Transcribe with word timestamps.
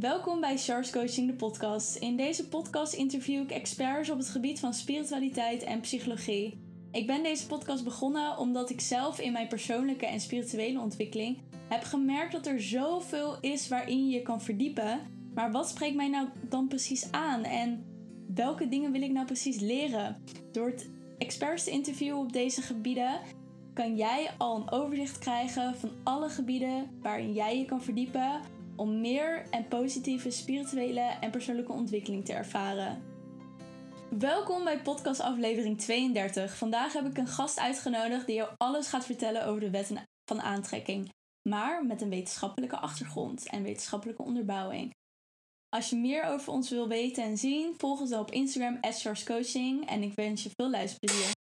Welkom 0.00 0.40
bij 0.40 0.58
Charles 0.58 0.90
Coaching, 0.90 1.30
de 1.30 1.36
podcast. 1.36 1.96
In 1.96 2.16
deze 2.16 2.48
podcast 2.48 2.92
interview 2.92 3.42
ik 3.42 3.50
experts 3.50 4.10
op 4.10 4.18
het 4.18 4.28
gebied 4.28 4.60
van 4.60 4.74
spiritualiteit 4.74 5.62
en 5.62 5.80
psychologie. 5.80 6.58
Ik 6.90 7.06
ben 7.06 7.22
deze 7.22 7.46
podcast 7.46 7.84
begonnen 7.84 8.36
omdat 8.36 8.70
ik 8.70 8.80
zelf 8.80 9.20
in 9.20 9.32
mijn 9.32 9.48
persoonlijke 9.48 10.06
en 10.06 10.20
spirituele 10.20 10.80
ontwikkeling 10.80 11.38
heb 11.68 11.82
gemerkt 11.82 12.32
dat 12.32 12.46
er 12.46 12.62
zoveel 12.62 13.40
is 13.40 13.68
waarin 13.68 14.08
je 14.08 14.22
kan 14.22 14.42
verdiepen. 14.42 15.00
Maar 15.34 15.52
wat 15.52 15.68
spreekt 15.68 15.96
mij 15.96 16.08
nou 16.08 16.28
dan 16.48 16.68
precies 16.68 17.12
aan 17.12 17.42
en 17.42 17.84
welke 18.34 18.68
dingen 18.68 18.92
wil 18.92 19.02
ik 19.02 19.12
nou 19.12 19.26
precies 19.26 19.60
leren? 19.60 20.22
Door 20.52 20.66
het 20.66 20.90
experts 21.18 21.64
te 21.64 21.70
interviewen 21.70 22.18
op 22.18 22.32
deze 22.32 22.62
gebieden 22.62 23.20
kan 23.74 23.96
jij 23.96 24.30
al 24.36 24.56
een 24.56 24.70
overzicht 24.70 25.18
krijgen 25.18 25.76
van 25.76 25.90
alle 26.02 26.28
gebieden 26.28 26.90
waarin 27.02 27.32
jij 27.32 27.58
je 27.58 27.64
kan 27.64 27.82
verdiepen 27.82 28.40
om 28.78 29.00
meer 29.00 29.46
en 29.50 29.68
positieve 29.68 30.30
spirituele 30.30 31.00
en 31.00 31.30
persoonlijke 31.30 31.72
ontwikkeling 31.72 32.24
te 32.24 32.32
ervaren. 32.32 33.02
Welkom 34.18 34.64
bij 34.64 34.82
podcast 34.82 35.20
aflevering 35.20 35.80
32. 35.80 36.56
Vandaag 36.56 36.92
heb 36.92 37.06
ik 37.06 37.18
een 37.18 37.28
gast 37.28 37.58
uitgenodigd 37.58 38.26
die 38.26 38.34
jou 38.34 38.50
alles 38.56 38.88
gaat 38.88 39.04
vertellen 39.04 39.46
over 39.46 39.60
de 39.60 39.70
wetten 39.70 40.02
van 40.24 40.40
aantrekking, 40.40 41.08
maar 41.48 41.86
met 41.86 42.00
een 42.00 42.08
wetenschappelijke 42.08 42.76
achtergrond 42.76 43.48
en 43.48 43.62
wetenschappelijke 43.62 44.22
onderbouwing. 44.22 44.94
Als 45.68 45.90
je 45.90 45.96
meer 45.96 46.24
over 46.24 46.52
ons 46.52 46.70
wil 46.70 46.88
weten 46.88 47.24
en 47.24 47.38
zien, 47.38 47.74
volg 47.76 48.00
ons 48.00 48.10
dan 48.10 48.20
op 48.20 48.30
Instagram 48.30 48.80
Coaching 49.24 49.88
en 49.88 50.02
ik 50.02 50.14
wens 50.14 50.42
je 50.42 50.50
veel 50.56 50.70
luisterplezier. 50.70 51.37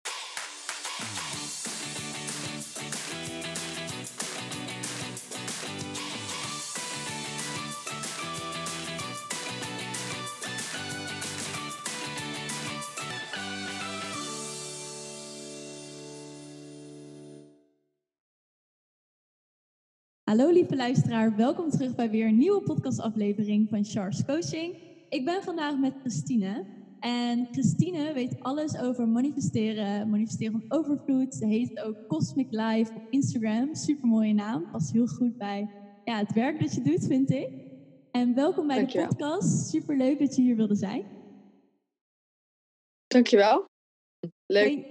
Hallo 20.25 20.49
lieve 20.49 20.75
luisteraar, 20.75 21.35
welkom 21.35 21.69
terug 21.69 21.95
bij 21.95 22.09
weer 22.09 22.27
een 22.27 22.37
nieuwe 22.37 22.61
podcastaflevering 22.61 23.69
van 23.69 23.85
Charles 23.85 24.25
Coaching. 24.25 24.75
Ik 25.09 25.25
ben 25.25 25.43
vandaag 25.43 25.77
met 25.77 25.93
Christine 25.99 26.65
en 26.99 27.47
Christine 27.51 28.13
weet 28.13 28.39
alles 28.39 28.77
over 28.77 29.07
manifesteren, 29.07 30.09
manifesteren 30.09 30.51
van 30.51 30.77
overvloed. 30.79 31.35
Ze 31.35 31.45
heet 31.45 31.79
ook 31.79 32.07
Cosmic 32.07 32.47
Life 32.49 32.93
op 32.95 33.01
Instagram, 33.09 33.75
super 33.75 34.07
mooie 34.07 34.33
naam, 34.33 34.71
past 34.71 34.91
heel 34.91 35.07
goed 35.07 35.37
bij 35.37 35.69
ja, 36.03 36.17
het 36.17 36.33
werk 36.33 36.59
dat 36.59 36.73
je 36.73 36.81
doet 36.81 37.05
vind 37.05 37.31
ik. 37.31 37.49
En 38.11 38.35
welkom 38.35 38.67
bij 38.67 38.85
de 38.85 39.05
podcast, 39.07 39.69
super 39.69 39.97
leuk 39.97 40.19
dat 40.19 40.35
je 40.35 40.41
hier 40.41 40.55
wilde 40.55 40.75
zijn. 40.75 41.05
Dankjewel, 43.07 43.65
leuk. 44.45 44.85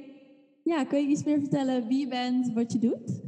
ja, 0.62 0.84
kun 0.84 0.98
je 0.98 1.06
iets 1.06 1.24
meer 1.24 1.40
vertellen 1.40 1.86
wie 1.86 1.98
je 1.98 2.08
bent, 2.08 2.52
wat 2.52 2.72
je 2.72 2.78
doet? 2.78 3.23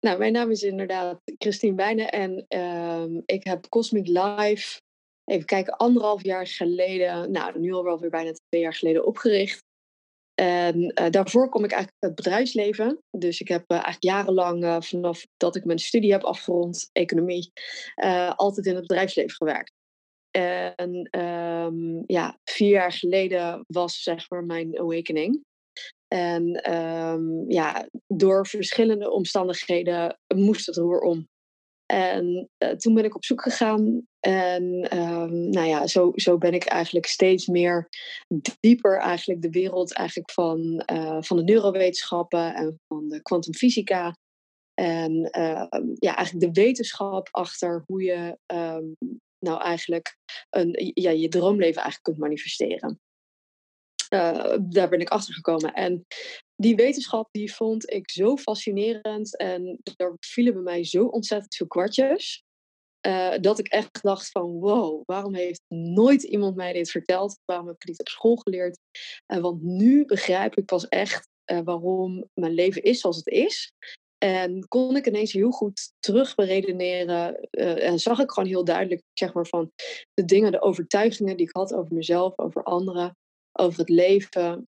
Nou, 0.00 0.18
mijn 0.18 0.32
naam 0.32 0.50
is 0.50 0.62
inderdaad 0.62 1.20
Christine 1.38 1.74
Bijnen 1.74 2.10
en 2.10 2.44
ehm, 2.48 3.20
ik 3.26 3.44
heb 3.44 3.68
Cosmic 3.68 4.06
Life, 4.06 4.80
even 5.24 5.46
kijken, 5.46 5.76
anderhalf 5.76 6.22
jaar 6.22 6.46
geleden, 6.46 7.30
nou 7.30 7.58
nu 7.58 7.72
al 7.72 7.98
weer 7.98 8.10
bijna 8.10 8.32
twee 8.48 8.60
jaar 8.60 8.74
geleden 8.74 9.06
opgericht. 9.06 9.66
En 10.34 10.80
uh, 10.80 11.10
daarvoor 11.10 11.48
kom 11.48 11.64
ik 11.64 11.70
eigenlijk 11.70 12.02
uit 12.02 12.16
het 12.16 12.24
bedrijfsleven. 12.24 12.98
Dus 13.10 13.40
ik 13.40 13.48
heb 13.48 13.62
uh, 13.62 13.76
eigenlijk 13.76 14.04
jarenlang, 14.04 14.64
uh, 14.64 14.80
vanaf 14.80 15.26
dat 15.36 15.56
ik 15.56 15.64
mijn 15.64 15.78
studie 15.78 16.12
heb 16.12 16.22
afgerond, 16.22 16.88
economie, 16.92 17.52
altijd 18.36 18.66
in 18.66 18.74
het 18.74 18.86
bedrijfsleven 18.86 19.36
gewerkt. 19.36 19.72
En 20.30 21.18
um, 21.20 22.04
ja, 22.06 22.38
vier 22.44 22.70
jaar 22.70 22.92
geleden 22.92 23.64
was 23.66 24.02
zeg 24.02 24.30
maar 24.30 24.44
mijn 24.44 24.78
awakening. 24.78 25.44
En 26.08 26.74
um, 26.74 27.50
ja, 27.50 27.88
door 28.06 28.46
verschillende 28.46 29.10
omstandigheden 29.10 30.18
moest 30.34 30.66
het 30.66 30.76
roer 30.76 31.00
om. 31.00 31.28
En 31.86 32.48
uh, 32.64 32.70
toen 32.70 32.94
ben 32.94 33.04
ik 33.04 33.14
op 33.14 33.24
zoek 33.24 33.42
gegaan. 33.42 34.06
En 34.20 34.96
um, 34.98 35.50
nou 35.50 35.66
ja, 35.66 35.86
zo, 35.86 36.12
zo 36.14 36.38
ben 36.38 36.52
ik 36.54 36.64
eigenlijk 36.64 37.06
steeds 37.06 37.46
meer 37.46 37.88
dieper 38.60 38.98
eigenlijk 38.98 39.42
de 39.42 39.50
wereld 39.50 39.94
eigenlijk 39.94 40.30
van, 40.30 40.82
uh, 40.92 41.22
van 41.22 41.36
de 41.36 41.42
neurowetenschappen 41.42 42.54
en 42.54 42.80
van 42.88 43.08
de 43.08 43.22
kwantumfysica. 43.22 44.16
En 44.74 45.12
uh, 45.12 45.66
ja, 45.94 46.16
eigenlijk 46.16 46.54
de 46.54 46.60
wetenschap 46.60 47.28
achter 47.30 47.82
hoe 47.86 48.02
je 48.02 48.38
nou 49.38 49.60
eigenlijk 49.60 50.16
een, 50.50 50.90
ja, 50.94 51.10
je 51.10 51.28
droomleven 51.28 51.82
eigenlijk 51.82 52.02
kunt 52.02 52.18
manifesteren. 52.18 53.00
Uh, 54.14 54.56
daar 54.60 54.88
ben 54.88 55.00
ik 55.00 55.08
achter 55.08 55.34
gekomen. 55.34 55.72
En 55.72 56.06
die 56.56 56.76
wetenschap 56.76 57.28
die 57.30 57.54
vond 57.54 57.90
ik 57.90 58.10
zo 58.10 58.36
fascinerend. 58.36 59.36
En 59.36 59.78
daar 59.82 60.16
vielen 60.20 60.52
bij 60.52 60.62
mij 60.62 60.84
zo 60.84 61.04
ontzettend 61.04 61.54
veel 61.54 61.66
kwartjes. 61.66 62.42
Uh, 63.06 63.34
dat 63.40 63.58
ik 63.58 63.68
echt 63.68 64.02
dacht 64.02 64.30
van 64.30 64.50
wow, 64.50 65.02
waarom 65.04 65.34
heeft 65.34 65.62
nooit 65.68 66.22
iemand 66.22 66.56
mij 66.56 66.72
dit 66.72 66.90
verteld? 66.90 67.38
Waarom 67.44 67.66
heb 67.66 67.76
ik 67.76 67.88
niet 67.88 68.00
op 68.00 68.08
school 68.08 68.36
geleerd? 68.36 68.78
Uh, 69.32 69.38
want 69.38 69.62
nu 69.62 70.04
begrijp 70.04 70.56
ik 70.56 70.64
pas 70.64 70.88
echt 70.88 71.28
waarom 71.64 72.28
mijn 72.34 72.52
leven 72.52 72.82
is 72.82 73.00
zoals 73.00 73.16
het 73.16 73.26
is. 73.26 73.72
En 74.18 74.68
kon 74.68 74.96
ik 74.96 75.06
ineens 75.06 75.32
heel 75.32 75.50
goed 75.50 75.92
terug 75.98 76.34
beredeneren. 76.34 77.40
en 77.50 77.98
zag 77.98 78.18
ik 78.18 78.30
gewoon 78.30 78.48
heel 78.48 78.64
duidelijk, 78.64 79.02
zeg 79.12 79.32
maar, 79.32 79.46
van 79.46 79.72
de 80.14 80.24
dingen, 80.24 80.52
de 80.52 80.62
overtuigingen 80.62 81.36
die 81.36 81.46
ik 81.46 81.56
had 81.56 81.74
over 81.74 81.94
mezelf, 81.94 82.38
over 82.38 82.62
anderen 82.62 83.16
over 83.58 83.78
het 83.78 83.88
leven. 83.88 84.68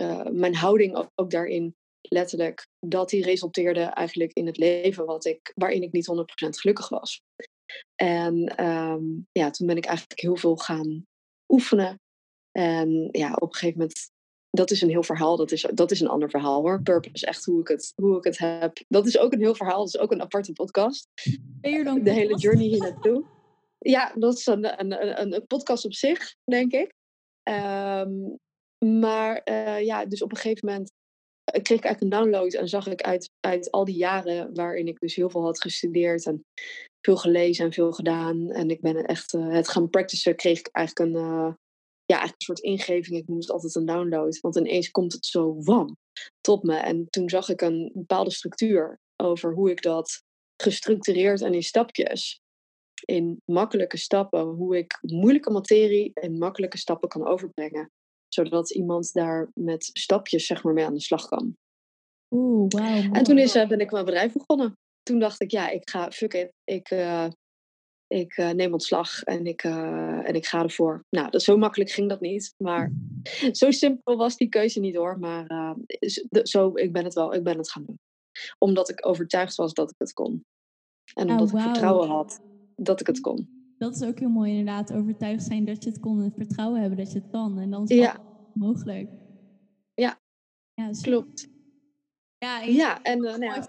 Uh, 0.00 0.26
mijn 0.26 0.54
houding 0.54 0.94
ook, 0.96 1.10
ook, 1.14 1.30
daarin, 1.30 1.74
letterlijk, 2.00 2.66
dat 2.86 3.08
die 3.08 3.24
resulteerde 3.24 3.80
eigenlijk 3.80 4.32
in 4.32 4.46
het 4.46 4.56
leven 4.56 5.06
wat 5.06 5.24
ik, 5.24 5.52
waarin 5.54 5.82
ik 5.82 5.92
niet 5.92 6.10
100% 6.10 6.48
gelukkig 6.48 6.88
was. 6.88 7.22
En 7.94 8.64
um, 8.66 9.26
ja, 9.32 9.50
toen 9.50 9.66
ben 9.66 9.76
ik 9.76 9.84
eigenlijk 9.84 10.20
heel 10.20 10.36
veel 10.36 10.56
gaan 10.56 11.06
oefenen. 11.48 12.00
En 12.52 13.08
ja, 13.10 13.32
op 13.34 13.48
een 13.48 13.54
gegeven 13.54 13.78
moment, 13.78 14.10
dat 14.50 14.70
is 14.70 14.82
een 14.82 14.88
heel 14.88 15.02
verhaal, 15.02 15.36
dat 15.36 15.50
is, 15.50 15.66
dat 15.74 15.90
is 15.90 16.00
een 16.00 16.08
ander 16.08 16.30
verhaal 16.30 16.60
hoor. 16.60 16.82
Purpose 16.82 17.26
echt 17.26 17.44
hoe 17.44 17.60
ik, 17.60 17.68
het, 17.68 17.92
hoe 17.94 18.16
ik 18.16 18.24
het 18.24 18.38
heb. 18.38 18.78
Dat 18.88 19.06
is 19.06 19.18
ook 19.18 19.32
een 19.32 19.40
heel 19.40 19.54
verhaal, 19.54 19.78
dat 19.78 19.94
is 19.94 19.98
ook 19.98 20.12
een 20.12 20.22
aparte 20.22 20.52
podcast. 20.52 21.08
Dan 21.60 22.02
de 22.02 22.12
hele 22.12 22.36
journey 22.36 22.66
hier 22.66 22.78
naartoe. 22.78 23.24
Ja, 23.78 24.12
dat 24.14 24.36
is 24.38 24.46
een, 24.46 24.80
een, 24.80 25.20
een, 25.20 25.34
een 25.34 25.46
podcast 25.46 25.84
op 25.84 25.94
zich, 25.94 26.34
denk 26.44 26.72
ik. 26.72 26.94
Um, 27.42 28.38
maar 28.84 29.42
uh, 29.44 29.84
ja, 29.84 30.04
dus 30.04 30.22
op 30.22 30.30
een 30.30 30.36
gegeven 30.36 30.68
moment 30.68 30.92
eh, 31.44 31.62
kreeg 31.62 31.78
ik 31.78 31.84
eigenlijk 31.84 32.00
een 32.00 32.20
download 32.20 32.52
en 32.52 32.68
zag 32.68 32.86
ik 32.86 33.02
uit, 33.02 33.30
uit 33.40 33.70
al 33.70 33.84
die 33.84 33.96
jaren 33.96 34.54
waarin 34.54 34.86
ik 34.88 34.98
dus 34.98 35.14
heel 35.14 35.30
veel 35.30 35.42
had 35.42 35.60
gestudeerd 35.60 36.26
en 36.26 36.44
veel 37.00 37.16
gelezen 37.16 37.64
en 37.64 37.72
veel 37.72 37.92
gedaan. 37.92 38.50
En 38.50 38.70
ik 38.70 38.80
ben 38.80 39.04
echt 39.04 39.34
uh, 39.34 39.52
het 39.52 39.68
gaan 39.68 39.90
practicen, 39.90 40.36
kreeg 40.36 40.58
ik 40.58 40.68
eigenlijk 40.72 41.14
een, 41.14 41.56
ja, 42.04 42.22
een 42.22 42.34
soort 42.36 42.58
ingeving. 42.58 43.16
Ik 43.16 43.28
moest 43.28 43.50
altijd 43.50 43.74
een 43.74 43.86
download, 43.86 44.40
want 44.40 44.56
ineens 44.56 44.90
komt 44.90 45.12
het 45.12 45.26
zo 45.26 45.62
wam 45.62 45.96
tot 46.40 46.62
me. 46.62 46.76
En 46.76 47.06
toen 47.10 47.28
zag 47.28 47.48
ik 47.48 47.60
een 47.60 47.90
bepaalde 47.94 48.30
structuur 48.30 48.98
over 49.16 49.52
hoe 49.52 49.70
ik 49.70 49.82
dat 49.82 50.22
gestructureerd 50.62 51.40
en 51.40 51.54
in 51.54 51.62
stapjes 51.62 52.40
in 53.04 53.42
makkelijke 53.44 53.96
stappen, 53.96 54.42
hoe 54.42 54.76
ik 54.76 54.98
moeilijke 55.00 55.50
materie 55.50 56.10
in 56.14 56.38
makkelijke 56.38 56.78
stappen 56.78 57.08
kan 57.08 57.26
overbrengen. 57.26 57.90
Zodat 58.28 58.70
iemand 58.70 59.12
daar 59.12 59.50
met 59.54 59.90
stapjes 59.92 60.46
zeg 60.46 60.62
maar, 60.62 60.72
mee 60.72 60.84
aan 60.84 60.94
de 60.94 61.00
slag 61.00 61.28
kan. 61.28 61.56
Oeh, 62.30 62.66
wow. 62.68 63.16
En 63.16 63.22
toen 63.22 63.38
is, 63.38 63.56
uh, 63.56 63.68
ben 63.68 63.80
ik 63.80 63.90
mijn 63.90 64.04
bedrijf 64.04 64.32
begonnen. 64.32 64.78
Toen 65.02 65.18
dacht 65.18 65.40
ik, 65.40 65.50
ja, 65.50 65.68
ik 65.68 65.90
ga, 65.90 66.10
fuck 66.10 66.34
it, 66.34 66.52
ik, 66.64 66.90
uh, 66.90 67.28
ik 68.06 68.36
uh, 68.36 68.50
neem 68.50 68.72
ontslag 68.72 69.22
en 69.22 69.46
ik, 69.46 69.62
en 69.62 70.34
ik 70.34 70.46
ga 70.46 70.62
ervoor. 70.62 71.04
Nou, 71.10 71.30
dat, 71.30 71.42
zo 71.42 71.56
makkelijk 71.56 71.90
ging 71.90 72.08
dat 72.08 72.20
niet. 72.20 72.54
Maar 72.56 72.92
zo 73.52 73.70
simpel 73.70 74.16
was 74.16 74.36
die 74.36 74.48
keuze 74.48 74.80
niet 74.80 74.96
hoor. 74.96 75.18
Maar 75.18 75.76
zo, 76.42 76.70
ik 76.74 76.92
ben 76.92 77.04
het 77.04 77.14
wel, 77.14 77.34
ik 77.34 77.42
ben 77.42 77.58
het 77.58 77.70
gaan 77.70 77.84
doen. 77.84 77.98
Omdat 78.58 78.88
ik 78.88 79.06
overtuigd 79.06 79.54
was 79.54 79.74
dat 79.74 79.90
ik 79.90 79.96
het 79.98 80.12
kon. 80.12 80.44
En 81.14 81.26
oh, 81.26 81.30
omdat 81.30 81.46
oh, 81.46 81.52
wow. 81.52 81.60
ik 81.60 81.66
vertrouwen 81.66 82.08
had 82.08 82.40
dat 82.82 83.00
ik 83.00 83.06
het 83.06 83.20
kon. 83.20 83.48
Dat 83.78 83.94
is 83.94 84.02
ook 84.02 84.18
heel 84.18 84.28
mooi 84.28 84.50
inderdaad, 84.50 84.92
overtuigd 84.92 85.44
zijn 85.44 85.64
dat 85.64 85.84
je 85.84 85.90
het 85.90 86.00
kon 86.00 86.22
en 86.22 86.32
vertrouwen 86.36 86.80
hebben 86.80 86.98
dat 86.98 87.12
je 87.12 87.18
het 87.18 87.30
kan. 87.30 87.58
En 87.58 87.70
dan 87.70 87.86
is 87.86 88.06
het 88.06 88.20
mogelijk. 88.54 89.10
Ja, 89.94 90.18
ja 90.74 90.90
klopt. 91.02 91.48
Ja, 92.38 92.60
ja 92.60 93.02
en 93.02 93.18
uh, 93.18 93.36
nou, 93.36 93.44
ja, 93.44 93.66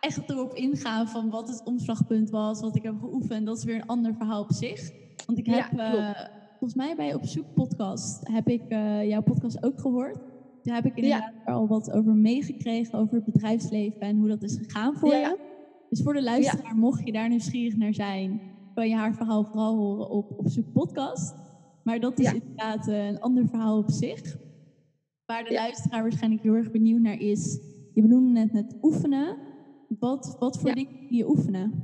echt 0.00 0.30
erop 0.30 0.54
ingaan 0.54 1.08
van 1.08 1.30
wat 1.30 1.48
het 1.48 1.62
omslagpunt 1.64 2.30
was, 2.30 2.60
wat 2.60 2.76
ik 2.76 2.82
heb 2.82 2.98
geoefend. 3.00 3.46
Dat 3.46 3.56
is 3.56 3.64
weer 3.64 3.74
een 3.74 3.86
ander 3.86 4.14
verhaal 4.14 4.42
op 4.42 4.52
zich. 4.52 4.90
Want 5.26 5.38
ik 5.38 5.46
heb, 5.46 5.72
uh, 5.72 6.10
volgens 6.48 6.74
mij 6.74 6.96
bij 6.96 7.14
Op 7.14 7.24
Zoek 7.24 7.54
podcast, 7.54 8.28
heb 8.28 8.48
ik 8.48 8.62
uh, 8.68 9.08
jouw 9.08 9.22
podcast 9.22 9.62
ook 9.64 9.80
gehoord. 9.80 10.18
Daar 10.62 10.74
heb 10.74 10.84
ik 10.84 10.96
inderdaad 10.96 11.32
ja. 11.46 11.52
al 11.52 11.68
wat 11.68 11.90
over 11.90 12.14
meegekregen, 12.14 12.98
over 12.98 13.14
het 13.14 13.24
bedrijfsleven 13.24 14.00
en 14.00 14.16
hoe 14.16 14.28
dat 14.28 14.42
is 14.42 14.56
gegaan 14.56 14.96
voor 14.96 15.14
je. 15.14 15.49
Dus 15.90 16.02
voor 16.02 16.14
de 16.14 16.22
luisteraar, 16.22 16.76
mocht 16.76 17.04
je 17.04 17.12
daar 17.12 17.28
nieuwsgierig 17.28 17.76
naar 17.76 17.94
zijn, 17.94 18.40
kan 18.74 18.88
je 18.88 18.94
haar 18.94 19.14
verhaal 19.14 19.44
vooral 19.44 19.76
horen 19.76 20.10
op, 20.10 20.38
op 20.38 20.48
zo'n 20.48 20.72
podcast. 20.72 21.34
Maar 21.82 22.00
dat 22.00 22.18
is 22.18 22.32
inderdaad 22.32 22.88
eh, 22.88 23.06
een 23.06 23.20
ander 23.20 23.48
verhaal 23.48 23.78
op 23.78 23.90
zich. 23.90 24.36
Waar 25.26 25.44
de 25.44 25.52
luisteraar 25.52 26.02
waarschijnlijk 26.02 26.42
heel 26.42 26.54
erg 26.54 26.70
benieuwd 26.70 27.00
naar 27.00 27.18
is. 27.18 27.60
Je 27.94 28.02
benoemde 28.02 28.30
net 28.30 28.52
net 28.52 28.76
oefenen. 28.82 29.36
Wat, 29.98 30.36
wat 30.38 30.60
voor 30.60 30.74
dingen 30.74 31.06
je 31.16 31.28
oefenen? 31.28 31.82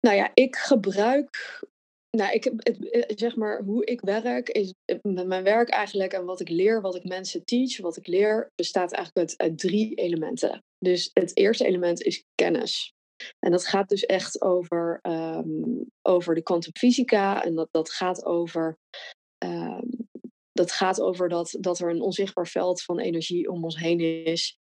Nou 0.00 0.16
ja, 0.16 0.30
ik 0.34 0.56
gebruik 0.56 1.64
nou, 2.10 2.32
ik, 2.32 2.44
het, 2.44 2.90
eh, 2.90 3.16
zeg 3.16 3.36
maar, 3.36 3.62
hoe 3.62 3.84
ik 3.84 4.00
werk, 4.00 4.48
is 4.48 4.74
eh, 4.84 4.98
met 5.02 5.26
mijn 5.26 5.44
werk 5.44 5.68
eigenlijk 5.68 6.12
en 6.12 6.24
wat 6.24 6.40
ik 6.40 6.48
leer, 6.48 6.80
wat 6.80 6.94
ik 6.94 7.04
mensen 7.04 7.44
teach, 7.44 7.80
wat 7.80 7.96
ik 7.96 8.06
leer, 8.06 8.50
bestaat 8.54 8.92
eigenlijk 8.92 9.34
uit, 9.36 9.58
drie 9.58 9.94
elementen. 9.94 10.64
Dus 10.78 11.10
het 11.12 11.36
eerste 11.36 11.66
element 11.66 12.02
is 12.02 12.24
kennis. 12.34 12.92
En 13.38 13.50
dat 13.50 13.66
gaat 13.66 13.88
dus 13.88 14.06
echt 14.06 14.42
over, 14.42 14.98
um, 15.02 15.86
over 16.02 16.34
de 16.34 16.42
kwantumfysica 16.42 17.44
en 17.44 17.54
dat, 17.54 17.68
dat 17.70 17.90
gaat 17.90 18.24
over, 18.24 18.78
um, 19.44 19.88
dat, 20.52 20.72
gaat 20.72 21.00
over 21.00 21.28
dat, 21.28 21.56
dat 21.60 21.78
er 21.78 21.90
een 21.90 22.00
onzichtbaar 22.00 22.46
veld 22.46 22.82
van 22.82 22.98
energie 22.98 23.50
om 23.50 23.64
ons 23.64 23.78
heen 23.78 24.00
is, 24.24 24.58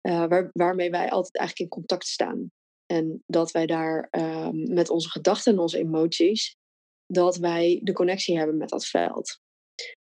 waar, 0.00 0.50
waarmee 0.52 0.90
wij 0.90 1.10
altijd 1.10 1.36
eigenlijk 1.36 1.70
in 1.70 1.78
contact 1.78 2.06
staan. 2.06 2.50
En 2.86 3.22
dat 3.26 3.50
wij 3.50 3.66
daar 3.66 4.08
um, 4.10 4.74
met 4.74 4.90
onze 4.90 5.10
gedachten 5.10 5.52
en 5.52 5.58
onze 5.58 5.78
emoties 5.78 6.56
dat 7.12 7.36
wij 7.36 7.80
de 7.82 7.92
connectie 7.92 8.36
hebben 8.36 8.56
met 8.56 8.68
dat 8.68 8.86
veld. 8.86 9.40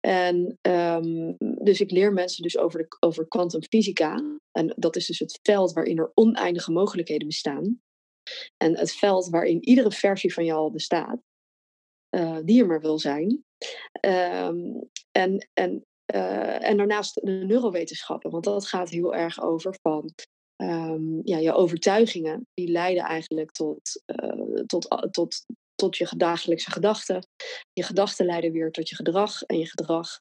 En 0.00 0.58
um, 0.62 1.36
dus 1.38 1.80
ik 1.80 1.90
leer 1.90 2.12
mensen 2.12 2.42
dus 2.42 2.58
over, 2.58 2.78
de, 2.78 2.96
over 3.00 3.28
kwantumfysica. 3.28 4.38
En 4.52 4.74
dat 4.76 4.96
is 4.96 5.06
dus 5.06 5.18
het 5.18 5.38
veld 5.42 5.72
waarin 5.72 5.98
er 5.98 6.10
oneindige 6.14 6.72
mogelijkheden 6.72 7.26
bestaan. 7.26 7.80
En 8.56 8.78
het 8.78 8.92
veld 8.92 9.28
waarin 9.28 9.64
iedere 9.64 9.90
versie 9.90 10.34
van 10.34 10.44
jou 10.44 10.72
bestaat, 10.72 11.20
uh, 12.16 12.38
die 12.44 12.60
er 12.60 12.66
maar 12.66 12.80
wil 12.80 12.98
zijn. 12.98 13.44
Um, 14.00 14.88
en, 15.12 15.48
en, 15.52 15.84
uh, 16.14 16.68
en 16.68 16.76
daarnaast 16.76 17.14
de 17.14 17.30
neurowetenschappen, 17.30 18.30
want 18.30 18.44
dat 18.44 18.66
gaat 18.66 18.88
heel 18.88 19.14
erg 19.14 19.42
over 19.42 19.78
van 19.82 20.12
um, 20.62 21.20
ja, 21.24 21.38
je 21.38 21.52
overtuigingen, 21.52 22.46
die 22.54 22.68
leiden 22.68 23.02
eigenlijk 23.02 23.50
tot, 23.50 24.02
uh, 24.06 24.62
tot, 24.66 25.08
tot 25.10 25.44
tot 25.76 25.96
je 25.96 26.12
dagelijkse 26.16 26.70
gedachten. 26.70 27.26
Je 27.72 27.82
gedachten 27.82 28.26
leiden 28.26 28.52
weer 28.52 28.70
tot 28.70 28.88
je 28.88 28.94
gedrag. 28.94 29.42
En 29.42 29.58
je 29.58 29.66
gedrag 29.66 30.20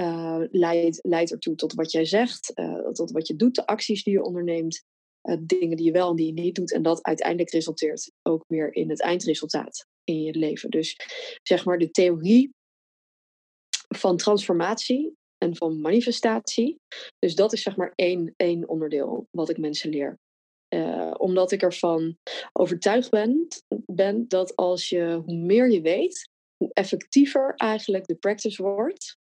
uh, 0.00 0.42
leidt, 0.50 0.98
leidt 1.02 1.32
ertoe 1.32 1.54
tot 1.54 1.72
wat 1.72 1.92
jij 1.92 2.04
zegt, 2.04 2.52
uh, 2.54 2.88
tot 2.88 3.10
wat 3.10 3.26
je 3.26 3.36
doet, 3.36 3.54
de 3.54 3.66
acties 3.66 4.02
die 4.02 4.12
je 4.12 4.22
onderneemt, 4.22 4.84
uh, 5.22 5.36
dingen 5.40 5.76
die 5.76 5.86
je 5.86 5.92
wel 5.92 6.10
en 6.10 6.16
die 6.16 6.26
je 6.26 6.42
niet 6.42 6.54
doet. 6.54 6.72
En 6.72 6.82
dat 6.82 7.02
uiteindelijk 7.02 7.50
resulteert 7.50 8.12
ook 8.22 8.44
weer 8.46 8.74
in 8.74 8.90
het 8.90 9.00
eindresultaat 9.00 9.86
in 10.04 10.22
je 10.22 10.34
leven. 10.34 10.70
Dus 10.70 10.96
zeg 11.42 11.64
maar 11.64 11.78
de 11.78 11.90
theorie 11.90 12.54
van 13.88 14.16
transformatie 14.16 15.16
en 15.38 15.56
van 15.56 15.80
manifestatie. 15.80 16.80
Dus 17.18 17.34
dat 17.34 17.52
is 17.52 17.62
zeg 17.62 17.76
maar 17.76 17.92
één, 17.94 18.34
één 18.36 18.68
onderdeel 18.68 19.26
wat 19.30 19.48
ik 19.48 19.58
mensen 19.58 19.90
leer. 19.90 20.18
Uh, 20.76 21.14
omdat 21.16 21.52
ik 21.52 21.62
ervan 21.62 22.18
overtuigd 22.52 23.10
ben, 23.86 24.28
dat 24.28 24.56
als 24.56 24.88
je, 24.88 25.22
hoe 25.24 25.36
meer 25.36 25.70
je 25.70 25.80
weet, 25.80 26.30
hoe 26.56 26.70
effectiever 26.72 27.54
eigenlijk 27.54 28.06
de 28.06 28.14
practice 28.14 28.62
wordt, 28.62 29.16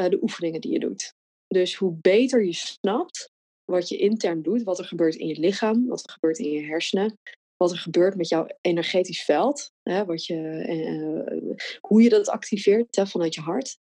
uh, 0.00 0.08
de 0.08 0.22
oefeningen 0.22 0.60
die 0.60 0.72
je 0.72 0.78
doet. 0.78 1.14
Dus 1.46 1.74
hoe 1.74 1.98
beter 2.00 2.44
je 2.44 2.52
snapt 2.52 3.30
wat 3.64 3.88
je 3.88 3.96
intern 3.96 4.42
doet, 4.42 4.62
wat 4.62 4.78
er 4.78 4.84
gebeurt 4.84 5.14
in 5.14 5.26
je 5.26 5.38
lichaam, 5.38 5.86
wat 5.86 6.04
er 6.06 6.12
gebeurt 6.12 6.38
in 6.38 6.50
je 6.50 6.64
hersenen, 6.64 7.18
wat 7.56 7.70
er 7.70 7.78
gebeurt 7.78 8.16
met 8.16 8.28
jouw 8.28 8.46
energetisch 8.60 9.24
veld, 9.24 9.72
hè, 9.82 10.04
wat 10.04 10.24
je, 10.24 10.64
uh, 10.68 11.56
hoe 11.80 12.02
je 12.02 12.08
dat 12.08 12.28
activeert 12.28 12.96
hè, 12.96 13.06
vanuit 13.06 13.34
je 13.34 13.40
hart. 13.40 13.78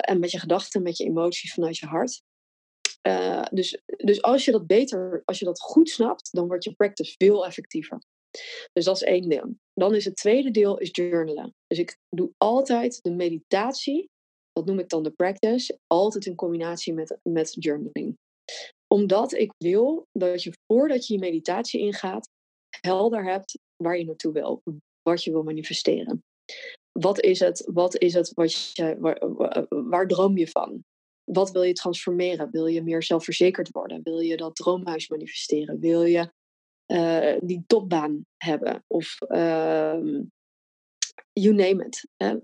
en 0.00 0.18
met 0.20 0.30
je 0.30 0.38
gedachten, 0.38 0.82
met 0.82 0.96
je 0.96 1.04
emoties 1.04 1.52
vanuit 1.52 1.76
je 1.76 1.86
hart. 1.86 2.22
Uh, 3.06 3.44
dus, 3.50 3.82
dus 3.86 4.22
als 4.22 4.44
je 4.44 4.50
dat 4.50 4.66
beter, 4.66 5.22
als 5.24 5.38
je 5.38 5.44
dat 5.44 5.60
goed 5.60 5.88
snapt, 5.88 6.32
dan 6.32 6.46
wordt 6.46 6.64
je 6.64 6.72
practice 6.72 7.14
veel 7.16 7.46
effectiever. 7.46 7.98
Dus 8.72 8.84
dat 8.84 8.96
is 8.96 9.02
één 9.02 9.28
deel. 9.28 9.56
Dan 9.72 9.94
is 9.94 10.04
het 10.04 10.16
tweede 10.16 10.50
deel 10.50 10.78
is 10.78 10.88
journalen. 10.92 11.54
Dus 11.66 11.78
ik 11.78 11.98
doe 12.08 12.30
altijd 12.36 12.98
de 13.02 13.10
meditatie, 13.10 14.08
dat 14.52 14.66
noem 14.66 14.78
ik 14.78 14.88
dan 14.88 15.02
de 15.02 15.10
practice, 15.10 15.78
altijd 15.86 16.26
in 16.26 16.34
combinatie 16.34 16.92
met, 16.92 17.18
met 17.22 17.56
journaling. 17.58 18.16
Omdat 18.86 19.32
ik 19.32 19.52
wil 19.56 20.06
dat 20.12 20.42
je 20.42 20.52
voordat 20.66 21.06
je 21.06 21.12
je 21.12 21.18
meditatie 21.18 21.80
ingaat, 21.80 22.28
helder 22.80 23.24
hebt 23.24 23.58
waar 23.76 23.98
je 23.98 24.04
naartoe 24.04 24.32
wil, 24.32 24.62
wat 25.02 25.24
je 25.24 25.30
wil 25.30 25.42
manifesteren. 25.42 26.22
Wat 26.92 27.20
is 27.20 27.40
het, 27.40 27.70
wat 27.72 27.98
is 27.98 28.14
het 28.14 28.32
wat 28.34 28.72
waar, 28.98 29.26
waar 29.68 30.06
droom 30.06 30.36
je 30.36 30.48
van? 30.48 30.84
Wat 31.32 31.50
wil 31.50 31.62
je 31.62 31.72
transformeren? 31.72 32.50
Wil 32.50 32.66
je 32.66 32.82
meer 32.82 33.02
zelfverzekerd 33.02 33.70
worden? 33.70 34.02
Wil 34.02 34.18
je 34.18 34.36
dat 34.36 34.56
droomhuis 34.56 35.08
manifesteren? 35.08 35.80
Wil 35.80 36.02
je 36.02 36.32
uh, 36.86 37.36
die 37.40 37.64
topbaan 37.66 38.26
hebben? 38.36 38.84
Of 38.86 39.16
uh, 39.28 39.98
you 41.32 41.54
name 41.54 41.86
it. 41.86 42.08
Uh, 42.16 42.34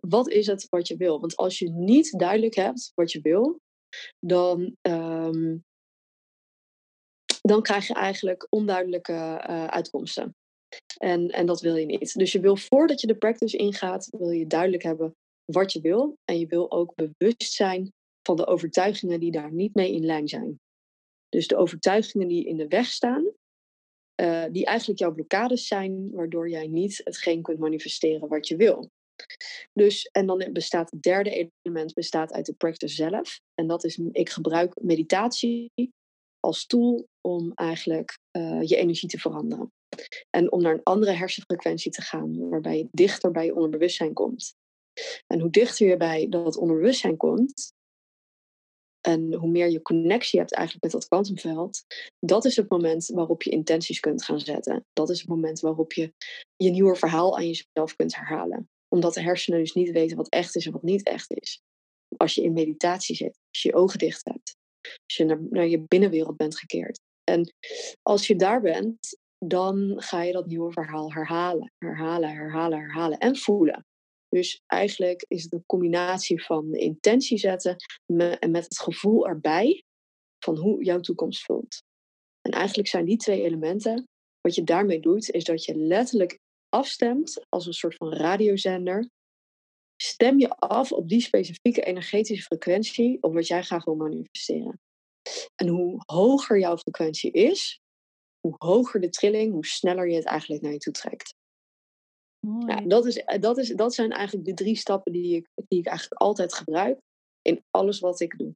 wat 0.00 0.28
is 0.28 0.46
het 0.46 0.66
wat 0.68 0.88
je 0.88 0.96
wil? 0.96 1.20
Want 1.20 1.36
als 1.36 1.58
je 1.58 1.70
niet 1.70 2.18
duidelijk 2.18 2.54
hebt 2.54 2.92
wat 2.94 3.12
je 3.12 3.20
wil, 3.20 3.60
dan, 4.18 4.76
um, 4.82 5.64
dan 7.40 7.62
krijg 7.62 7.86
je 7.86 7.94
eigenlijk 7.94 8.46
onduidelijke 8.50 9.12
uh, 9.12 9.64
uitkomsten. 9.64 10.34
En, 10.96 11.28
en 11.28 11.46
dat 11.46 11.60
wil 11.60 11.76
je 11.76 11.86
niet. 11.86 12.14
Dus 12.14 12.32
je 12.32 12.40
wil 12.40 12.56
voordat 12.56 13.00
je 13.00 13.06
de 13.06 13.16
practice 13.16 13.56
ingaat, 13.56 14.08
wil 14.10 14.30
je 14.30 14.46
duidelijk 14.46 14.82
hebben 14.82 15.14
wat 15.44 15.72
je 15.72 15.80
wil. 15.80 16.16
En 16.24 16.38
je 16.38 16.46
wil 16.46 16.70
ook 16.70 16.94
bewust 16.94 17.52
zijn 17.52 17.92
van 18.26 18.36
de 18.36 18.46
overtuigingen 18.46 19.20
die 19.20 19.30
daar 19.30 19.52
niet 19.52 19.74
mee 19.74 19.92
in 19.92 20.04
lijn 20.04 20.28
zijn. 20.28 20.60
Dus 21.28 21.46
de 21.46 21.56
overtuigingen 21.56 22.28
die 22.28 22.46
in 22.46 22.56
de 22.56 22.68
weg 22.68 22.86
staan, 22.86 23.24
uh, 24.20 24.44
die 24.50 24.64
eigenlijk 24.64 24.98
jouw 24.98 25.12
blokkades 25.12 25.66
zijn, 25.66 26.10
waardoor 26.10 26.48
jij 26.48 26.66
niet 26.66 27.00
hetgeen 27.04 27.42
kunt 27.42 27.58
manifesteren 27.58 28.28
wat 28.28 28.48
je 28.48 28.56
wil. 28.56 28.90
Dus, 29.72 30.04
en 30.04 30.26
dan 30.26 30.48
bestaat 30.52 30.90
het 30.90 31.02
derde 31.02 31.50
element 31.62 31.94
bestaat 31.94 32.32
uit 32.32 32.46
de 32.46 32.52
practice 32.52 32.94
zelf. 32.94 33.40
En 33.54 33.66
dat 33.66 33.84
is, 33.84 33.98
ik 34.12 34.30
gebruik 34.30 34.82
meditatie 34.82 35.70
als 36.40 36.66
tool 36.66 37.06
om 37.20 37.52
eigenlijk 37.54 38.18
uh, 38.36 38.62
je 38.62 38.76
energie 38.76 39.08
te 39.08 39.18
veranderen. 39.18 39.72
En 40.30 40.52
om 40.52 40.62
naar 40.62 40.74
een 40.74 40.82
andere 40.82 41.12
hersenfrequentie 41.12 41.90
te 41.90 42.02
gaan, 42.02 42.48
waarbij 42.48 42.78
je 42.78 42.88
dichter 42.90 43.30
bij 43.30 43.44
je 43.44 43.54
onderbewustzijn 43.54 44.12
komt. 44.12 44.54
En 45.26 45.40
hoe 45.40 45.50
dichter 45.50 45.86
je 45.86 45.96
bij 45.96 46.28
dat 46.28 46.56
onderbewustzijn 46.56 47.16
komt, 47.16 47.73
en 49.06 49.34
hoe 49.34 49.50
meer 49.50 49.70
je 49.70 49.82
connectie 49.82 50.38
hebt 50.38 50.52
eigenlijk 50.52 50.84
met 50.84 50.92
dat 50.92 51.08
kwantumveld, 51.08 51.84
dat 52.18 52.44
is 52.44 52.56
het 52.56 52.70
moment 52.70 53.06
waarop 53.06 53.42
je 53.42 53.50
intenties 53.50 54.00
kunt 54.00 54.24
gaan 54.24 54.40
zetten. 54.40 54.84
Dat 54.92 55.10
is 55.10 55.20
het 55.20 55.28
moment 55.28 55.60
waarop 55.60 55.92
je 55.92 56.12
je 56.56 56.70
nieuwe 56.70 56.96
verhaal 56.96 57.36
aan 57.36 57.46
jezelf 57.46 57.96
kunt 57.96 58.16
herhalen. 58.16 58.68
Omdat 58.88 59.14
de 59.14 59.22
hersenen 59.22 59.58
dus 59.58 59.72
niet 59.72 59.90
weten 59.90 60.16
wat 60.16 60.28
echt 60.28 60.56
is 60.56 60.66
en 60.66 60.72
wat 60.72 60.82
niet 60.82 61.06
echt 61.06 61.32
is. 61.32 61.62
Als 62.16 62.34
je 62.34 62.42
in 62.42 62.52
meditatie 62.52 63.16
zit, 63.16 63.38
als 63.48 63.62
je 63.62 63.68
je 63.68 63.74
ogen 63.74 63.98
dicht 63.98 64.24
hebt, 64.24 64.56
als 64.80 65.16
je 65.16 65.24
naar, 65.24 65.40
naar 65.50 65.66
je 65.66 65.84
binnenwereld 65.88 66.36
bent 66.36 66.58
gekeerd. 66.58 67.00
En 67.24 67.54
als 68.02 68.26
je 68.26 68.36
daar 68.36 68.60
bent, 68.60 69.18
dan 69.38 69.92
ga 69.96 70.22
je 70.22 70.32
dat 70.32 70.46
nieuwe 70.46 70.72
verhaal 70.72 71.12
herhalen, 71.12 71.72
herhalen, 71.78 72.30
herhalen, 72.30 72.78
herhalen 72.78 73.18
en 73.18 73.36
voelen. 73.36 73.84
Dus 74.34 74.62
eigenlijk 74.66 75.24
is 75.28 75.42
het 75.42 75.52
een 75.52 75.66
combinatie 75.66 76.44
van 76.44 76.74
intentie 76.74 77.38
zetten 77.38 77.76
en 78.38 78.50
met 78.50 78.64
het 78.64 78.78
gevoel 78.78 79.26
erbij 79.26 79.84
van 80.44 80.56
hoe 80.56 80.84
jouw 80.84 81.00
toekomst 81.00 81.44
voelt. 81.44 81.82
En 82.40 82.50
eigenlijk 82.50 82.88
zijn 82.88 83.04
die 83.04 83.16
twee 83.16 83.42
elementen, 83.42 84.08
wat 84.40 84.54
je 84.54 84.64
daarmee 84.64 85.00
doet, 85.00 85.30
is 85.30 85.44
dat 85.44 85.64
je 85.64 85.76
letterlijk 85.76 86.38
afstemt 86.68 87.44
als 87.48 87.66
een 87.66 87.72
soort 87.72 87.96
van 87.96 88.12
radiozender. 88.12 89.08
Stem 89.96 90.38
je 90.38 90.48
af 90.48 90.92
op 90.92 91.08
die 91.08 91.20
specifieke 91.20 91.82
energetische 91.82 92.44
frequentie 92.44 93.22
op 93.22 93.34
wat 93.34 93.46
jij 93.46 93.62
graag 93.62 93.84
wil 93.84 93.94
manifesteren. 93.94 94.80
En 95.54 95.68
hoe 95.68 96.02
hoger 96.06 96.58
jouw 96.58 96.76
frequentie 96.76 97.30
is, 97.30 97.80
hoe 98.40 98.54
hoger 98.58 99.00
de 99.00 99.10
trilling, 99.10 99.52
hoe 99.52 99.66
sneller 99.66 100.08
je 100.08 100.16
het 100.16 100.26
eigenlijk 100.26 100.62
naar 100.62 100.72
je 100.72 100.78
toe 100.78 100.92
trekt. 100.92 101.34
Ja, 102.66 102.80
dat, 102.80 103.06
is, 103.06 103.16
eh, 103.16 103.40
dat, 103.40 103.58
is, 103.58 103.68
dat 103.68 103.94
zijn 103.94 104.10
eigenlijk 104.10 104.46
de 104.46 104.54
drie 104.54 104.76
stappen 104.76 105.12
die 105.12 105.36
ik, 105.36 105.48
die 105.68 105.78
ik 105.78 105.86
eigenlijk 105.86 106.20
altijd 106.20 106.54
gebruik 106.54 106.98
in 107.42 107.62
alles 107.70 108.00
wat 108.00 108.20
ik 108.20 108.38
doe. 108.38 108.54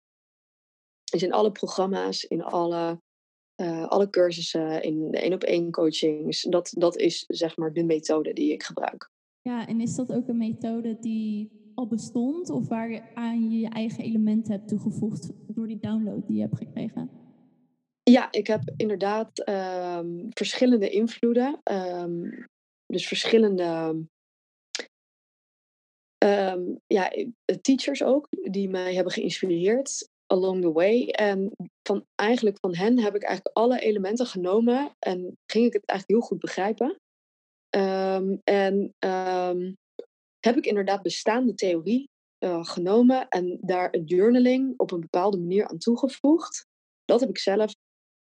Dus 1.05 1.23
in 1.23 1.33
alle 1.33 1.53
programma's, 1.53 2.25
in 2.25 2.43
alle, 2.43 3.01
uh, 3.57 3.87
alle 3.87 4.11
cursussen, 4.11 4.83
in 4.83 5.11
de 5.11 5.19
één 5.19 5.33
op 5.33 5.43
één 5.43 5.71
coachings. 5.71 6.43
Dat, 6.43 6.73
dat 6.77 6.97
is 6.97 7.25
zeg 7.27 7.57
maar 7.57 7.73
de 7.73 7.85
methode 7.85 8.33
die 8.33 8.53
ik 8.53 8.63
gebruik. 8.63 9.11
Ja, 9.43 9.67
en 9.67 9.81
is 9.81 9.95
dat 9.95 10.13
ook 10.13 10.29
een 10.29 10.37
methode 10.37 10.99
die 10.99 11.51
al 11.75 11.87
bestond 11.87 12.51
of 12.51 12.69
waar 12.69 12.91
je 12.91 13.15
aan 13.15 13.51
je 13.51 13.59
je 13.59 13.69
eigen 13.69 14.05
elementen 14.05 14.53
hebt 14.53 14.69
toegevoegd 14.69 15.31
door 15.47 15.67
die 15.67 15.79
download 15.79 16.27
die 16.27 16.37
je 16.37 16.43
hebt 16.43 16.57
gekregen? 16.57 17.11
Ja, 18.03 18.33
ik 18.33 18.47
heb 18.47 18.73
inderdaad 18.77 19.39
ehm, 19.39 20.27
verschillende 20.29 20.91
invloeden. 20.91 21.61
Ehm, 21.63 22.31
dus 22.89 23.09
verschillende 23.09 24.03
ehm, 26.19 26.75
ja, 26.87 27.13
teachers 27.61 28.03
ook, 28.03 28.27
die 28.31 28.69
mij 28.69 28.95
hebben 28.95 29.13
geïnspireerd 29.13 30.09
along 30.27 30.63
the 30.63 30.73
way. 30.73 31.09
En 31.09 31.53
van, 31.83 32.05
eigenlijk 32.15 32.59
van 32.61 32.75
hen 32.75 32.99
heb 32.99 33.15
ik 33.15 33.23
eigenlijk 33.23 33.57
alle 33.57 33.81
elementen 33.81 34.27
genomen 34.27 34.95
en 34.99 35.37
ging 35.47 35.67
ik 35.67 35.73
het 35.73 35.85
eigenlijk 35.85 36.21
heel 36.21 36.29
goed 36.29 36.39
begrijpen. 36.39 37.01
en 38.45 38.95
heb 40.41 40.57
ik 40.57 40.67
inderdaad 40.67 41.03
bestaande 41.03 41.55
theorie 41.55 42.09
uh, 42.45 42.65
genomen 42.65 43.29
en 43.29 43.59
daar 43.61 43.95
een 43.95 44.05
journaling 44.05 44.75
op 44.77 44.91
een 44.91 45.01
bepaalde 45.01 45.39
manier 45.39 45.69
aan 45.69 45.79
toegevoegd. 45.79 46.67
Dat 47.05 47.21
heb 47.21 47.29
ik 47.29 47.39
zelf, 47.39 47.75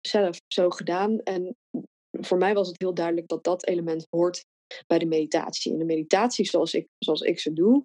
zelf 0.00 0.40
zo 0.47 0.71
gedaan. 0.71 1.18
En 1.18 1.56
voor 2.24 2.38
mij 2.38 2.54
was 2.54 2.68
het 2.68 2.80
heel 2.80 2.94
duidelijk 2.94 3.28
dat 3.28 3.44
dat 3.44 3.66
element 3.66 4.06
hoort 4.10 4.44
bij 4.86 4.98
de 4.98 5.06
meditatie. 5.06 5.72
En 5.72 5.78
de 5.78 5.84
meditatie 5.84 6.44
zoals 6.44 6.74
ik, 6.74 6.88
zoals 6.98 7.20
ik 7.20 7.40
ze 7.40 7.52
doe, 7.52 7.84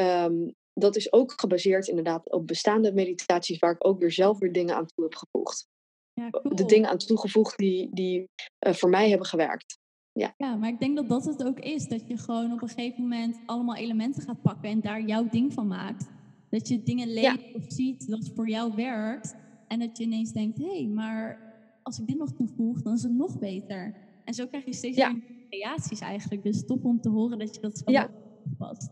um, 0.00 0.54
dat 0.72 0.96
is 0.96 1.12
ook 1.12 1.32
gebaseerd 1.40 1.88
inderdaad 1.88 2.30
op 2.32 2.46
bestaande 2.46 2.92
meditaties 2.92 3.58
waar 3.58 3.72
ik 3.72 3.86
ook 3.86 4.00
weer 4.00 4.12
zelf 4.12 4.38
weer 4.38 4.52
dingen 4.52 4.76
aan 4.76 4.86
toe 4.86 5.04
heb 5.04 5.14
gevoegd. 5.14 5.68
Ja, 6.12 6.30
cool. 6.30 6.54
De 6.54 6.64
dingen 6.64 6.90
aan 6.90 6.98
toegevoegd 6.98 7.56
die, 7.56 7.88
die 7.92 8.28
uh, 8.66 8.72
voor 8.72 8.90
mij 8.90 9.08
hebben 9.08 9.26
gewerkt. 9.26 9.78
Ja. 10.12 10.34
ja, 10.36 10.56
maar 10.56 10.68
ik 10.68 10.80
denk 10.80 10.96
dat 10.96 11.08
dat 11.08 11.24
het 11.24 11.44
ook 11.44 11.58
is. 11.58 11.88
Dat 11.88 12.08
je 12.08 12.16
gewoon 12.16 12.52
op 12.52 12.62
een 12.62 12.68
gegeven 12.68 13.02
moment 13.02 13.40
allemaal 13.46 13.76
elementen 13.76 14.22
gaat 14.22 14.42
pakken 14.42 14.70
en 14.70 14.80
daar 14.80 15.02
jouw 15.02 15.28
ding 15.28 15.52
van 15.52 15.66
maakt. 15.66 16.08
Dat 16.50 16.68
je 16.68 16.82
dingen 16.82 17.08
leest 17.08 17.54
of 17.54 17.64
ziet 17.66 18.08
dat 18.08 18.30
voor 18.34 18.48
jou 18.48 18.74
werkt. 18.74 19.34
En 19.68 19.78
dat 19.78 19.98
je 19.98 20.04
ineens 20.04 20.32
denkt, 20.32 20.58
hé, 20.58 20.64
hey, 20.64 20.86
maar 20.86 21.49
als 21.90 21.98
ik 21.98 22.06
dit 22.06 22.18
nog 22.18 22.32
toevoeg, 22.32 22.82
dan 22.82 22.92
is 22.92 23.02
het 23.02 23.12
nog 23.12 23.38
beter. 23.38 23.94
En 24.24 24.34
zo 24.34 24.46
krijg 24.46 24.64
je 24.64 24.74
steeds 24.74 24.96
meer 24.96 25.22
creaties 25.48 26.00
eigenlijk. 26.00 26.42
Dus 26.42 26.66
top 26.66 26.84
om 26.84 27.00
te 27.00 27.08
horen 27.08 27.38
dat 27.38 27.54
je 27.54 27.60
dat 27.60 27.78
zo 27.78 27.92
ja. 27.92 28.10
past. 28.58 28.90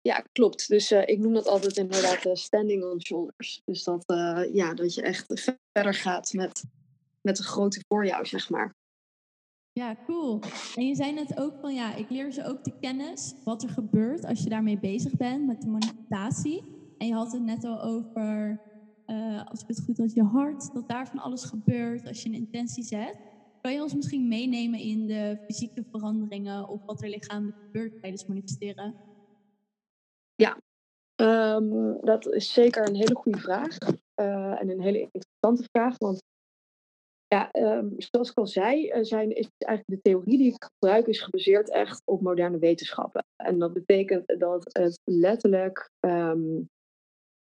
Ja, 0.00 0.24
klopt. 0.32 0.68
Dus 0.68 0.92
uh, 0.92 1.08
ik 1.08 1.18
noem 1.18 1.32
dat 1.32 1.46
altijd 1.46 1.76
inderdaad 1.76 2.26
uh, 2.26 2.34
standing 2.34 2.84
on 2.84 3.00
shoulders. 3.00 3.62
Dus 3.64 3.84
dat, 3.84 4.04
uh, 4.06 4.54
ja, 4.54 4.74
dat 4.74 4.94
je 4.94 5.02
echt 5.02 5.56
verder 5.72 5.94
gaat 5.94 6.32
met, 6.32 6.64
met 7.20 7.36
de 7.36 7.42
grote 7.42 7.84
voor 7.88 8.06
jou, 8.06 8.26
zeg 8.26 8.50
maar. 8.50 8.74
Ja, 9.72 9.96
cool. 10.06 10.40
En 10.74 10.86
je 10.86 10.94
zei 10.94 11.12
net 11.12 11.38
ook 11.38 11.54
van 11.60 11.74
ja, 11.74 11.94
ik 11.94 12.10
leer 12.10 12.32
ze 12.32 12.46
ook 12.46 12.64
de 12.64 12.78
kennis 12.80 13.34
wat 13.44 13.62
er 13.62 13.68
gebeurt 13.68 14.24
als 14.24 14.42
je 14.42 14.48
daarmee 14.48 14.78
bezig 14.78 15.16
bent 15.16 15.46
met 15.46 15.60
de 15.60 15.68
manifestatie. 15.68 16.62
En 16.98 17.06
je 17.06 17.14
had 17.14 17.32
het 17.32 17.42
net 17.42 17.64
al 17.64 17.82
over, 17.82 18.60
uh, 19.06 19.46
als 19.46 19.62
ik 19.62 19.68
het 19.68 19.82
goed 19.84 19.98
had, 19.98 20.12
je 20.12 20.22
hart, 20.22 20.74
dat 20.74 20.88
daar 20.88 21.08
van 21.08 21.18
alles 21.18 21.44
gebeurt 21.44 22.06
als 22.06 22.22
je 22.22 22.28
een 22.28 22.34
intentie 22.34 22.84
zet. 22.84 23.16
Kan 23.60 23.72
je 23.72 23.82
ons 23.82 23.94
misschien 23.94 24.28
meenemen 24.28 24.78
in 24.78 25.06
de 25.06 25.38
fysieke 25.44 25.84
veranderingen 25.90 26.68
of 26.68 26.84
wat 26.84 27.02
er 27.02 27.08
lichamelijk 27.08 27.56
gebeurt 27.64 28.00
tijdens 28.00 28.26
manifesteren? 28.26 28.94
Ja, 30.34 30.58
um, 31.56 31.98
dat 32.00 32.26
is 32.26 32.52
zeker 32.52 32.88
een 32.88 32.94
hele 32.94 33.14
goede 33.14 33.38
vraag. 33.38 33.78
Uh, 34.20 34.60
en 34.60 34.70
een 34.70 34.80
hele 34.80 35.00
interessante 35.00 35.68
vraag, 35.70 35.98
want 35.98 36.22
ja, 37.26 37.48
um, 37.52 37.94
zoals 37.96 38.30
ik 38.30 38.38
al 38.38 38.46
zei, 38.46 38.92
uh, 38.92 39.02
zijn, 39.02 39.36
is 39.36 39.48
eigenlijk 39.58 40.02
de 40.02 40.10
theorie 40.10 40.38
die 40.38 40.52
ik 40.52 40.64
gebruik 40.64 41.06
is 41.06 41.20
gebaseerd 41.20 41.70
echt 41.70 42.02
op 42.04 42.20
moderne 42.20 42.58
wetenschappen. 42.58 43.24
En 43.36 43.58
dat 43.58 43.72
betekent 43.72 44.38
dat 44.38 44.64
het 44.72 45.00
letterlijk 45.04 45.90
um, 46.00 46.68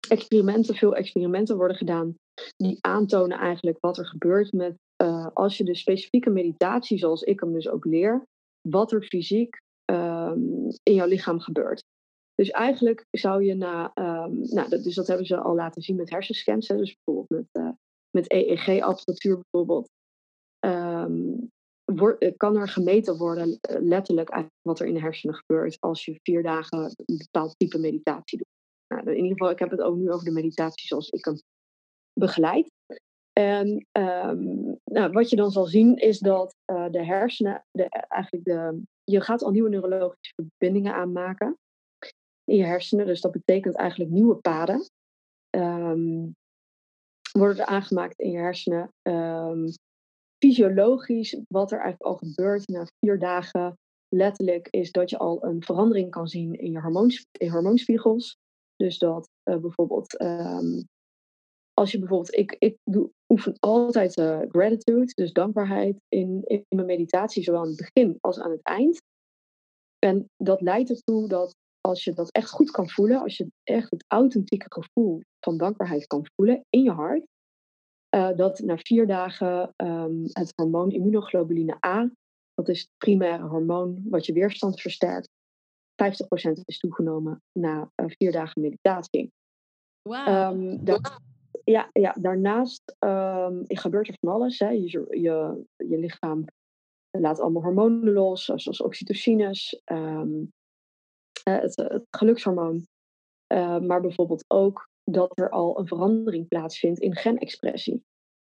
experimenten, 0.08 0.75
veel 0.75 0.96
experimenten 0.96 1.58
worden 1.58 1.77
gedaan 1.77 2.15
die 2.58 2.77
aantonen 2.82 3.38
eigenlijk 3.38 3.77
wat 3.79 3.98
er 3.98 4.08
gebeurt 4.08 4.51
met 4.51 4.77
uh, 5.01 5.27
als 5.34 5.58
je 5.58 5.63
de 5.63 5.75
specifieke 5.75 6.29
meditatie, 6.29 6.98
zoals 6.98 7.22
ik 7.22 7.39
hem 7.39 7.53
dus 7.53 7.70
ook 7.70 7.86
leer, 7.86 8.27
wat 8.62 8.91
er 8.91 9.03
fysiek 9.03 9.62
um, 9.91 10.68
in 10.84 10.94
jouw 10.94 11.08
lichaam 11.08 11.39
gebeurt. 11.39 11.84
Dus 12.36 12.50
eigenlijk 12.50 13.06
zou 13.12 13.44
je 13.44 13.56
na, 13.56 13.91
nou, 13.96 14.70
dat, 14.70 14.84
dus 14.84 14.96
dat 14.96 15.08
hebben 15.08 15.25
ze 15.25 15.38
al 15.38 15.56
laten 15.56 15.82
zien 15.82 15.96
met 15.96 16.10
hersenscans, 16.10 16.68
hè, 16.68 16.77
dus 16.77 16.96
bijvoorbeeld 16.96 17.48
met 17.51 17.63
uh, 17.65 17.72
met 18.12 18.32
EEG-apparatuur 18.32 19.39
bijvoorbeeld, 19.50 19.89
um, 20.65 21.51
kan 22.38 22.56
er 22.56 22.68
gemeten 22.68 23.18
worden, 23.18 23.58
eh, 23.62 23.82
letterlijk, 23.82 24.48
wat 24.62 24.79
er 24.79 24.88
in 24.88 24.94
de 24.94 25.00
hersenen 25.00 25.36
gebeurt 25.36 25.77
als 25.79 26.06
je 26.06 26.20
vier 26.24 26.44
dagen 26.44 26.84
een 26.84 27.18
bepaald 27.18 27.56
type 27.58 27.77
meditatie 27.77 28.38
doet. 28.38 28.49
Nou, 28.93 29.10
in 29.10 29.15
ieder 29.15 29.31
geval, 29.31 29.50
ik 29.50 29.60
heb 29.60 29.69
het 29.69 29.81
ook 29.81 29.96
nu 29.96 30.12
over 30.12 30.25
de 30.25 30.31
meditatie 30.31 30.88
zoals 30.88 31.10
ik 31.10 31.25
hem 31.25 31.41
begeleid. 32.13 32.72
En 33.34 33.88
um, 33.91 34.79
nou, 34.84 35.12
wat 35.12 35.29
je 35.29 35.36
dan 35.36 35.51
zal 35.51 35.65
zien 35.65 35.96
is 35.96 36.19
dat 36.19 36.55
uh, 36.72 36.89
de 36.89 37.05
hersenen, 37.05 37.65
de, 37.72 37.89
eigenlijk 37.89 38.46
de, 38.46 38.81
je 39.03 39.22
gaat 39.22 39.43
al 39.43 39.51
nieuwe 39.51 39.69
neurologische 39.69 40.34
verbindingen 40.36 40.93
aanmaken 40.93 41.58
in 42.43 42.55
je 42.55 42.65
hersenen. 42.65 43.05
Dus 43.05 43.22
dat 43.22 43.31
betekent 43.31 43.75
eigenlijk 43.75 44.12
nieuwe 44.12 44.36
paden. 44.36 44.89
Um, 45.58 46.36
worden 47.31 47.67
aangemaakt 47.67 48.19
in 48.19 48.31
je 48.31 48.38
hersenen. 48.38 48.91
Um, 49.01 49.65
fysiologisch, 50.43 51.39
wat 51.48 51.72
er 51.72 51.79
eigenlijk 51.79 52.12
al 52.12 52.27
gebeurt 52.27 52.67
na 52.67 52.86
vier 53.00 53.19
dagen, 53.19 53.77
letterlijk, 54.15 54.67
is 54.69 54.91
dat 54.91 55.10
je 55.10 55.17
al 55.17 55.43
een 55.43 55.63
verandering 55.63 56.12
kan 56.12 56.27
zien 56.27 56.53
in 56.53 56.72
je 56.72 56.79
hormoons, 56.79 57.25
in 57.31 57.50
hormoonspiegels. 57.50 58.38
Dus 58.83 58.98
dat 58.98 59.29
uh, 59.50 59.57
bijvoorbeeld, 59.57 60.21
um, 60.21 60.88
als 61.74 61.91
je 61.91 62.00
bijvoorbeeld, 62.00 62.36
ik, 62.36 62.55
ik 62.59 62.77
doe, 62.83 63.12
oefen 63.27 63.55
altijd 63.59 64.17
uh, 64.17 64.39
gratitude, 64.50 65.12
dus 65.13 65.33
dankbaarheid 65.33 65.98
in, 66.07 66.41
in 66.43 66.65
mijn 66.69 66.88
meditatie, 66.88 67.43
zowel 67.43 67.62
aan 67.62 67.67
het 67.67 67.91
begin 67.93 68.17
als 68.21 68.39
aan 68.39 68.51
het 68.51 68.63
eind. 68.63 69.01
En 70.00 70.29
dat 70.38 70.62
leidt 70.62 70.89
ertoe 70.89 71.27
dat 71.27 71.55
als 71.81 72.03
je 72.03 72.13
dat 72.13 72.31
echt 72.31 72.50
goed 72.50 72.71
kan 72.71 72.89
voelen, 72.89 73.21
als 73.21 73.38
je 73.38 73.51
echt 73.63 73.91
het 73.91 74.05
authentieke 74.07 74.65
gevoel 74.69 75.21
van 75.39 75.57
dankbaarheid 75.57 76.07
kan 76.07 76.27
voelen 76.36 76.65
in 76.69 76.83
je 76.83 76.91
hart, 76.91 77.24
uh, 78.15 78.36
dat 78.36 78.59
na 78.59 78.77
vier 78.77 79.07
dagen 79.07 79.74
um, 79.75 80.24
het 80.24 80.51
hormoon 80.55 80.91
immunoglobuline 80.91 81.86
A, 81.86 82.12
dat 82.53 82.69
is 82.69 82.79
het 82.79 82.89
primaire 82.98 83.48
hormoon 83.48 84.01
wat 84.09 84.25
je 84.25 84.33
weerstand 84.33 84.81
versterkt, 84.81 85.29
50% 86.03 86.62
is 86.65 86.79
toegenomen 86.79 87.41
na 87.51 87.91
uh, 87.96 88.06
vier 88.08 88.32
dagen 88.32 88.62
meditatie. 88.62 89.32
Wow. 90.01 90.27
Um, 90.27 90.84
ja, 91.63 91.89
ja, 91.94 92.15
daarnaast 92.20 92.96
um, 93.00 93.63
gebeurt 93.68 94.08
er 94.08 94.18
van 94.20 94.34
alles. 94.34 94.60
Hè. 94.60 94.70
Je, 94.70 95.06
je, 95.10 95.65
je 95.75 95.98
lichaam 95.98 96.46
laat 97.12 97.39
allemaal 97.39 97.63
hormonen 97.63 98.13
los, 98.13 98.46
zoals 98.46 98.82
oxytocines, 98.82 99.82
um, 99.86 100.51
het, 101.44 101.75
het, 101.75 102.06
gelukshormoon. 102.12 102.88
Uh, 103.53 103.79
maar 103.79 104.01
bijvoorbeeld 104.01 104.46
ook 104.48 104.89
dat 105.03 105.39
er 105.39 105.50
al 105.50 105.79
een 105.79 105.88
verandering 105.88 106.48
plaatsvindt 106.48 107.00
in 107.00 107.15
genexpressie. 107.15 108.03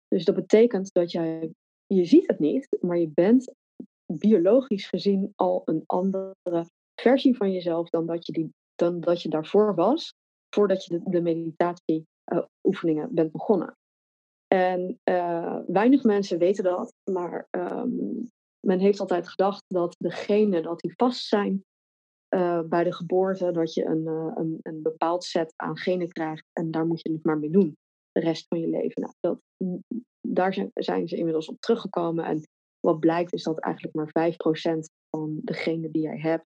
Dus 0.09 0.25
dat 0.25 0.35
betekent 0.35 0.93
dat 0.93 1.11
jij, 1.11 1.53
je 1.87 2.05
ziet 2.05 2.26
het 2.26 2.38
niet, 2.38 2.76
maar 2.81 2.99
je 2.99 3.09
bent 3.09 3.55
biologisch 4.07 4.88
gezien 4.88 5.33
al 5.35 5.62
een 5.65 5.83
andere 5.87 6.35
versie 7.00 7.37
van 7.37 7.53
jezelf 7.53 7.88
dan 7.88 8.07
dat 8.07 8.26
je, 8.26 8.33
die, 8.33 8.53
dan 8.75 9.00
dat 9.00 9.23
je 9.23 9.29
daarvoor 9.29 9.75
was, 9.75 10.15
voordat 10.55 10.85
je 10.85 10.99
de, 10.99 11.11
de 11.11 11.21
meditatieoefeningen 11.21 13.09
uh, 13.09 13.15
bent 13.15 13.33
begonnen. 13.33 13.76
En 14.47 15.00
uh, 15.05 15.59
weinig 15.67 16.03
mensen 16.03 16.38
weten 16.38 16.65
dat, 16.65 16.93
maar 17.11 17.49
um, 17.50 18.31
men 18.67 18.79
heeft 18.79 19.00
altijd 19.00 19.29
gedacht 19.29 19.65
dat 19.67 19.95
de 19.99 20.11
genen 20.11 20.62
dat 20.62 20.81
die 20.81 20.93
vast 20.97 21.26
zijn 21.26 21.65
uh, 22.35 22.61
bij 22.61 22.85
de 22.85 22.93
geboorte 22.93 23.50
dat 23.50 23.75
je 23.75 23.85
een, 23.85 24.07
een, 24.07 24.59
een, 24.62 24.83
bepaald 24.83 25.25
set 25.25 25.53
aan 25.57 25.76
genen 25.76 26.09
krijgt 26.09 26.45
en 26.53 26.71
daar 26.71 26.87
moet 26.87 27.03
je 27.03 27.12
het 27.12 27.25
maar 27.25 27.38
mee 27.38 27.50
doen 27.50 27.76
de 28.12 28.21
rest 28.21 28.47
van 28.49 28.61
je 28.61 28.69
leven. 28.69 29.03
Nou, 29.03 29.15
dat, 29.21 29.41
daar 30.21 30.55
zijn, 30.55 30.71
zijn, 30.75 31.09
ze 31.09 31.17
inmiddels 31.17 31.49
op 31.49 31.61
teruggekomen 31.61 32.25
en 32.25 32.43
wat 32.81 33.00
blijkt 33.00 33.33
is 33.33 33.43
dat 33.43 33.59
eigenlijk 33.59 33.95
maar 33.95 34.33
5% 34.33 34.79
van 35.11 35.41
de 35.43 35.53
genen 35.53 35.93
die 35.93 36.03
jij 36.03 36.19
hebt 36.19 36.47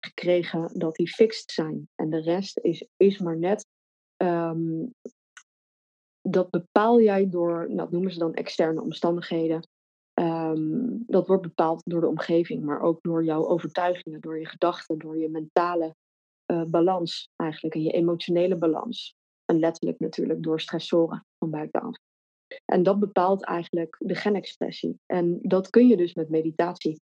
gekregen, 0.00 0.70
dat 0.78 0.94
die 0.94 1.08
fixed 1.08 1.50
zijn. 1.50 1.88
En 1.94 2.10
de 2.10 2.20
rest 2.20 2.58
is, 2.58 2.88
is 2.96 3.18
maar 3.18 3.38
net, 3.38 3.66
um, 4.16 4.94
dat 6.20 6.50
bepaal 6.50 7.00
jij 7.00 7.28
door, 7.28 7.64
nou, 7.66 7.76
dat 7.76 7.90
noemen 7.90 8.12
ze 8.12 8.18
dan 8.18 8.34
externe 8.34 8.80
omstandigheden, 8.80 9.68
Um, 10.20 11.04
dat 11.06 11.26
wordt 11.26 11.42
bepaald 11.42 11.82
door 11.84 12.00
de 12.00 12.06
omgeving, 12.06 12.64
maar 12.64 12.80
ook 12.80 13.02
door 13.02 13.24
jouw 13.24 13.46
overtuigingen, 13.46 14.20
door 14.20 14.38
je 14.38 14.46
gedachten, 14.46 14.98
door 14.98 15.18
je 15.18 15.28
mentale 15.28 15.94
uh, 16.46 16.64
balans 16.64 17.30
eigenlijk 17.36 17.74
en 17.74 17.82
je 17.82 17.90
emotionele 17.90 18.56
balans. 18.56 19.14
En 19.44 19.58
letterlijk 19.58 19.98
natuurlijk 19.98 20.42
door 20.42 20.60
stressoren 20.60 21.26
van 21.38 21.50
buitenaf. 21.50 21.96
En 22.64 22.82
dat 22.82 22.98
bepaalt 22.98 23.44
eigenlijk 23.44 23.96
de 23.98 24.14
genexpressie. 24.14 24.98
En 25.06 25.38
dat 25.42 25.70
kun 25.70 25.88
je 25.88 25.96
dus 25.96 26.14
met 26.14 26.28
meditatie. 26.28 27.00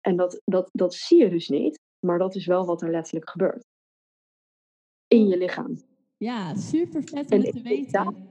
En 0.00 0.16
dat, 0.16 0.40
dat, 0.44 0.68
dat 0.72 0.94
zie 0.94 1.18
je 1.18 1.30
dus 1.30 1.48
niet, 1.48 1.78
maar 2.06 2.18
dat 2.18 2.34
is 2.34 2.46
wel 2.46 2.64
wat 2.64 2.82
er 2.82 2.90
letterlijk 2.90 3.30
gebeurt. 3.30 3.64
In 5.06 5.26
je 5.26 5.36
lichaam. 5.36 5.76
Ja, 6.16 6.54
super 6.54 7.02
vet 7.02 7.30
om 7.30 7.42
te 7.42 7.62
weten. 7.62 8.28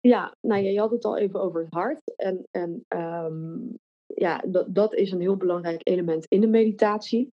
ja, 0.00 0.36
nou 0.40 0.62
ja, 0.62 0.70
je 0.70 0.78
had 0.78 0.90
het 0.90 1.04
al 1.04 1.16
even 1.16 1.40
over 1.40 1.60
het 1.60 1.72
hart. 1.72 2.14
En, 2.16 2.46
en 2.50 2.84
ehm, 2.88 3.58
ja, 4.06 4.38
dat, 4.38 4.74
dat 4.74 4.94
is 4.94 5.10
een 5.10 5.20
heel 5.20 5.36
belangrijk 5.36 5.80
element 5.88 6.26
in 6.26 6.40
de 6.40 6.46
meditatie. 6.46 7.32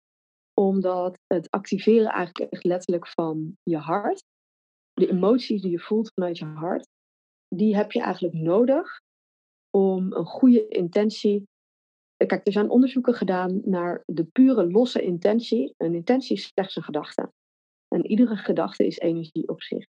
Omdat 0.54 1.18
het 1.26 1.50
activeren 1.50 2.10
eigenlijk 2.10 2.52
echt 2.52 2.64
letterlijk 2.64 3.08
van 3.08 3.56
je 3.62 3.76
hart. 3.76 4.22
De 4.92 5.10
emoties 5.10 5.62
die 5.62 5.70
je 5.70 5.80
voelt 5.80 6.10
vanuit 6.14 6.38
je 6.38 6.44
hart, 6.44 6.86
die 7.48 7.76
heb 7.76 7.92
je 7.92 8.00
eigenlijk 8.00 8.34
nodig 8.34 9.00
om 9.70 10.12
een 10.12 10.26
goede 10.26 10.68
intentie. 10.68 11.48
Kijk, 12.26 12.46
er 12.46 12.52
zijn 12.52 12.70
onderzoeken 12.70 13.14
gedaan 13.14 13.60
naar 13.64 14.02
de 14.06 14.24
pure 14.24 14.70
losse 14.70 15.02
intentie. 15.02 15.74
Een 15.76 15.94
intentie 15.94 16.36
is 16.36 16.46
slechts 16.46 16.76
een 16.76 16.82
gedachte. 16.82 17.32
En 17.88 18.06
iedere 18.06 18.36
gedachte 18.36 18.86
is 18.86 18.98
energie 18.98 19.48
op 19.48 19.62
zich. 19.62 19.86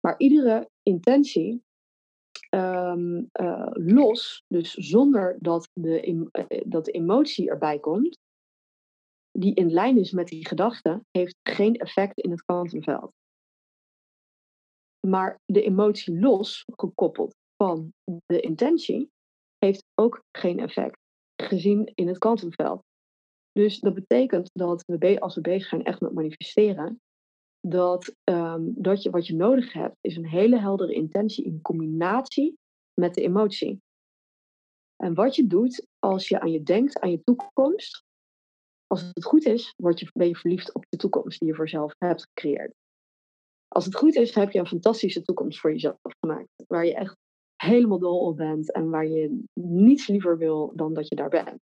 Maar 0.00 0.18
iedere 0.18 0.70
intentie 0.82 1.62
um, 2.50 3.30
uh, 3.40 3.70
los, 3.72 4.44
dus 4.46 4.74
zonder 4.74 5.36
dat 5.40 5.68
de, 5.72 6.06
uh, 6.06 6.62
dat 6.66 6.84
de 6.84 6.90
emotie 6.90 7.50
erbij 7.50 7.78
komt, 7.78 8.18
die 9.30 9.54
in 9.54 9.72
lijn 9.72 9.98
is 9.98 10.12
met 10.12 10.28
die 10.28 10.46
gedachte, 10.46 11.04
heeft 11.10 11.36
geen 11.42 11.76
effect 11.76 12.20
in 12.20 12.30
het 12.30 12.44
kwantumveld. 12.44 13.12
Maar 15.06 15.40
de 15.44 15.62
emotie 15.62 16.18
los, 16.18 16.64
gekoppeld 16.76 17.34
van 17.56 17.92
de 18.26 18.40
intentie, 18.40 19.10
heeft 19.58 19.84
ook 19.94 20.22
geen 20.36 20.58
effect, 20.58 20.98
gezien 21.36 21.92
in 21.94 22.08
het 22.08 22.18
kwantumveld. 22.18 22.82
Dus 23.52 23.80
dat 23.80 23.94
betekent 23.94 24.50
dat 24.52 24.84
we, 24.86 25.20
als 25.20 25.34
we 25.34 25.40
bezig 25.40 25.68
zijn 25.68 25.84
echt 25.84 26.00
met 26.00 26.12
manifesteren, 26.12 27.00
dat, 27.60 28.14
um, 28.24 28.72
dat 28.76 29.02
je, 29.02 29.10
wat 29.10 29.26
je 29.26 29.34
nodig 29.34 29.72
hebt, 29.72 29.96
is 30.00 30.16
een 30.16 30.28
hele 30.28 30.58
heldere 30.58 30.94
intentie 30.94 31.44
in 31.44 31.62
combinatie 31.62 32.58
met 33.00 33.14
de 33.14 33.22
emotie. 33.22 33.82
En 34.96 35.14
wat 35.14 35.36
je 35.36 35.46
doet 35.46 35.86
als 35.98 36.28
je 36.28 36.40
aan 36.40 36.50
je 36.50 36.62
denkt, 36.62 37.00
aan 37.00 37.10
je 37.10 37.22
toekomst, 37.24 38.04
als 38.86 39.02
het 39.02 39.24
goed 39.24 39.44
is, 39.44 39.74
word 39.76 40.00
je, 40.00 40.10
ben 40.12 40.28
je 40.28 40.36
verliefd 40.36 40.74
op 40.74 40.84
de 40.88 40.96
toekomst 40.96 41.38
die 41.38 41.48
je 41.48 41.54
voor 41.54 41.64
jezelf 41.64 41.94
hebt 41.98 42.22
gecreëerd. 42.22 42.74
Als 43.68 43.84
het 43.84 43.96
goed 43.96 44.14
is, 44.14 44.34
heb 44.34 44.50
je 44.50 44.58
een 44.58 44.66
fantastische 44.66 45.22
toekomst 45.22 45.60
voor 45.60 45.72
jezelf 45.72 45.96
gemaakt, 46.20 46.48
waar 46.66 46.86
je 46.86 46.94
echt 46.94 47.16
helemaal 47.56 47.98
dol 47.98 48.18
op 48.18 48.36
bent 48.36 48.72
en 48.72 48.90
waar 48.90 49.06
je 49.06 49.44
niets 49.60 50.08
liever 50.08 50.38
wil 50.38 50.72
dan 50.74 50.94
dat 50.94 51.08
je 51.08 51.14
daar 51.14 51.28
bent. 51.28 51.60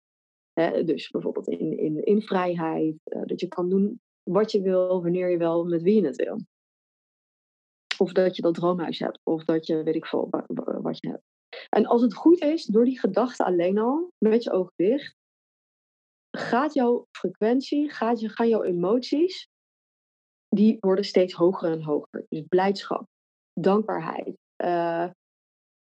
dus 0.87 1.11
bijvoorbeeld 1.11 1.49
in, 1.49 1.78
in, 1.78 2.04
in 2.04 2.22
vrijheid, 2.22 2.96
uh, 3.04 3.22
dat 3.25 3.40
je 3.40 3.49
kan 3.49 3.68
doen 3.68 4.00
wat 4.22 4.52
je 4.52 4.62
wil, 4.62 5.02
wanneer 5.02 5.30
je 5.30 5.38
wil, 5.38 5.64
met 5.64 5.82
wie 5.82 5.94
je 5.94 6.06
het 6.06 6.16
wil. 6.16 6.40
Of 7.99 8.12
dat 8.12 8.37
je 8.37 8.42
dat 8.42 8.54
droomhuis 8.54 8.99
hebt, 8.99 9.20
of 9.22 9.44
dat 9.44 9.66
je 9.66 9.82
weet 9.82 9.94
ik 9.94 10.06
veel 10.06 10.28
wat 10.82 10.99
je 11.00 11.08
hebt. 11.08 11.22
En 11.68 11.87
als 11.87 12.02
het 12.02 12.14
goed 12.14 12.40
is, 12.40 12.64
door 12.64 12.84
die 12.84 12.99
gedachte 12.99 13.44
alleen 13.44 13.78
al, 13.78 14.12
met 14.18 14.42
je 14.42 14.52
ogen 14.52 14.72
dicht, 14.76 15.14
gaat 16.30 16.75
jouw 16.75 17.06
frequentie, 17.11 17.90
gaat 17.90 18.20
je, 18.20 18.28
gaan 18.28 18.49
jouw 18.49 18.62
emoties, 18.62 19.49
die 20.49 20.76
worden 20.80 21.04
steeds 21.04 21.32
hoger 21.32 21.72
en 21.72 21.82
hoger. 21.82 22.26
Dus 22.28 22.44
blijdschap, 22.49 23.06
dankbaarheid. 23.52 24.37
Uh, 24.64 25.11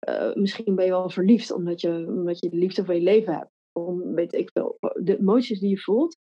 uh, 0.10 0.34
misschien 0.34 0.76
ben 0.76 0.86
je 0.86 0.92
wel 0.92 1.10
verliefd 1.10 1.52
omdat 1.52 1.82
je, 1.82 2.06
omdat 2.08 2.40
je 2.40 2.50
de 2.50 2.58
liefde 2.58 2.86
van 2.86 2.96
je 2.96 3.02
leven 3.02 3.34
hebt. 3.34 3.52
Om, 3.72 4.14
weet 4.14 4.34
ik 4.34 4.50
veel. 4.54 4.78
De 4.80 5.18
emoties 5.18 5.60
die 5.60 5.70
je 5.70 5.80
voelt, 5.80 6.18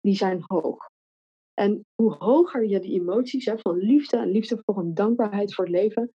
die 0.00 0.16
zijn 0.16 0.42
hoog. 0.46 0.92
En 1.54 1.84
hoe 1.94 2.14
hoger 2.14 2.66
je 2.66 2.80
die 2.80 3.00
emoties 3.00 3.44
hebt 3.44 3.60
van 3.60 3.76
liefde 3.76 4.16
en 4.16 4.30
liefde 4.30 4.62
voor 4.64 4.78
een 4.78 4.94
dankbaarheid 4.94 5.54
voor 5.54 5.64
het 5.64 5.74
leven, 5.74 6.12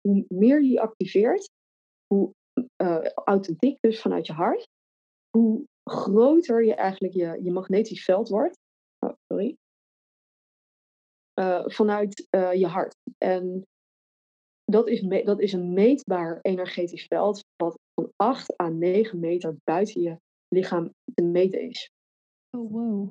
hoe 0.00 0.24
meer 0.28 0.62
je 0.62 0.68
die 0.68 0.80
activeert, 0.80 1.50
hoe 2.06 2.32
uh, 2.82 3.04
authentiek, 3.24 3.80
dus 3.80 4.00
vanuit 4.00 4.26
je 4.26 4.32
hart, 4.32 4.68
hoe 5.30 5.64
groter 5.90 6.64
je 6.64 6.74
eigenlijk 6.74 7.14
je, 7.14 7.38
je 7.42 7.52
magnetisch 7.52 8.04
veld 8.04 8.28
wordt. 8.28 8.58
Oh, 8.98 9.12
sorry. 9.26 9.56
Uh, 11.40 11.62
vanuit 11.66 12.26
je 12.30 12.66
hart. 12.66 12.94
En 13.18 13.64
dat 14.70 14.88
is, 14.88 15.00
dat 15.24 15.40
is 15.40 15.52
een 15.52 15.72
meetbaar 15.72 16.38
energetisch 16.42 17.04
veld 17.06 17.44
wat 17.56 17.78
van 17.94 18.12
8 18.16 18.60
à 18.60 18.68
9 18.68 19.20
meter 19.20 19.56
buiten 19.64 20.02
je 20.02 20.16
lichaam 20.48 20.94
te 21.14 21.22
meten 21.22 21.60
is. 21.60 21.90
Oh, 22.50 22.72
wow. 22.72 23.08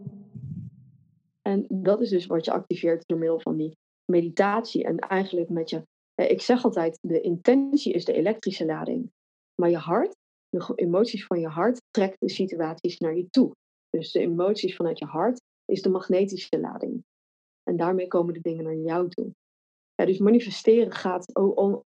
En 1.42 1.66
dat 1.70 2.02
is 2.02 2.10
dus 2.10 2.26
wat 2.26 2.46
je 2.46 2.52
activeert 2.52 3.08
door 3.08 3.18
middel 3.18 3.40
van 3.40 3.58
die 3.58 3.78
meditatie. 4.06 4.84
En 4.84 5.00
eigenlijk 5.00 5.50
met 5.50 5.70
je, 5.70 5.84
ik 6.16 6.42
zeg 6.42 6.64
altijd, 6.64 6.98
de 7.02 7.22
intentie 7.22 7.94
is 7.94 8.06
de 8.06 8.14
elektrische 8.14 8.66
lading. 8.66 9.12
Maar 9.56 9.70
je 9.70 9.78
hart, 9.78 10.16
de 10.50 10.72
emoties 10.76 11.26
van 11.26 11.40
je 11.40 11.48
hart, 11.48 11.82
trekt 11.90 12.20
de 12.20 12.30
situaties 12.30 12.98
naar 12.98 13.16
je 13.16 13.30
toe. 13.30 13.52
Dus 13.90 14.12
de 14.12 14.20
emoties 14.20 14.76
vanuit 14.76 15.00
je 15.00 15.06
hart 15.06 15.42
is 15.66 15.82
de 15.82 15.90
magnetische 15.90 16.60
lading. 16.60 17.04
En 17.64 17.78
daarmee 17.78 18.08
komen 18.08 18.34
de 18.34 18.42
dingen 18.42 18.64
naar 18.64 18.76
jou 18.76 19.10
toe. 19.10 19.34
Ja, 20.00 20.06
dus 20.06 20.18
manifesteren 20.18 20.92
gaat 20.92 21.36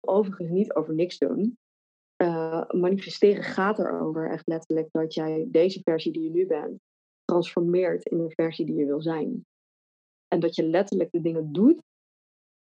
overigens 0.00 0.50
niet 0.50 0.74
over 0.74 0.94
niks 0.94 1.18
doen. 1.18 1.58
Uh, 2.22 2.70
manifesteren 2.70 3.42
gaat 3.42 3.78
erover 3.78 4.30
echt 4.30 4.46
letterlijk 4.46 4.88
dat 4.90 5.14
jij 5.14 5.46
deze 5.48 5.80
versie 5.82 6.12
die 6.12 6.22
je 6.22 6.30
nu 6.30 6.46
bent, 6.46 6.78
transformeert 7.24 8.06
in 8.06 8.18
de 8.18 8.30
versie 8.34 8.66
die 8.66 8.74
je 8.74 8.86
wil 8.86 9.02
zijn. 9.02 9.44
En 10.28 10.40
dat 10.40 10.54
je 10.54 10.62
letterlijk 10.62 11.10
de 11.10 11.20
dingen 11.20 11.52
doet, 11.52 11.82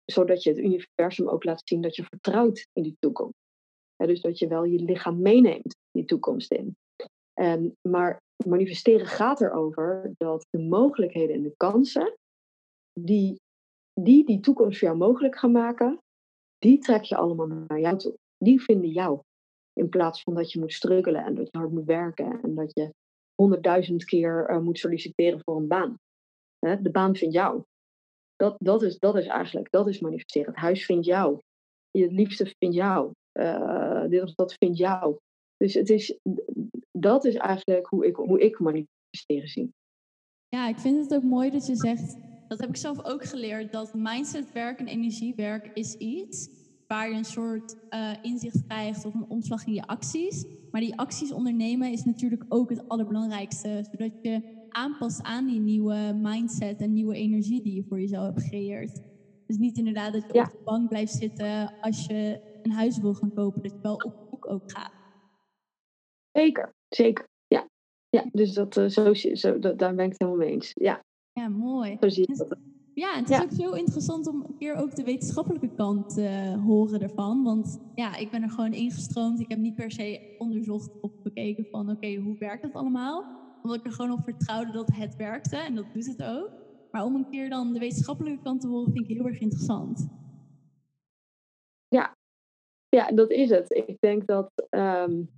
zodat 0.04 0.42
je 0.42 0.50
het 0.50 0.58
universum 0.58 1.28
ook 1.28 1.44
laat 1.44 1.62
zien 1.64 1.80
dat 1.80 1.96
je 1.96 2.04
vertrouwt 2.04 2.66
in 2.72 2.82
die 2.82 2.96
toekomst. 2.98 3.38
dus 3.96 4.20
dat 4.20 4.38
je 4.38 4.46
wel 4.46 4.64
je 4.64 4.82
lichaam 4.82 5.22
meeneemt 5.22 5.76
die 5.90 6.04
toekomst 6.04 6.52
in. 6.52 6.76
Maar 7.88 8.20
manifesteren 8.46 9.06
gaat 9.06 9.40
erover 9.40 10.12
dat 10.16 10.46
de 10.50 10.58
mogelijkheden 10.58 11.36
en 11.36 11.42
de 11.42 11.54
kansen 11.56 12.16
die 13.00 13.40
die, 14.00 14.24
die 14.24 14.40
toekomst 14.40 14.78
voor 14.78 14.88
jou 14.88 15.00
mogelijk 15.00 15.38
gaan 15.38 15.52
maken, 15.52 15.98
die 16.58 16.78
trek 16.78 17.02
je 17.02 17.16
allemaal 17.16 17.46
naar 17.46 17.80
jou 17.80 17.98
toe. 17.98 18.14
Die 18.38 18.62
vinden 18.62 18.90
jou. 18.90 19.20
In 19.72 19.88
plaats 19.88 20.22
van 20.22 20.34
dat 20.34 20.52
je 20.52 20.60
moet 20.60 20.72
struggelen 20.72 21.24
en 21.24 21.34
dat 21.34 21.48
je 21.50 21.58
hard 21.58 21.72
moet 21.72 21.84
werken 21.84 22.40
en 22.42 22.54
dat 22.54 22.70
je 22.74 22.94
honderdduizend 23.34 24.04
keer 24.04 24.50
uh, 24.50 24.58
moet 24.58 24.78
solliciteren 24.78 25.40
voor 25.44 25.56
een 25.56 25.68
baan. 25.68 25.98
Hè? 26.58 26.82
De 26.82 26.90
baan 26.90 27.16
vindt 27.16 27.34
jou. 27.34 27.62
Dat, 28.36 28.56
dat, 28.58 28.82
is, 28.82 28.98
dat 28.98 29.16
is 29.16 29.26
eigenlijk, 29.26 29.70
dat 29.70 29.88
is 29.88 30.00
manifesteren. 30.00 30.52
Het 30.52 30.62
huis 30.62 30.84
vindt 30.84 31.06
jou. 31.06 31.38
Je 31.90 32.10
liefste 32.10 32.54
vindt 32.58 32.74
jou. 32.74 33.12
Uh, 33.32 34.08
dit 34.08 34.22
of 34.22 34.34
dat 34.34 34.54
vindt 34.54 34.78
jou. 34.78 35.16
Dus 35.56 35.74
het 35.74 35.90
is, 35.90 36.18
dat 36.98 37.24
is 37.24 37.34
eigenlijk 37.34 37.86
hoe 37.86 38.06
ik, 38.06 38.16
hoe 38.16 38.40
ik 38.40 38.58
manifesteren 38.58 39.48
zie. 39.48 39.72
Ja, 40.48 40.68
ik 40.68 40.78
vind 40.78 41.00
het 41.02 41.14
ook 41.14 41.22
mooi 41.22 41.50
dat 41.50 41.66
je 41.66 41.76
zegt, 41.76 42.16
dat 42.52 42.60
heb 42.60 42.70
ik 42.70 42.76
zelf 42.76 43.04
ook 43.04 43.24
geleerd, 43.24 43.72
dat 43.72 43.94
mindsetwerk 43.94 44.78
en 44.78 44.86
energiewerk 44.86 45.70
is 45.74 45.94
iets 45.94 46.50
waar 46.86 47.08
je 47.08 47.16
een 47.16 47.24
soort 47.24 47.76
uh, 47.90 48.10
inzicht 48.22 48.66
krijgt 48.66 49.04
of 49.04 49.14
een 49.14 49.28
omslag 49.28 49.66
in 49.66 49.72
je 49.72 49.86
acties. 49.86 50.44
Maar 50.70 50.80
die 50.80 50.98
acties 50.98 51.32
ondernemen 51.32 51.92
is 51.92 52.04
natuurlijk 52.04 52.44
ook 52.48 52.70
het 52.70 52.88
allerbelangrijkste, 52.88 53.86
zodat 53.90 54.12
je 54.22 54.42
aanpast 54.68 55.22
aan 55.22 55.46
die 55.46 55.60
nieuwe 55.60 56.18
mindset 56.22 56.80
en 56.80 56.92
nieuwe 56.92 57.14
energie 57.14 57.62
die 57.62 57.74
je 57.74 57.84
voor 57.88 58.00
jezelf 58.00 58.26
hebt 58.26 58.42
gecreëerd. 58.42 59.00
Dus 59.46 59.56
niet 59.56 59.78
inderdaad 59.78 60.12
dat 60.12 60.24
je 60.32 60.40
op 60.40 60.50
de 60.50 60.62
bank 60.64 60.88
blijft 60.88 61.12
zitten 61.12 61.80
als 61.80 62.06
je 62.06 62.40
een 62.62 62.72
huis 62.72 62.98
wil 62.98 63.14
gaan 63.14 63.34
kopen, 63.34 63.62
dat 63.62 63.72
je 63.72 63.78
wel 63.82 63.94
op 63.94 64.26
zoek 64.30 64.50
ook 64.50 64.70
gaat. 64.70 64.92
Zeker, 66.32 66.74
zeker. 66.88 67.28
Ja, 67.46 67.68
ja 68.08 68.24
dus 68.32 68.52
dat, 68.52 68.76
uh, 68.76 68.88
zo, 68.88 69.14
zo, 69.14 69.58
dat, 69.58 69.78
daar 69.78 69.94
ben 69.94 70.04
ik 70.04 70.10
het 70.10 70.20
helemaal 70.20 70.40
mee 70.40 70.52
eens. 70.54 70.70
Ja, 70.74 71.02
ja 71.32 71.48
mooi. 71.48 71.96
Zo 72.00 72.08
zie 72.08 72.26
je 72.28 72.36
dat. 72.36 72.58
Ja, 72.94 73.14
het 73.16 73.30
is 73.30 73.42
ook 73.42 73.52
zo 73.52 73.72
interessant 73.72 74.26
om 74.26 74.44
een 74.48 74.56
keer 74.58 74.74
ook 74.74 74.94
de 74.94 75.02
wetenschappelijke 75.02 75.74
kant 75.74 76.14
te 76.14 76.22
uh, 76.22 76.64
horen 76.64 77.00
ervan. 77.00 77.42
Want 77.42 77.80
ja, 77.94 78.16
ik 78.16 78.30
ben 78.30 78.42
er 78.42 78.50
gewoon 78.50 78.72
ingestroomd. 78.72 79.40
Ik 79.40 79.48
heb 79.48 79.58
niet 79.58 79.74
per 79.74 79.90
se 79.90 80.34
onderzocht 80.38 81.00
of 81.00 81.22
bekeken 81.22 81.66
van 81.70 81.90
oké, 81.90 82.14
hoe 82.14 82.38
werkt 82.38 82.62
het 82.62 82.74
allemaal? 82.74 83.24
Omdat 83.62 83.78
ik 83.78 83.86
er 83.86 83.92
gewoon 83.92 84.12
op 84.12 84.22
vertrouwde 84.22 84.72
dat 84.72 84.90
het 84.94 85.16
werkte 85.16 85.56
en 85.56 85.74
dat 85.74 85.92
doet 85.92 86.06
het 86.06 86.22
ook. 86.22 86.50
Maar 86.90 87.04
om 87.04 87.14
een 87.14 87.30
keer 87.30 87.50
dan 87.50 87.72
de 87.72 87.78
wetenschappelijke 87.78 88.42
kant 88.42 88.60
te 88.60 88.68
horen, 88.68 88.92
vind 88.92 89.08
ik 89.08 89.16
heel 89.16 89.26
erg 89.26 89.40
interessant. 89.40 90.08
Ja, 91.88 92.16
ja 92.88 93.12
dat 93.12 93.30
is 93.30 93.50
het. 93.50 93.70
Ik 93.86 93.96
denk 94.00 94.26
dat. 94.26 94.50
Um, 94.70 95.30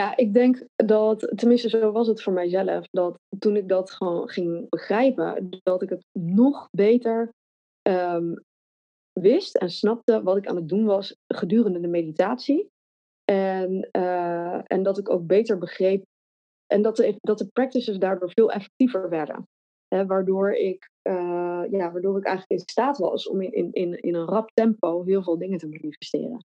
ja, 0.00 0.16
ik 0.16 0.34
denk 0.34 0.66
dat, 0.76 1.32
tenminste 1.34 1.68
zo 1.68 1.92
was 1.92 2.06
het 2.06 2.22
voor 2.22 2.32
mijzelf, 2.32 2.86
dat 2.90 3.18
toen 3.38 3.56
ik 3.56 3.68
dat 3.68 3.90
gewoon 3.90 4.28
ging 4.28 4.68
begrijpen, 4.68 5.48
dat 5.62 5.82
ik 5.82 5.88
het 5.88 6.06
nog 6.12 6.68
beter 6.70 7.32
um, 7.88 8.44
wist 9.12 9.56
en 9.56 9.70
snapte 9.70 10.22
wat 10.22 10.36
ik 10.36 10.46
aan 10.46 10.56
het 10.56 10.68
doen 10.68 10.84
was 10.84 11.16
gedurende 11.26 11.80
de 11.80 11.88
meditatie. 11.88 12.70
En, 13.24 13.88
uh, 13.92 14.72
en 14.72 14.82
dat 14.82 14.98
ik 14.98 15.10
ook 15.10 15.26
beter 15.26 15.58
begreep 15.58 16.04
en 16.66 16.82
dat 16.82 16.96
de, 16.96 17.16
dat 17.20 17.38
de 17.38 17.46
practices 17.46 17.98
daardoor 17.98 18.30
veel 18.30 18.52
effectiever 18.52 19.08
werden. 19.08 19.48
Hè, 19.88 20.06
waardoor, 20.06 20.52
ik, 20.52 20.90
uh, 21.08 21.64
ja, 21.70 21.92
waardoor 21.92 22.18
ik 22.18 22.24
eigenlijk 22.24 22.60
in 22.60 22.68
staat 22.68 22.98
was 22.98 23.28
om 23.28 23.40
in, 23.40 23.72
in, 23.72 24.02
in 24.02 24.14
een 24.14 24.26
rap 24.26 24.50
tempo 24.54 25.04
heel 25.04 25.22
veel 25.22 25.38
dingen 25.38 25.58
te 25.58 25.68
manifesteren. 25.68 26.44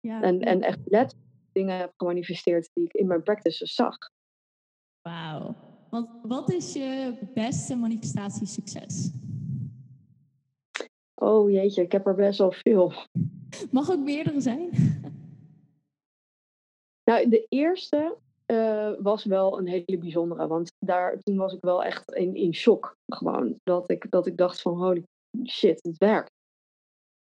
Ja. 0.00 0.22
En, 0.22 0.40
en 0.40 0.60
echt 0.62 0.80
letterlijk 0.84 1.33
dingen 1.54 1.78
heb 1.78 1.92
gemanifesteerd 1.96 2.70
die 2.72 2.84
ik 2.84 2.92
in 2.92 3.06
mijn 3.06 3.22
practices 3.22 3.74
zag. 3.74 3.96
Wauw. 5.02 5.54
Want 5.90 6.08
wat 6.22 6.52
is 6.52 6.72
je 6.72 7.18
beste 7.34 7.76
manifestatiesucces? 7.76 9.12
Oh 11.14 11.50
jeetje, 11.50 11.82
ik 11.82 11.92
heb 11.92 12.06
er 12.06 12.14
best 12.14 12.38
wel 12.38 12.52
veel. 12.52 12.92
Mag 13.70 13.90
ook 13.90 14.04
meerdere 14.04 14.40
zijn? 14.40 14.70
Nou, 17.04 17.28
de 17.28 17.46
eerste 17.48 18.16
uh, 18.46 18.92
was 18.98 19.24
wel 19.24 19.58
een 19.58 19.66
hele 19.66 19.98
bijzondere. 19.98 20.46
Want 20.46 20.72
daar, 20.78 21.18
toen 21.18 21.36
was 21.36 21.52
ik 21.52 21.60
wel 21.60 21.84
echt 21.84 22.12
in, 22.12 22.34
in 22.34 22.54
shock. 22.54 22.96
Gewoon. 23.06 23.60
Dat 23.62 23.90
ik, 23.90 24.10
dat 24.10 24.26
ik 24.26 24.36
dacht 24.36 24.62
van 24.62 24.76
holy 24.76 25.04
shit, 25.46 25.82
het 25.82 25.98
werkt. 25.98 26.32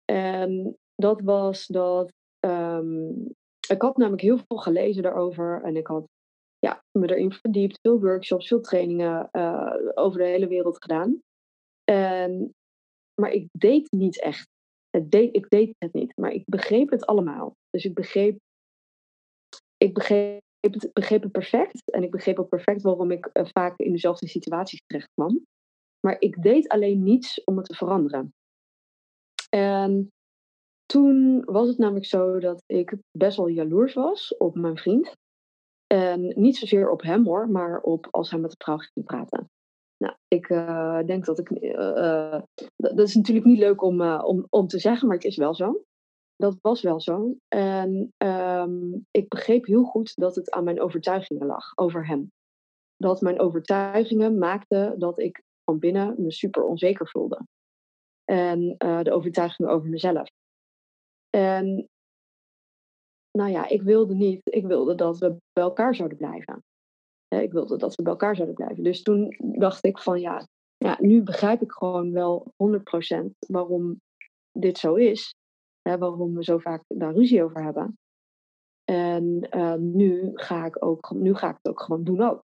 En 0.05 0.77
dat 0.95 1.21
was 1.21 1.67
dat. 1.67 2.13
Um, 2.41 3.35
ik 3.69 3.83
had 3.83 3.97
namelijk 3.97 4.23
heel 4.23 4.39
veel 4.47 4.57
gelezen 4.57 5.03
daarover. 5.03 5.63
En 5.63 5.77
ik 5.77 5.87
had 5.87 6.05
ja, 6.59 6.83
me 6.99 7.11
erin 7.11 7.33
verdiept. 7.33 7.79
Veel 7.81 8.01
workshops, 8.01 8.49
veel 8.49 8.61
trainingen 8.61 9.29
uh, 9.33 9.75
over 9.95 10.19
de 10.19 10.27
hele 10.27 10.47
wereld 10.47 10.83
gedaan. 10.83 11.21
Maar 13.21 13.31
ik 13.31 13.49
deed 13.53 13.91
niet 13.91 14.21
echt. 14.21 14.49
Deed, 15.03 15.37
ik 15.37 15.49
deed 15.49 15.75
het 15.79 15.93
niet. 15.93 16.17
Maar 16.17 16.31
ik 16.31 16.43
begreep 16.47 16.91
het 16.91 17.07
allemaal. 17.07 17.57
Dus 17.71 17.85
ik 17.85 17.95
begreep. 17.95 18.39
Ik 19.77 19.95
begreep 19.95 20.41
het, 20.61 20.93
begreep 20.93 21.23
het 21.23 21.33
perfect. 21.33 21.91
En 21.91 22.03
ik 22.03 22.11
begreep 22.11 22.39
ook 22.39 22.49
perfect 22.49 22.83
waarom 22.83 23.11
ik 23.11 23.31
uh, 23.33 23.45
vaak 23.53 23.79
in 23.79 23.93
dezelfde 23.93 24.29
situaties 24.29 24.83
terecht 24.87 25.09
kwam. 25.15 25.47
Maar 26.01 26.17
ik 26.21 26.43
deed 26.43 26.69
alleen 26.69 27.03
niets 27.03 27.45
om 27.45 27.57
het 27.57 27.67
te 27.67 27.75
veranderen. 27.75 28.35
En 29.51 30.09
toen 30.93 31.45
was 31.45 31.69
het 31.69 31.79
namelijk 31.79 32.07
zo 32.07 32.39
dat 32.39 32.63
ik 32.67 32.97
best 33.11 33.37
wel 33.37 33.49
jaloers 33.49 33.95
was 33.95 34.37
op 34.37 34.55
mijn 34.55 34.77
vriend. 34.77 35.17
En 35.87 36.33
niet 36.37 36.57
zozeer 36.57 36.91
op 36.91 37.03
hem 37.03 37.25
hoor, 37.25 37.49
maar 37.49 37.81
op 37.81 38.09
als 38.11 38.31
hij 38.31 38.41
met 38.41 38.51
de 38.51 38.57
vrouw 38.59 38.77
ging 38.77 39.07
praten. 39.07 39.51
Nou, 39.97 40.15
ik 40.29 40.49
uh, 40.49 41.03
denk 41.03 41.25
dat 41.25 41.39
ik. 41.39 41.51
Uh, 41.51 42.41
dat 42.77 42.99
is 42.99 43.15
natuurlijk 43.15 43.47
niet 43.47 43.59
leuk 43.59 43.83
om, 43.83 44.03
om, 44.03 44.47
om 44.49 44.67
te 44.67 44.79
zeggen, 44.79 45.07
maar 45.09 45.17
het 45.17 45.27
is 45.27 45.37
wel 45.37 45.55
zo. 45.55 45.83
Dat 46.37 46.59
was 46.61 46.83
wel 46.83 47.01
zo. 47.01 47.35
En 47.49 48.13
um, 48.25 49.07
ik 49.11 49.29
begreep 49.29 49.67
heel 49.67 49.85
goed 49.85 50.13
dat 50.15 50.35
het 50.35 50.51
aan 50.51 50.65
mijn 50.65 50.81
overtuigingen 50.81 51.47
lag 51.47 51.73
over 51.75 52.07
hem. 52.07 52.31
Dat 52.97 53.21
mijn 53.21 53.41
overtuigingen 53.41 54.39
maakten 54.39 54.99
dat 54.99 55.19
ik 55.19 55.43
van 55.65 55.79
binnen 55.79 56.15
me 56.19 56.33
super 56.33 56.65
onzeker 56.65 57.09
voelde. 57.09 57.47
En 58.25 58.75
de 58.79 59.13
overtuigingen 59.13 59.71
over 59.71 59.89
mezelf. 59.89 60.29
En 61.37 61.89
nou 63.31 63.51
ja, 63.51 63.69
ik 63.69 63.83
wilde 63.83 64.15
niet, 64.15 64.41
ik 64.45 64.67
wilde 64.67 64.95
dat 64.95 65.19
we 65.19 65.37
bij 65.53 65.65
elkaar 65.65 65.95
zouden 65.95 66.19
blijven. 66.19 66.63
Ik 67.29 67.53
wilde 67.53 67.77
dat 67.77 67.95
we 67.95 68.03
bij 68.03 68.13
elkaar 68.13 68.37
zouden 68.37 68.57
blijven. 68.57 68.85
Dus 68.85 69.03
toen 69.03 69.37
dacht 69.39 69.85
ik 69.85 69.99
van 69.99 70.21
ja, 70.21 70.47
ja 70.77 70.97
nu 71.01 71.23
begrijp 71.23 71.63
ik 71.63 71.73
gewoon 71.73 72.13
wel 72.13 72.53
100% 73.21 73.29
waarom 73.47 74.01
dit 74.53 74.79
zo 74.79 74.95
is. 74.95 75.35
Waarom 75.83 76.35
we 76.35 76.45
zo 76.45 76.59
vaak 76.59 76.83
daar 76.89 77.15
ruzie 77.15 77.45
over 77.45 77.63
hebben. 77.63 77.99
En 78.85 79.49
uh, 79.57 79.75
nu, 79.75 80.31
ga 80.35 80.65
ik 80.65 80.85
ook, 80.85 81.11
nu 81.11 81.35
ga 81.35 81.49
ik 81.49 81.57
het 81.63 81.73
ook 81.73 81.83
gewoon 81.83 82.05
doen 82.05 82.23
ook. 82.23 82.43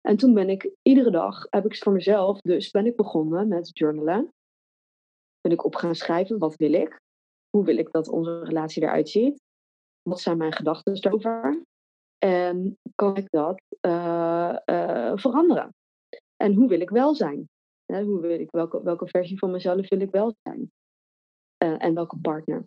En 0.00 0.16
toen 0.16 0.34
ben 0.34 0.48
ik 0.48 0.70
iedere 0.82 1.10
dag, 1.10 1.46
heb 1.50 1.64
ik 1.64 1.76
voor 1.76 1.92
mezelf, 1.92 2.40
dus 2.40 2.70
ben 2.70 2.86
ik 2.86 2.96
begonnen 2.96 3.48
met 3.48 3.70
journalen. 3.78 4.32
Ben 5.40 5.52
ik 5.52 5.64
op 5.64 5.74
gaan 5.74 5.94
schrijven, 5.94 6.38
wat 6.38 6.56
wil 6.56 6.72
ik? 6.72 7.00
Hoe 7.56 7.64
wil 7.64 7.76
ik 7.76 7.90
dat 7.90 8.08
onze 8.08 8.44
relatie 8.44 8.82
eruit 8.82 9.08
ziet? 9.08 9.42
Wat 10.02 10.20
zijn 10.20 10.36
mijn 10.36 10.52
gedachten 10.52 10.94
erover? 10.94 11.62
En 12.18 12.78
kan 12.94 13.16
ik 13.16 13.30
dat 13.30 13.62
uh, 13.80 14.56
uh, 14.66 15.12
veranderen? 15.14 15.74
En 16.36 16.54
hoe 16.54 16.68
wil 16.68 16.80
ik 16.80 16.90
wel 16.90 17.14
zijn? 17.14 17.48
hoe 17.86 18.20
wil 18.20 18.40
ik, 18.40 18.50
welke, 18.50 18.82
welke 18.82 19.06
versie 19.06 19.38
van 19.38 19.50
mezelf 19.50 19.88
wil 19.88 20.00
ik 20.00 20.10
wel 20.10 20.34
zijn? 20.42 20.70
Uh, 21.64 21.84
en 21.84 21.94
welke 21.94 22.18
partner? 22.18 22.64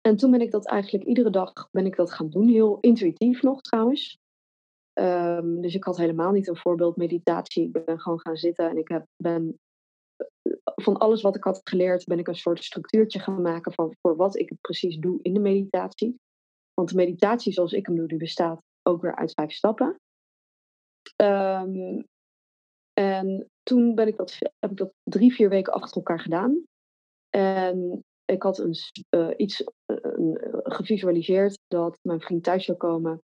En 0.00 0.16
toen 0.16 0.30
ben 0.30 0.40
ik 0.40 0.50
dat 0.50 0.66
eigenlijk 0.66 1.04
iedere 1.04 1.30
dag 1.30 1.52
ben 1.70 1.86
ik 1.86 1.96
dat 1.96 2.12
gaan 2.12 2.30
doen. 2.30 2.48
Heel 2.48 2.78
intuïtief 2.80 3.42
nog 3.42 3.60
trouwens. 3.60 4.18
Um, 4.98 5.60
dus 5.60 5.74
ik 5.74 5.84
had 5.84 5.96
helemaal 5.96 6.32
niet 6.32 6.48
een 6.48 6.56
voorbeeld 6.56 6.96
meditatie. 6.96 7.64
Ik 7.64 7.84
ben 7.84 8.00
gewoon 8.00 8.20
gaan 8.20 8.36
zitten 8.36 8.70
en 8.70 8.76
ik 8.76 8.88
heb, 8.88 9.06
ben 9.16 9.58
van 10.80 10.96
alles 10.96 11.22
wat 11.22 11.36
ik 11.36 11.44
had 11.44 11.60
geleerd, 11.64 12.04
ben 12.04 12.18
ik 12.18 12.28
een 12.28 12.34
soort 12.34 12.64
structuurtje 12.64 13.18
gaan 13.18 13.42
maken 13.42 13.72
van 13.72 13.94
voor 14.00 14.16
wat 14.16 14.38
ik 14.38 14.52
precies 14.60 14.96
doe 14.96 15.18
in 15.22 15.34
de 15.34 15.40
meditatie. 15.40 16.18
Want 16.74 16.88
de 16.88 16.94
meditatie 16.94 17.52
zoals 17.52 17.72
ik 17.72 17.86
hem 17.86 17.96
doe, 17.96 18.08
die 18.08 18.18
bestaat 18.18 18.62
ook 18.82 19.02
weer 19.02 19.16
uit 19.16 19.32
vijf 19.32 19.52
stappen. 19.52 20.00
Um, 21.16 22.04
en 22.92 23.50
toen 23.62 23.94
ben 23.94 24.06
ik 24.06 24.16
dat, 24.16 24.38
heb 24.58 24.70
ik 24.70 24.76
dat 24.76 24.92
drie, 25.02 25.34
vier 25.34 25.48
weken 25.48 25.72
achter 25.72 25.96
elkaar 25.96 26.20
gedaan. 26.20 26.64
En 27.30 28.04
ik 28.24 28.42
had 28.42 28.58
een, 28.58 28.74
uh, 29.10 29.30
iets 29.36 29.64
uh, 29.86 29.96
gevisualiseerd 30.62 31.58
dat 31.66 31.98
mijn 32.02 32.20
vriend 32.20 32.44
thuis 32.44 32.64
zou 32.64 32.78
komen. 32.78 33.22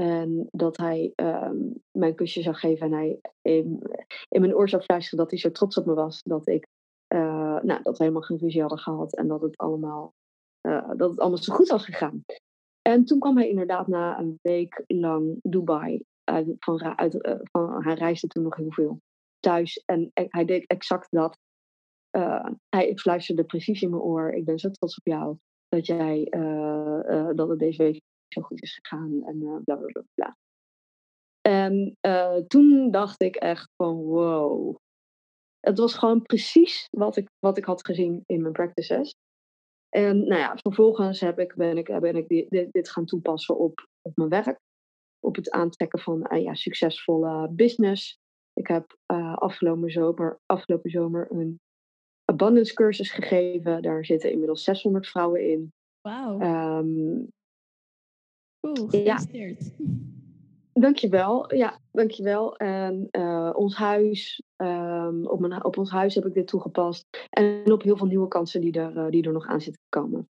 En 0.00 0.48
dat 0.50 0.76
hij 0.76 1.12
um, 1.16 1.82
mijn 1.90 2.14
kusje 2.14 2.42
zou 2.42 2.56
geven. 2.56 2.86
En 2.86 2.92
hij 2.92 3.20
in, 3.42 3.82
in, 4.28 4.40
mijn 4.40 4.54
oor 4.54 4.68
zou 4.68 4.82
fluisteren 4.82 5.18
dat 5.18 5.30
hij 5.30 5.38
zo 5.38 5.50
trots 5.50 5.76
op 5.76 5.86
me 5.86 5.94
was. 5.94 6.22
Dat, 6.22 6.48
ik, 6.48 6.66
uh, 7.14 7.60
nou, 7.60 7.82
dat 7.82 7.98
we 7.98 8.04
helemaal 8.04 8.22
geen 8.22 8.38
ruzie 8.38 8.60
hadden 8.60 8.78
gehad. 8.78 9.16
En 9.16 9.28
dat 9.28 9.42
het 9.42 9.56
allemaal, 9.56 10.12
dat 10.96 11.10
het 11.10 11.18
allemaal 11.18 11.38
zo 11.38 11.54
goed 11.54 11.68
was 11.68 11.84
gegaan. 11.84 12.24
En 12.82 13.04
toen 13.04 13.18
kwam 13.18 13.36
hij 13.36 13.48
inderdaad 13.48 13.86
na 13.86 14.18
een 14.18 14.38
week 14.42 14.84
lang 14.86 15.38
Dubai. 15.42 16.02
Van, 16.58 16.98
uit, 16.98 17.40
van, 17.50 17.84
hij 17.84 17.94
reisde 17.94 18.26
toen 18.26 18.42
nog 18.42 18.56
heel 18.56 18.72
veel 18.72 19.00
thuis. 19.40 19.82
En 19.84 20.10
hij 20.12 20.44
deed 20.44 20.66
exact 20.66 21.06
dat 21.10 21.38
uh, 22.16 22.46
hij 22.68 22.96
fluisterde 22.96 23.44
precies 23.44 23.82
in 23.82 23.90
mijn 23.90 24.02
oor. 24.02 24.32
Ik 24.32 24.44
ben 24.44 24.58
zo 24.58 24.70
trots 24.70 24.98
op 24.98 25.06
jou 25.06 25.36
dat 25.68 25.86
jij 25.86 26.28
dat 27.34 27.48
het 27.48 27.58
deze 27.58 27.82
week 27.82 28.00
zo 28.32 28.42
goed 28.42 28.62
is 28.62 28.74
gegaan 28.74 29.24
en 29.24 29.38
bla 29.38 29.76
bla 29.76 29.76
bla 29.76 30.02
bla. 30.14 30.36
En 31.40 31.96
toen 32.46 32.90
dacht 32.90 33.22
ik 33.22 33.36
echt 33.36 33.70
van 33.76 33.96
wow. 33.96 34.76
Het 35.60 35.78
was 35.78 35.94
gewoon 35.94 36.22
precies 36.22 36.88
wat 36.90 37.16
ik, 37.16 37.28
wat 37.38 37.56
ik 37.58 37.64
had 37.64 37.84
gezien 37.84 38.22
in 38.26 38.40
mijn 38.40 38.52
practices. 38.52 39.14
En 39.88 40.18
nou 40.18 40.40
ja, 40.40 40.56
vervolgens 40.56 41.20
heb 41.20 41.38
ik, 41.38 41.54
ben 41.54 41.78
ik, 41.78 42.00
ben 42.00 42.16
ik 42.16 42.28
dit, 42.28 42.72
dit 42.72 42.90
gaan 42.90 43.04
toepassen 43.04 43.58
op, 43.58 43.86
op 44.02 44.16
mijn 44.16 44.28
werk. 44.28 44.58
Op 45.18 45.36
het 45.36 45.50
aantrekken 45.50 45.98
van 45.98 46.26
ja, 46.40 46.54
succesvolle 46.54 47.48
business. 47.48 48.18
Ik 48.52 48.66
heb 48.66 48.96
afgelopen, 49.34 49.90
zomer, 49.90 50.38
afgelopen 50.46 50.90
zomer 50.90 51.26
een 51.30 51.60
abundance 52.24 52.74
cursus 52.74 53.10
gegeven. 53.10 53.82
Daar 53.82 54.04
zitten 54.04 54.30
inmiddels 54.30 54.64
600 54.64 55.08
vrouwen 55.08 55.50
in. 55.50 55.72
Wauw. 56.00 56.40
Um, 56.78 57.28
cool, 58.60 58.88
gefeliciteerd. 58.88 59.72
Ja. 59.78 59.84
Dankjewel. 60.72 61.54
Ja, 61.54 61.78
dankjewel. 61.92 62.56
En 62.56 63.08
uh, 63.12 63.50
ons 63.54 63.76
huis, 63.76 64.42
um, 64.56 65.26
op, 65.26 65.40
mijn, 65.40 65.64
op 65.64 65.78
ons 65.78 65.90
huis 65.90 66.14
heb 66.14 66.26
ik 66.26 66.34
dit 66.34 66.46
toegepast. 66.46 67.06
En 67.30 67.72
op 67.72 67.82
heel 67.82 67.96
veel 67.96 68.06
nieuwe 68.06 68.28
kansen 68.28 68.60
die 68.60 68.72
er, 68.72 68.96
uh, 68.96 69.10
die 69.10 69.22
er 69.22 69.32
nog 69.32 69.46
aan 69.46 69.60
zitten 69.60 69.82
te 69.82 69.98
komen. 69.98 70.28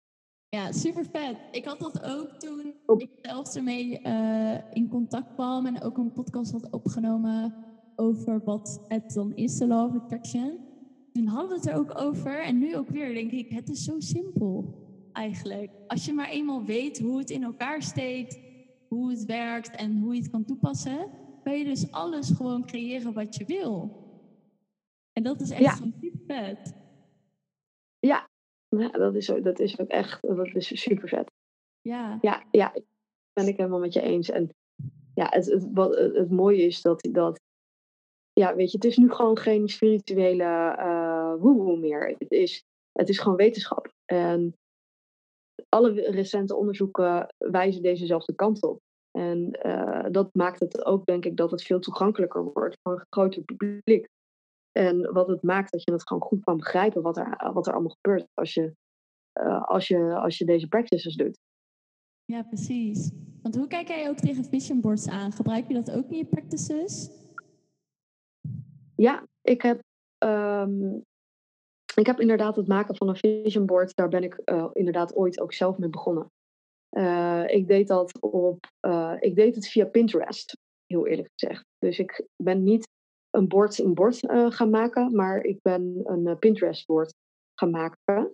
Ja, 0.49 0.71
super 0.71 1.05
vet. 1.05 1.36
Ik 1.51 1.65
had 1.65 1.79
dat 1.79 2.03
ook 2.03 2.29
toen 2.29 2.73
ik 2.97 3.09
zelf 3.21 3.55
ermee 3.55 3.99
uh, 4.03 4.57
in 4.73 4.89
contact 4.89 5.33
kwam 5.33 5.65
en 5.65 5.81
ook 5.81 5.97
een 5.97 6.12
podcast 6.12 6.51
had 6.51 6.71
opgenomen 6.71 7.55
over 7.95 8.41
wat 8.43 8.81
het 8.88 9.13
dan 9.13 9.36
is, 9.36 9.57
de 9.57 9.67
Law 9.67 9.95
of 9.95 10.01
Attraction 10.01 10.71
toen 11.13 11.27
hadden 11.27 11.49
we 11.49 11.55
het 11.55 11.67
er 11.67 11.75
ook 11.75 12.01
over. 12.01 12.43
En 12.43 12.59
nu 12.59 12.75
ook 12.75 12.89
weer 12.89 13.13
denk 13.13 13.31
ik, 13.31 13.49
het 13.49 13.69
is 13.69 13.83
zo 13.83 13.99
simpel 13.99 14.83
eigenlijk. 15.13 15.71
Als 15.88 16.06
je 16.06 16.13
maar 16.13 16.30
eenmaal 16.30 16.63
weet 16.63 16.99
hoe 16.99 17.17
het 17.17 17.30
in 17.30 17.43
elkaar 17.43 17.82
steekt, 17.82 18.39
hoe 18.88 19.10
het 19.10 19.26
werkt 19.26 19.76
en 19.76 19.97
hoe 19.97 20.13
je 20.15 20.21
het 20.21 20.32
kan 20.32 20.45
toepassen, 20.45 21.10
kan 21.43 21.58
je 21.58 21.63
dus 21.63 21.91
alles 21.91 22.30
gewoon 22.30 22.65
creëren 22.65 23.13
wat 23.13 23.36
je 23.36 23.45
wil. 23.45 24.02
En 25.13 25.23
dat 25.23 25.41
is 25.41 25.49
echt 25.49 25.62
ja. 25.62 25.76
super 25.76 26.12
vet. 26.28 26.73
Ja, 27.99 28.30
ja 28.69 28.89
dat, 28.89 29.15
is, 29.15 29.26
dat 29.26 29.60
is 29.60 29.80
ook 29.80 29.88
echt 29.88 30.21
dat 30.21 30.56
is 30.56 30.82
super 30.82 31.08
vet. 31.08 31.32
Ja. 31.82 32.17
Ja, 32.21 32.43
ja, 32.52 32.73
ben 33.34 33.47
ik 33.47 33.58
helemaal 33.58 33.80
met 33.80 33.93
je 33.93 34.02
eens. 34.02 34.30
En 34.30 34.49
ja, 35.13 35.28
het, 35.30 35.45
het, 35.45 35.67
wat, 35.73 35.95
het, 35.95 36.30
mooie 36.30 36.65
is 36.65 36.82
dat, 36.82 37.08
dat 37.12 37.39
ja, 38.34 38.56
weet 38.56 38.71
je, 38.71 38.78
het 38.78 38.86
is 38.86 38.97
nu 38.97 39.12
gewoon 39.12 39.38
geen 39.38 39.69
spirituele 39.69 40.76
uh, 40.80 41.34
woehoe 41.39 41.78
meer. 41.78 42.15
Het 42.17 42.32
is, 42.32 42.63
het 42.91 43.10
is 43.10 43.19
gewoon 43.19 43.38
wetenschap. 43.38 43.93
En 44.06 44.56
alle 45.73 45.91
recente 46.12 46.55
onderzoeken 46.55 47.33
wijzen 47.38 47.81
dezezelfde 47.81 48.36
kant 48.36 48.63
op. 48.63 48.81
En 49.12 49.59
uh, 49.65 50.05
dat 50.12 50.29
maakt 50.33 50.59
het 50.59 50.86
ook, 50.86 51.05
denk 51.05 51.25
ik, 51.25 51.38
dat 51.38 51.51
het 51.51 51.63
veel 51.63 51.79
toegankelijker 51.79 52.43
wordt 52.43 52.77
voor 52.81 52.93
een 52.93 53.05
groter 53.09 53.43
publiek. 53.43 54.07
En 54.71 55.13
wat 55.13 55.27
het 55.27 55.43
maakt 55.43 55.71
dat 55.71 55.81
je 55.83 55.91
het 55.91 56.07
gewoon 56.07 56.23
goed 56.23 56.43
kan 56.43 56.57
begrijpen 56.57 57.01
wat 57.01 57.17
er, 57.17 57.51
wat 57.53 57.67
er 57.67 57.73
allemaal 57.73 57.95
gebeurt 58.01 58.27
als 58.33 58.53
je, 58.53 58.75
uh, 59.39 59.63
als 59.63 59.88
je, 59.88 60.15
als 60.15 60.38
je 60.38 60.45
deze 60.45 60.67
practices 60.67 61.15
doet. 61.15 61.39
Ja, 62.25 62.43
precies. 62.43 63.12
Want 63.41 63.55
hoe 63.55 63.67
kijk 63.67 63.88
jij 63.88 64.09
ook 64.09 64.17
tegen 64.17 64.45
vision 64.45 64.81
boards 64.81 65.07
aan? 65.07 65.31
Gebruik 65.31 65.67
je 65.67 65.73
dat 65.73 65.91
ook 65.91 66.09
in 66.09 66.17
je 66.17 66.25
practices? 66.25 67.09
Ja, 68.95 69.27
ik 69.41 69.62
heb, 69.62 69.81
um, 70.25 71.03
ik 72.01 72.06
heb 72.06 72.19
inderdaad 72.19 72.56
het 72.56 72.67
maken 72.67 72.95
van 72.95 73.10
een 73.10 73.15
vision 73.15 73.65
board. 73.65 73.95
Daar 73.95 74.10
ben 74.10 74.23
ik 74.23 74.41
uh, 74.45 74.69
inderdaad 74.73 75.15
ooit 75.15 75.39
ook 75.39 75.53
zelf 75.53 75.77
mee 75.77 75.89
begonnen. 75.89 76.32
Uh, 76.91 77.43
ik 77.47 77.67
deed 77.67 77.88
dat 77.88 78.21
op, 78.21 78.65
uh, 78.86 79.15
ik 79.19 79.36
deed 79.36 79.56
het 79.56 79.67
via 79.67 79.86
Pinterest, 79.86 80.58
heel 80.86 81.08
eerlijk 81.08 81.29
gezegd. 81.36 81.65
Dus 81.77 81.99
ik 81.99 82.25
ben 82.43 82.63
niet 82.63 82.88
een 83.29 83.47
bord 83.47 83.79
een 83.79 83.93
bord 83.93 84.19
gaan 84.53 84.69
maken, 84.69 85.15
maar 85.15 85.43
ik 85.43 85.60
ben 85.62 86.01
een 86.03 86.39
Pinterest 86.39 86.86
bord 86.86 87.13
gaan 87.60 87.69
maken. 87.69 88.34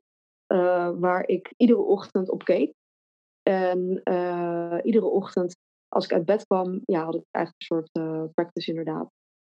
waar 0.99 1.27
ik 1.27 1.53
iedere 1.57 1.81
ochtend 1.81 2.29
op 2.29 2.43
keek. 2.43 2.73
En 3.41 4.01
iedere 4.83 5.05
ochtend 5.05 5.55
als 5.87 6.05
ik 6.05 6.13
uit 6.13 6.25
bed 6.25 6.45
kwam, 6.45 6.81
ja, 6.85 7.03
had 7.03 7.15
ik 7.15 7.23
eigenlijk 7.31 7.65
een 7.69 7.77
soort 7.77 8.33
practice 8.33 8.69
inderdaad. 8.69 9.09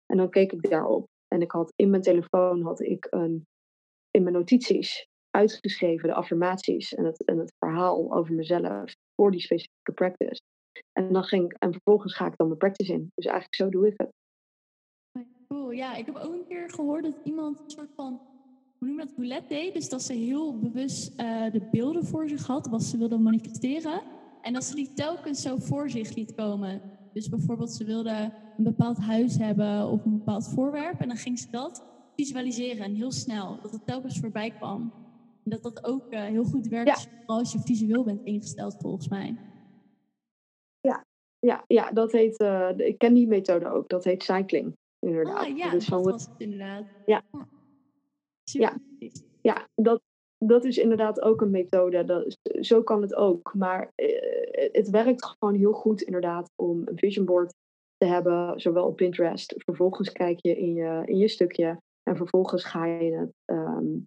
En 0.07 0.17
dan 0.17 0.31
keek 0.31 0.53
ik 0.53 0.71
daarop. 0.71 1.07
En 1.29 1.43
ik 1.43 1.51
had 1.51 1.73
in 1.77 1.91
mijn 1.91 2.03
telefoon 2.03 2.63
had 2.63 2.81
ik 2.81 3.07
een, 3.11 3.47
in 4.13 4.23
mijn 4.23 4.35
notities 4.35 5.07
uitgeschreven 5.31 6.09
de 6.09 6.15
affirmaties 6.15 6.95
en 6.95 7.05
het, 7.05 7.25
en 7.25 7.39
het 7.39 7.53
verhaal 7.59 8.13
over 8.13 8.35
mezelf 8.35 8.95
voor 9.15 9.31
die 9.31 9.41
specifieke 9.41 9.93
practice. 9.95 10.41
En 10.93 11.13
dan 11.13 11.25
ging 11.25 11.55
en 11.59 11.73
vervolgens 11.73 12.15
ga 12.15 12.27
ik 12.27 12.37
dan 12.37 12.47
mijn 12.47 12.59
practice 12.59 12.93
in. 12.93 13.11
Dus 13.15 13.25
eigenlijk 13.25 13.55
zo 13.55 13.69
doe 13.69 13.87
ik 13.87 13.95
het. 13.97 14.11
Cool, 15.49 15.71
ja, 15.71 15.97
ik 15.97 16.07
heb 16.07 16.17
ook 16.17 16.33
een 16.33 16.47
keer 16.49 16.71
gehoord 16.71 17.05
dat 17.05 17.21
iemand 17.25 17.61
een 17.61 17.71
soort 17.71 17.91
van, 17.95 18.21
hoe 18.79 18.89
noem 18.89 18.99
je 18.99 19.07
dat, 19.07 19.17
roulette 19.17 19.49
deed. 19.49 19.75
Dus 19.75 19.89
dat 19.89 20.03
ze 20.03 20.13
heel 20.13 20.59
bewust 20.59 21.21
uh, 21.21 21.51
de 21.53 21.69
beelden 21.71 22.07
voor 22.07 22.29
zich 22.29 22.47
had, 22.47 22.67
wat 22.67 22.83
ze 22.83 22.99
wilde 22.99 23.19
manifesteren. 23.19 24.03
En 24.43 24.53
dat 24.53 24.65
ze 24.65 24.75
die 24.75 24.93
telkens 24.95 25.43
zo 25.43 25.57
voor 25.57 25.91
zich 25.91 26.15
liet 26.15 26.35
komen. 26.35 26.83
Dus 27.13 27.29
bijvoorbeeld 27.29 27.73
ze 27.73 27.85
wilde 27.85 28.33
een 28.57 28.65
bepaald 28.65 28.99
huis 28.99 29.37
hebben 29.37 29.89
of 29.89 30.05
een 30.05 30.19
bepaald 30.19 30.49
voorwerp. 30.49 31.01
En 31.01 31.09
dan 31.09 31.17
ging 31.17 31.39
ze 31.39 31.51
dat 31.51 31.92
visualiseren 32.17 32.85
en 32.85 32.95
heel 32.95 33.13
snel. 33.13 33.59
Dat 33.63 33.73
het 33.73 33.87
telkens 33.87 34.21
voorbij 34.21 34.51
kwam. 34.51 34.93
En 35.45 35.51
dat 35.51 35.63
dat 35.63 35.85
ook 35.85 36.13
uh, 36.13 36.25
heel 36.25 36.45
goed 36.45 36.69
werkt 36.69 37.09
als 37.27 37.53
je 37.53 37.61
visueel 37.61 38.05
bent 38.05 38.25
ingesteld 38.25 38.77
volgens 38.79 39.09
mij. 39.09 39.37
Ja, 40.81 41.05
ja, 41.39 41.65
ja 41.67 41.91
dat 41.91 42.13
heet, 42.13 42.41
uh, 42.41 42.71
ik 42.77 42.99
ken 42.99 43.15
die 43.15 43.27
methode 43.27 43.69
ook. 43.69 43.89
Dat 43.89 44.05
heet 44.05 44.23
cycling, 44.23 44.77
inderdaad. 44.99 45.47
Ah, 45.47 45.57
ja, 45.57 45.71
dus 45.71 45.87
dat 45.87 46.05
was 46.05 46.27
het 46.27 46.41
inderdaad. 46.41 46.85
Ja. 47.07 47.23
Ja. 48.43 48.79
ja, 49.41 49.69
dat, 49.75 50.01
dat 50.39 50.65
is 50.65 50.79
inderdaad 50.79 51.21
ook 51.21 51.41
een 51.41 51.51
methode. 51.51 52.05
Dat, 52.05 52.39
zo 52.61 52.83
kan 52.83 53.03
het 53.03 53.15
ook. 53.15 53.55
Maar 53.55 53.93
uh, 53.97 54.09
het 54.73 54.91
werkt 54.91 55.25
gewoon 55.25 55.55
heel 55.55 55.73
goed 55.73 56.03
inderdaad 56.03 56.51
om 56.57 56.83
een 56.85 56.99
vision 56.99 57.25
board 57.25 57.55
te 57.97 58.07
hebben, 58.07 58.61
zowel 58.61 58.87
op 58.87 58.97
Pinterest. 58.97 59.55
Vervolgens 59.57 60.13
kijk 60.13 60.39
je 60.41 60.59
in 60.59 60.75
je, 60.75 61.03
in 61.05 61.19
je 61.19 61.29
stukje 61.29 61.81
en 62.03 62.17
vervolgens 62.17 62.65
ga 62.65 62.85
je 62.85 63.17
het. 63.17 63.33
Um, 63.45 64.07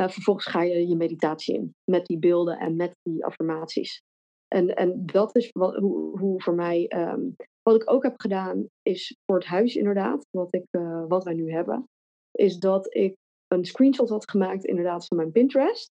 uh, 0.00 0.08
vervolgens 0.08 0.46
ga 0.46 0.62
je 0.62 0.88
je 0.88 0.96
meditatie 0.96 1.54
in 1.54 1.74
met 1.90 2.06
die 2.06 2.18
beelden 2.18 2.58
en 2.58 2.76
met 2.76 2.94
die 3.02 3.24
affirmaties. 3.24 4.02
En, 4.48 4.74
en 4.74 5.06
dat 5.06 5.36
is 5.36 5.50
wat, 5.52 5.76
hoe, 5.76 6.18
hoe 6.18 6.42
voor 6.42 6.54
mij. 6.54 6.92
Um, 6.96 7.36
wat 7.62 7.74
ik 7.82 7.90
ook 7.90 8.02
heb 8.02 8.20
gedaan 8.20 8.68
is 8.82 9.18
voor 9.24 9.36
het 9.36 9.46
huis 9.46 9.76
inderdaad, 9.76 10.26
wat, 10.30 10.54
ik, 10.54 10.66
uh, 10.70 11.04
wat 11.08 11.24
wij 11.24 11.34
nu 11.34 11.52
hebben, 11.52 11.88
is 12.30 12.58
dat 12.58 12.94
ik 12.94 13.16
een 13.46 13.64
screenshot 13.64 14.08
had 14.08 14.30
gemaakt 14.30 14.64
inderdaad 14.64 15.06
van 15.06 15.16
mijn 15.16 15.32
Pinterest. 15.32 15.90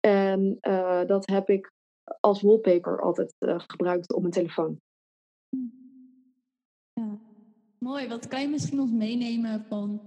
En 0.00 0.58
uh, 0.60 1.04
dat 1.04 1.26
heb 1.26 1.48
ik 1.48 1.70
als 2.20 2.42
wallpaper 2.42 3.00
altijd 3.00 3.34
gebruikt 3.66 4.12
op 4.12 4.20
mijn 4.20 4.32
telefoon. 4.32 4.80
Mooi. 7.82 8.08
Wat 8.08 8.28
kan 8.28 8.40
je 8.40 8.48
misschien 8.48 8.80
ons 8.80 8.90
meenemen 8.90 9.64
van 9.68 10.00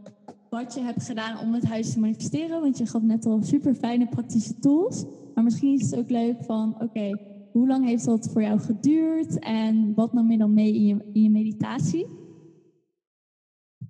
wat 0.50 0.74
je 0.74 0.80
hebt 0.80 1.04
gedaan 1.04 1.40
om 1.40 1.54
het 1.54 1.66
huis 1.66 1.94
te 1.94 2.00
manifesteren? 2.00 2.62
Want 2.62 2.78
je 2.78 2.86
gaf 2.86 3.02
net 3.02 3.26
al 3.26 3.42
super 3.42 3.74
fijne 3.74 4.08
praktische 4.08 4.60
tools. 4.60 5.06
Maar 5.34 5.44
misschien 5.44 5.74
is 5.74 5.92
het 5.92 6.00
ook 6.00 6.10
leuk 6.10 6.44
van, 6.44 6.76
oké, 6.82 7.20
hoe 7.52 7.68
lang 7.68 7.86
heeft 7.86 8.06
dat 8.06 8.30
voor 8.32 8.42
jou 8.42 8.60
geduurd? 8.60 9.40
En 9.40 9.94
wat 9.96 10.14
nam 10.14 10.32
je 10.32 10.38
dan 10.38 10.54
mee 10.54 10.74
in 10.74 10.86
je, 10.86 10.98
in 11.14 11.24
je 11.24 11.30
meditatie? 11.30 12.08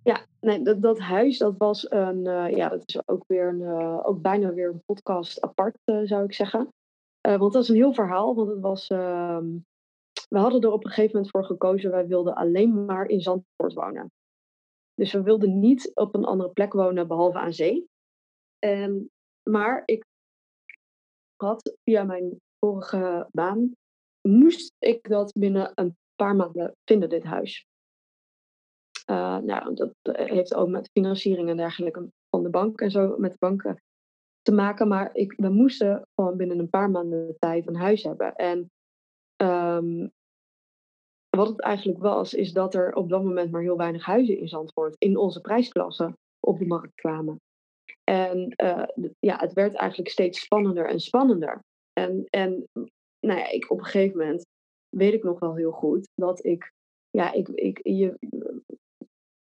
Ja, 0.04 0.26
nee, 0.40 0.62
dat, 0.62 0.82
dat 0.82 1.00
huis, 1.00 1.38
dat 1.38 1.58
was 1.58 1.92
een, 1.92 2.26
uh, 2.26 2.50
ja, 2.50 2.70
dat 2.70 2.84
is 2.86 3.08
ook 3.08 3.24
weer 3.28 3.48
een, 3.48 3.60
uh, 3.60 4.00
ook 4.04 4.22
bijna 4.22 4.54
weer 4.54 4.70
een 4.70 4.84
podcast 4.86 5.42
apart, 5.42 5.78
uh, 5.86 6.00
zou 6.04 6.24
ik 6.24 6.34
zeggen. 6.34 6.74
want 7.22 7.54
dat 7.54 7.64
is 7.64 7.70
een 7.70 7.76
heel 7.76 7.94
verhaal, 7.94 8.36
want 8.36 8.50
het 8.50 8.60
was, 8.60 8.88
ehm, 8.88 9.46
we 10.30 10.38
hadden 10.38 10.62
er 10.62 10.72
op 10.72 10.84
een 10.84 10.90
gegeven 10.90 11.12
moment 11.12 11.32
voor 11.32 11.46
gekozen, 11.46 11.92
wij 11.92 12.08
wilden 12.08 12.36
alleen 12.36 12.86
maar 12.86 13.06
in 13.06 13.22
Zandvoort 13.22 13.74
wonen. 13.74 14.12
Dus 14.94 15.12
we 15.12 15.22
wilden 15.22 15.60
niet 15.60 15.92
op 15.94 16.16
een 16.16 16.26
andere 16.26 16.50
plek 16.50 16.74
wonen 16.74 17.08
behalve 17.08 17.38
aan 17.38 17.54
zee. 17.54 17.88
En, 18.60 19.10
maar 19.50 19.82
ik 19.86 20.06
had 21.36 21.78
via 21.84 22.04
mijn 22.04 22.42
vorige 22.60 23.28
baan, 23.32 23.72
moest 24.22 24.74
ik 24.80 25.10
dat 25.10 25.34
binnen 25.34 25.72
een 25.76 25.96
paar 26.16 26.36
maanden 26.36 26.76
vinden, 26.84 27.10
dit 27.10 27.24
huis. 27.24 27.66
Uh, 29.10 29.38
nou, 29.38 29.74
dat 29.74 29.94
heeft 30.02 30.54
ook 30.54 30.68
met 30.68 30.90
financiering 30.92 31.50
en 31.50 31.58
dergelijke 31.58 32.10
van 32.30 32.44
de 32.44 32.50
bank 32.50 32.82
en 32.82 32.92
zo, 32.92 33.18
met 33.18 33.40
banken 33.40 33.82
te 34.42 34.52
maken. 34.52 34.88
Maar 34.88 35.16
ik, 35.16 35.34
we 35.38 35.50
moesten 35.50 36.08
gewoon 36.16 36.38
binnen 36.38 36.60
een 36.60 36.70
paar 36.70 36.90
maanden 36.90 37.36
tijd 37.40 37.68
een 37.68 37.76
huis 37.76 38.04
hebben. 38.04 38.36
En 38.36 38.72
um, 39.38 40.12
wat 41.30 41.48
het 41.48 41.62
eigenlijk 41.62 42.00
was, 42.00 42.34
is 42.34 42.54
dat 42.54 42.74
er 42.74 42.94
op 42.94 43.10
dat 43.10 43.24
moment 43.24 43.52
maar 43.52 43.62
heel 43.62 43.78
weinig 43.78 44.06
huizen 44.06 44.38
in 44.38 44.48
Zandvoort 44.48 44.96
in 44.98 45.18
onze 45.18 45.42
prijsklasse 45.42 46.18
op 46.40 46.60
de 46.60 46.66
markt 46.66 46.96
kwamen. 46.96 47.40
En 48.04 48.54
uh, 48.64 48.84
ja, 49.20 49.38
het 49.38 49.54
werd 49.54 49.76
eigenlijk 49.76 50.10
steeds 50.10 50.40
spannender 50.40 50.90
en 50.90 51.00
spannender. 51.00 51.60
En, 51.94 52.26
en 52.30 52.68
nou 53.20 53.40
ja, 53.40 53.50
ik, 53.50 53.72
op 53.72 53.78
een 53.78 53.86
gegeven 53.86 54.18
moment 54.18 54.46
weet 54.90 55.14
ik 55.14 55.24
nog 55.24 55.40
wel 55.40 55.56
heel 55.56 55.72
goed 55.72 56.10
dat 56.16 56.46
ik, 56.46 56.72
ja, 57.10 57.32
ik, 57.32 57.48
ik, 57.48 57.80
je, 57.84 58.18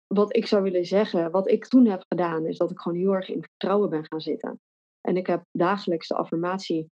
wat 0.07 0.37
ik 0.37 0.47
zou 0.47 0.63
willen 0.63 0.85
zeggen, 0.85 1.31
wat 1.31 1.51
ik 1.51 1.67
toen 1.67 1.87
heb 1.87 2.03
gedaan, 2.09 2.47
is 2.47 2.57
dat 2.57 2.71
ik 2.71 2.79
gewoon 2.79 2.99
heel 2.99 3.15
erg 3.15 3.29
in 3.29 3.43
vertrouwen 3.43 3.91
ben 3.91 4.05
gaan 4.05 4.21
zitten. 4.21 4.61
En 5.01 5.17
ik 5.17 5.27
heb 5.27 5.45
dagelijks 5.51 6.09
de 6.09 6.15
affirmatie 6.15 6.89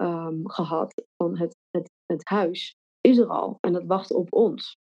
um, 0.00 0.48
gehad 0.48 1.06
van 1.16 1.38
het, 1.38 1.56
het, 1.70 1.90
het 2.06 2.28
huis 2.28 2.76
is 3.00 3.18
er 3.18 3.28
al 3.28 3.58
en 3.60 3.74
het 3.74 3.86
wacht 3.86 4.12
op 4.12 4.32
ons. 4.32 4.78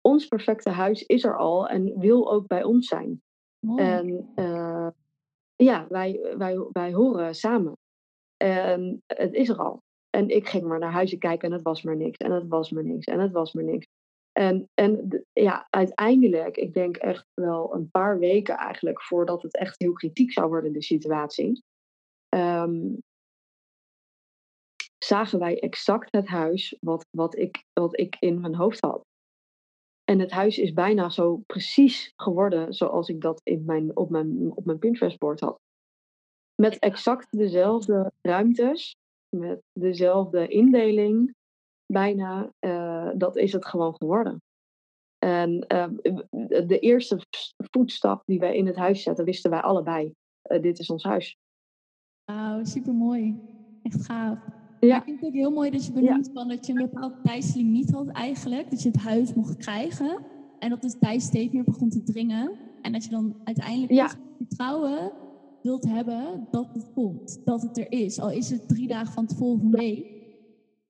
Ons 0.00 0.26
perfecte 0.26 0.70
huis 0.70 1.02
is 1.02 1.24
er 1.24 1.36
al 1.36 1.68
en 1.68 1.98
wil 1.98 2.32
ook 2.32 2.46
bij 2.46 2.62
ons 2.62 2.86
zijn. 2.86 3.22
Mooi. 3.66 3.82
En 3.82 4.32
uh, 4.36 4.88
ja, 5.56 5.86
wij, 5.88 6.34
wij, 6.36 6.58
wij 6.72 6.92
horen 6.92 7.34
samen. 7.34 7.76
En 8.36 9.02
het 9.06 9.34
is 9.34 9.48
er 9.48 9.58
al. 9.58 9.82
En 10.10 10.28
ik 10.28 10.48
ging 10.48 10.64
maar 10.64 10.78
naar 10.78 10.92
huizen 10.92 11.18
kijken 11.18 11.48
en 11.48 11.54
het 11.54 11.64
was 11.64 11.82
maar 11.82 11.96
niks. 11.96 12.16
En 12.16 12.30
het 12.30 12.48
was 12.48 12.70
maar 12.70 12.84
niks. 12.84 13.06
En 13.06 13.20
het 13.20 13.32
was 13.32 13.52
maar 13.52 13.64
niks. 13.64 13.86
En, 14.32 14.68
en 14.74 15.24
ja, 15.32 15.66
uiteindelijk, 15.70 16.56
ik 16.56 16.74
denk 16.74 16.96
echt 16.96 17.26
wel 17.34 17.74
een 17.74 17.90
paar 17.90 18.18
weken 18.18 18.56
eigenlijk 18.56 19.02
voordat 19.02 19.42
het 19.42 19.56
echt 19.56 19.78
heel 19.78 19.92
kritiek 19.92 20.32
zou 20.32 20.48
worden, 20.48 20.72
de 20.72 20.82
situatie. 20.82 21.62
Um, 22.28 23.02
zagen 25.10 25.38
wij 25.38 25.60
exact 25.60 26.12
het 26.12 26.28
huis 26.28 26.76
wat, 26.80 27.06
wat, 27.10 27.36
ik, 27.36 27.64
wat 27.72 27.98
ik 27.98 28.16
in 28.20 28.40
mijn 28.40 28.54
hoofd 28.54 28.80
had. 28.80 29.04
En 30.04 30.18
het 30.18 30.30
huis 30.30 30.58
is 30.58 30.72
bijna 30.72 31.08
zo 31.08 31.36
precies 31.46 32.12
geworden 32.16 32.74
zoals 32.74 33.08
ik 33.08 33.20
dat 33.20 33.40
in 33.42 33.64
mijn, 33.64 33.96
op 33.96 34.10
mijn, 34.10 34.56
op 34.56 34.64
mijn 34.64 34.78
Pinterest-bord 34.78 35.40
had. 35.40 35.58
Met 36.54 36.78
exact 36.78 37.26
dezelfde 37.30 38.12
ruimtes, 38.20 38.96
met 39.36 39.62
dezelfde 39.72 40.48
indeling, 40.48 41.34
bijna, 41.86 42.52
uh, 42.60 43.10
dat 43.14 43.36
is 43.36 43.52
het 43.52 43.66
gewoon 43.66 43.94
geworden. 43.96 44.42
En 45.18 45.64
uh, 45.68 45.88
de 46.66 46.78
eerste 46.78 47.18
voetstap 47.56 48.22
die 48.24 48.38
wij 48.38 48.56
in 48.56 48.66
het 48.66 48.76
huis 48.76 49.02
zetten, 49.02 49.24
wisten 49.24 49.50
wij 49.50 49.60
allebei. 49.60 50.12
Uh, 50.50 50.62
dit 50.62 50.78
is 50.78 50.90
ons 50.90 51.02
huis. 51.02 51.36
Wauw, 52.24 52.64
super 52.64 52.92
mooi. 52.92 53.40
Echt 53.82 54.04
gaaf. 54.04 54.49
Ja. 54.80 54.96
ik 54.96 55.02
vind 55.04 55.20
het 55.20 55.28
ook 55.28 55.34
heel 55.34 55.50
mooi 55.50 55.70
dat 55.70 55.86
je 55.86 55.92
benoemt 55.92 56.26
ja. 56.26 56.32
van 56.32 56.48
dat 56.48 56.66
je 56.66 56.72
een 56.72 56.90
bepaald 56.90 57.14
tijdslimiet 57.22 57.90
had 57.90 58.08
eigenlijk. 58.08 58.70
Dat 58.70 58.82
je 58.82 58.88
het 58.88 59.00
huis 59.00 59.34
mocht 59.34 59.56
krijgen. 59.56 60.18
En 60.58 60.70
dat 60.70 60.82
de 60.82 60.98
tijd 60.98 61.22
steeds 61.22 61.52
meer 61.52 61.64
begon 61.64 61.88
te 61.88 62.02
dringen. 62.02 62.52
En 62.82 62.92
dat 62.92 63.04
je 63.04 63.10
dan 63.10 63.36
uiteindelijk 63.44 63.92
ja. 63.92 64.10
vertrouwen 64.36 65.12
wilt 65.62 65.84
hebben 65.84 66.46
dat 66.50 66.68
het 66.72 66.92
komt. 66.94 67.40
Dat 67.44 67.62
het 67.62 67.78
er 67.78 67.92
is. 67.92 68.20
Al 68.20 68.30
is 68.30 68.50
het 68.50 68.68
drie 68.68 68.86
dagen 68.86 69.12
van 69.12 69.26
tevoren 69.26 69.60
van 69.60 69.70
week. 69.70 70.18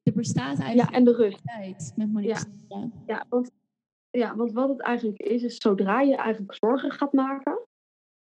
Er 0.03 0.13
bestaat 0.13 0.59
eigenlijk 0.59 0.91
ja, 0.91 0.97
en 0.97 1.05
de 1.05 1.15
rust. 1.15 1.45
tijd 1.45 1.93
met 1.97 2.13
manifesteren. 2.13 2.93
Ja. 3.07 3.15
ja, 3.15 3.27
want, 3.29 3.51
ja, 4.11 4.37
want 4.37 4.53
wat 4.53 4.69
het 4.69 4.81
eigenlijk 4.81 5.21
is, 5.21 5.43
is 5.43 5.57
zodra 5.57 6.01
je 6.01 6.17
eigenlijk 6.17 6.55
zorgen 6.55 6.91
gaat 6.91 7.13
maken 7.13 7.59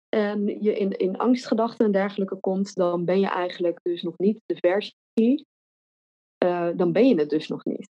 en 0.09 0.45
je 0.45 0.77
in, 0.77 0.91
in 0.91 1.17
angstgedachten 1.17 1.85
en 1.85 1.91
dergelijke 1.91 2.39
komt, 2.39 2.75
dan 2.75 3.05
ben 3.05 3.19
je 3.19 3.29
eigenlijk 3.29 3.79
dus 3.83 4.01
nog 4.01 4.17
niet 4.17 4.41
de 4.45 4.55
versie 4.59 5.45
dan 6.75 6.91
ben 6.91 7.07
je 7.07 7.19
het 7.19 7.29
dus 7.29 7.47
nog 7.47 7.65
niet. 7.65 7.89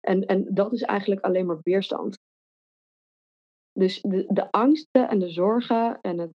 En, 0.00 0.26
en 0.26 0.54
dat 0.54 0.72
is 0.72 0.82
eigenlijk 0.82 1.20
alleen 1.20 1.46
maar 1.46 1.60
weerstand. 1.62 2.18
Dus 3.72 4.00
de, 4.00 4.24
de 4.28 4.50
angsten 4.50 5.08
en 5.08 5.18
de 5.18 5.30
zorgen 5.30 5.98
en 6.00 6.18
het, 6.18 6.30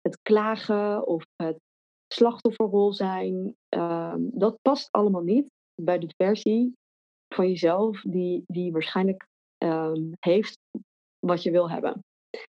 het 0.00 0.18
klagen 0.22 1.06
of 1.06 1.24
het 1.36 1.56
slachtofferrol 2.14 2.92
zijn, 2.92 3.54
ehm, 3.68 4.20
dat 4.32 4.58
past 4.62 4.88
allemaal 4.90 5.22
niet 5.22 5.46
bij 5.82 5.98
de 5.98 6.12
versie 6.16 6.72
van 7.34 7.48
jezelf 7.48 8.00
die, 8.00 8.42
die 8.46 8.72
waarschijnlijk 8.72 9.26
ehm, 9.58 10.12
heeft 10.18 10.58
wat 11.18 11.42
je 11.42 11.50
wil 11.50 11.70
hebben. 11.70 12.00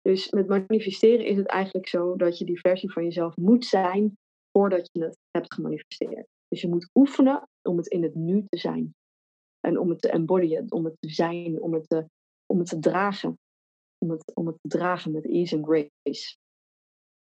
Dus 0.01 0.31
met 0.31 0.49
manifesteren 0.49 1.27
is 1.27 1.37
het 1.37 1.47
eigenlijk 1.47 1.89
zo 1.89 2.17
dat 2.17 2.39
je 2.39 2.45
die 2.45 2.61
versie 2.61 2.93
van 2.93 3.05
jezelf 3.05 3.37
moet 3.37 3.65
zijn 3.65 4.13
voordat 4.51 4.89
je 4.93 5.03
het 5.03 5.19
hebt 5.31 5.55
gemanifesteerd. 5.55 6.27
Dus 6.53 6.61
je 6.61 6.69
moet 6.69 6.91
oefenen 6.95 7.49
om 7.63 7.77
het 7.77 7.87
in 7.87 8.03
het 8.03 8.15
nu 8.15 8.45
te 8.49 8.59
zijn. 8.59 8.95
En 9.61 9.79
om 9.79 9.89
het 9.89 10.01
te 10.01 10.11
embodyen, 10.11 10.73
om 10.73 10.85
het 10.85 10.97
te 11.01 11.09
zijn, 11.09 11.63
om 11.63 11.73
het 11.73 11.89
te, 11.89 12.09
om 12.47 12.59
het 12.59 12.69
te 12.69 12.79
dragen. 12.79 13.39
Om 13.99 14.11
het, 14.11 14.35
om 14.35 14.47
het 14.47 14.57
te 14.61 14.69
dragen 14.69 15.13
met 15.13 15.27
ease 15.27 15.57
en 15.57 15.65
grace. 15.65 16.37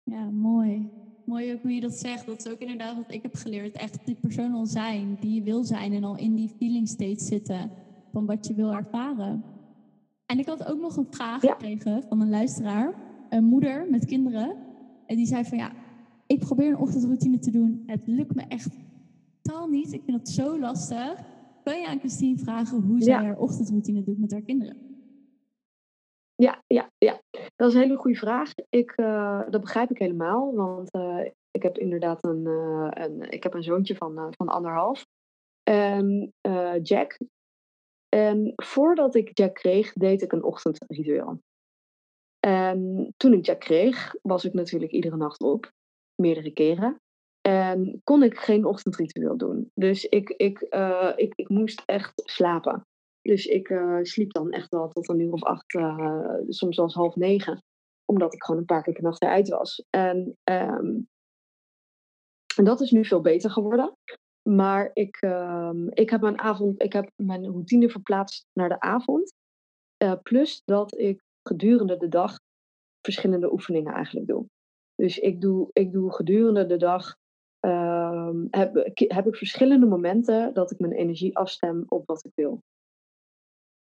Ja, 0.03 0.29
mooi. 0.29 0.89
Mooi 1.25 1.53
ook 1.53 1.61
hoe 1.61 1.71
je 1.71 1.81
dat 1.81 1.93
zegt. 1.93 2.25
Dat 2.25 2.45
is 2.45 2.51
ook 2.51 2.59
inderdaad 2.59 2.95
wat 2.95 3.11
ik 3.11 3.21
heb 3.21 3.35
geleerd. 3.35 3.75
Echt 3.75 4.05
die 4.05 4.15
persoon 4.15 4.53
al 4.53 4.65
zijn, 4.65 5.17
die 5.19 5.33
je 5.33 5.43
wil 5.43 5.63
zijn. 5.63 5.93
En 5.93 6.03
al 6.03 6.17
in 6.17 6.35
die 6.35 6.49
feeling 6.49 6.87
state 6.87 7.23
zitten 7.23 7.71
van 8.11 8.25
wat 8.25 8.47
je 8.47 8.53
wil 8.53 8.73
ervaren. 8.73 9.43
En 10.25 10.39
ik 10.39 10.45
had 10.45 10.65
ook 10.65 10.79
nog 10.79 10.97
een 10.97 11.07
vraag 11.09 11.41
gekregen 11.41 12.03
van 12.03 12.21
een 12.21 12.29
luisteraar. 12.29 12.95
Een 13.29 13.45
moeder 13.45 13.89
met 13.89 14.05
kinderen. 14.05 14.57
En 15.05 15.15
die 15.15 15.27
zei 15.27 15.43
van 15.43 15.57
ja, 15.57 15.71
ik 16.27 16.39
probeer 16.39 16.67
een 16.67 16.77
ochtendroutine 16.77 17.39
te 17.39 17.51
doen. 17.51 17.83
Het 17.85 18.07
lukt 18.07 18.35
me 18.35 18.41
echt 18.41 18.81
totaal 19.53 19.67
niet. 19.67 19.93
Ik 19.93 20.03
vind 20.03 20.17
het 20.17 20.29
zo 20.29 20.59
lastig. 20.59 21.19
Kun 21.63 21.79
je 21.79 21.87
aan 21.87 21.99
Christine 21.99 22.37
vragen 22.37 22.81
hoe 22.81 23.01
zij 23.01 23.13
haar 23.13 23.37
ochtendroutine 23.37 24.03
doet 24.03 24.19
met 24.19 24.31
haar 24.31 24.41
kinderen? 24.41 24.77
Ja, 26.35 26.63
ja, 26.67 26.91
ja. 26.97 27.21
Dat 27.55 27.69
is 27.69 27.73
een 27.73 27.81
hele 27.81 27.97
goede 27.97 28.17
vraag. 28.17 28.51
Ik, 28.69 28.93
uh, 28.95 29.49
dat 29.49 29.61
begrijp 29.61 29.89
ik 29.89 29.97
helemaal. 29.97 30.53
Want 30.53 30.95
uh, 30.95 31.25
ik 31.51 31.63
heb 31.63 31.77
inderdaad 31.77 32.23
een, 32.23 32.45
uh, 32.45 32.87
een, 32.89 33.31
ik 33.31 33.43
heb 33.43 33.53
een 33.53 33.63
zoontje 33.63 33.95
van, 33.95 34.33
van 34.37 34.47
anderhalf. 34.47 35.05
Jack. 36.81 37.17
En 38.09 38.53
voordat 38.55 39.15
ik 39.15 39.37
Jack 39.37 39.53
kreeg, 39.53 39.93
deed 39.93 40.21
ik 40.21 40.31
een 40.31 40.43
ochtendritueel. 40.43 41.41
En 42.39 43.13
toen 43.17 43.33
ik 43.33 43.45
Jack 43.45 43.59
kreeg, 43.59 44.15
was 44.21 44.45
ik 44.45 44.53
natuurlijk 44.53 44.91
iedere 44.91 45.17
nacht 45.17 45.41
op. 45.41 45.71
Meerdere 46.15 46.51
keren. 46.51 47.01
En 47.47 48.01
kon 48.03 48.23
ik 48.23 48.37
geen 48.37 48.65
ochtendritueel 48.65 49.37
doen. 49.37 49.71
Dus 49.73 50.05
ik, 50.05 50.29
ik, 50.29 50.59
ik, 51.15 51.33
ik 51.35 51.49
moest 51.49 51.83
echt 51.85 52.11
slapen. 52.15 52.85
Dus 53.21 53.45
ik 53.45 53.69
uh, 53.69 53.99
sliep 54.01 54.31
dan 54.31 54.51
echt 54.51 54.69
wel 54.69 54.87
tot 54.87 55.09
een 55.09 55.19
uur 55.19 55.31
of 55.31 55.43
acht, 55.43 55.73
uh, 55.73 56.35
soms 56.47 56.75
zelfs 56.75 56.93
half 56.93 57.15
negen. 57.15 57.63
Omdat 58.05 58.33
ik 58.33 58.43
gewoon 58.43 58.59
een 58.59 58.67
paar 58.67 58.83
keer 58.83 58.93
per 58.93 59.03
nacht 59.03 59.21
eruit 59.21 59.49
was. 59.49 59.85
En, 59.89 60.37
um, 60.43 61.07
en 62.55 62.63
dat 62.63 62.81
is 62.81 62.91
nu 62.91 63.05
veel 63.05 63.21
beter 63.21 63.49
geworden. 63.49 63.93
Maar 64.49 64.91
ik, 64.93 65.21
um, 65.21 65.89
ik, 65.89 66.09
heb 66.09 66.21
mijn 66.21 66.39
avond, 66.39 66.81
ik 66.81 66.93
heb 66.93 67.11
mijn 67.15 67.45
routine 67.45 67.89
verplaatst 67.89 68.45
naar 68.53 68.69
de 68.69 68.79
avond. 68.79 69.33
Plus 70.23 70.61
dat 70.65 70.97
ik 70.97 71.21
gedurende 71.49 71.97
de 71.97 72.07
dag 72.07 72.39
verschillende 73.01 73.51
oefeningen 73.51 73.93
eigenlijk 73.93 74.27
doe. 74.27 74.45
Dus 74.95 75.17
ik 75.17 75.41
doe, 75.41 75.69
ik 75.73 75.91
doe 75.91 76.13
gedurende 76.13 76.65
de 76.65 76.77
dag 76.77 77.15
um, 77.65 78.47
heb, 78.49 78.91
heb 78.95 79.27
ik 79.27 79.35
verschillende 79.35 79.85
momenten 79.85 80.53
dat 80.53 80.71
ik 80.71 80.79
mijn 80.79 80.91
energie 80.91 81.37
afstem 81.37 81.83
op 81.87 82.05
wat 82.05 82.25
ik 82.25 82.31
wil. 82.35 82.61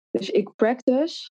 Dus 0.09 0.29
ik 0.29 0.55
practice 0.55 1.29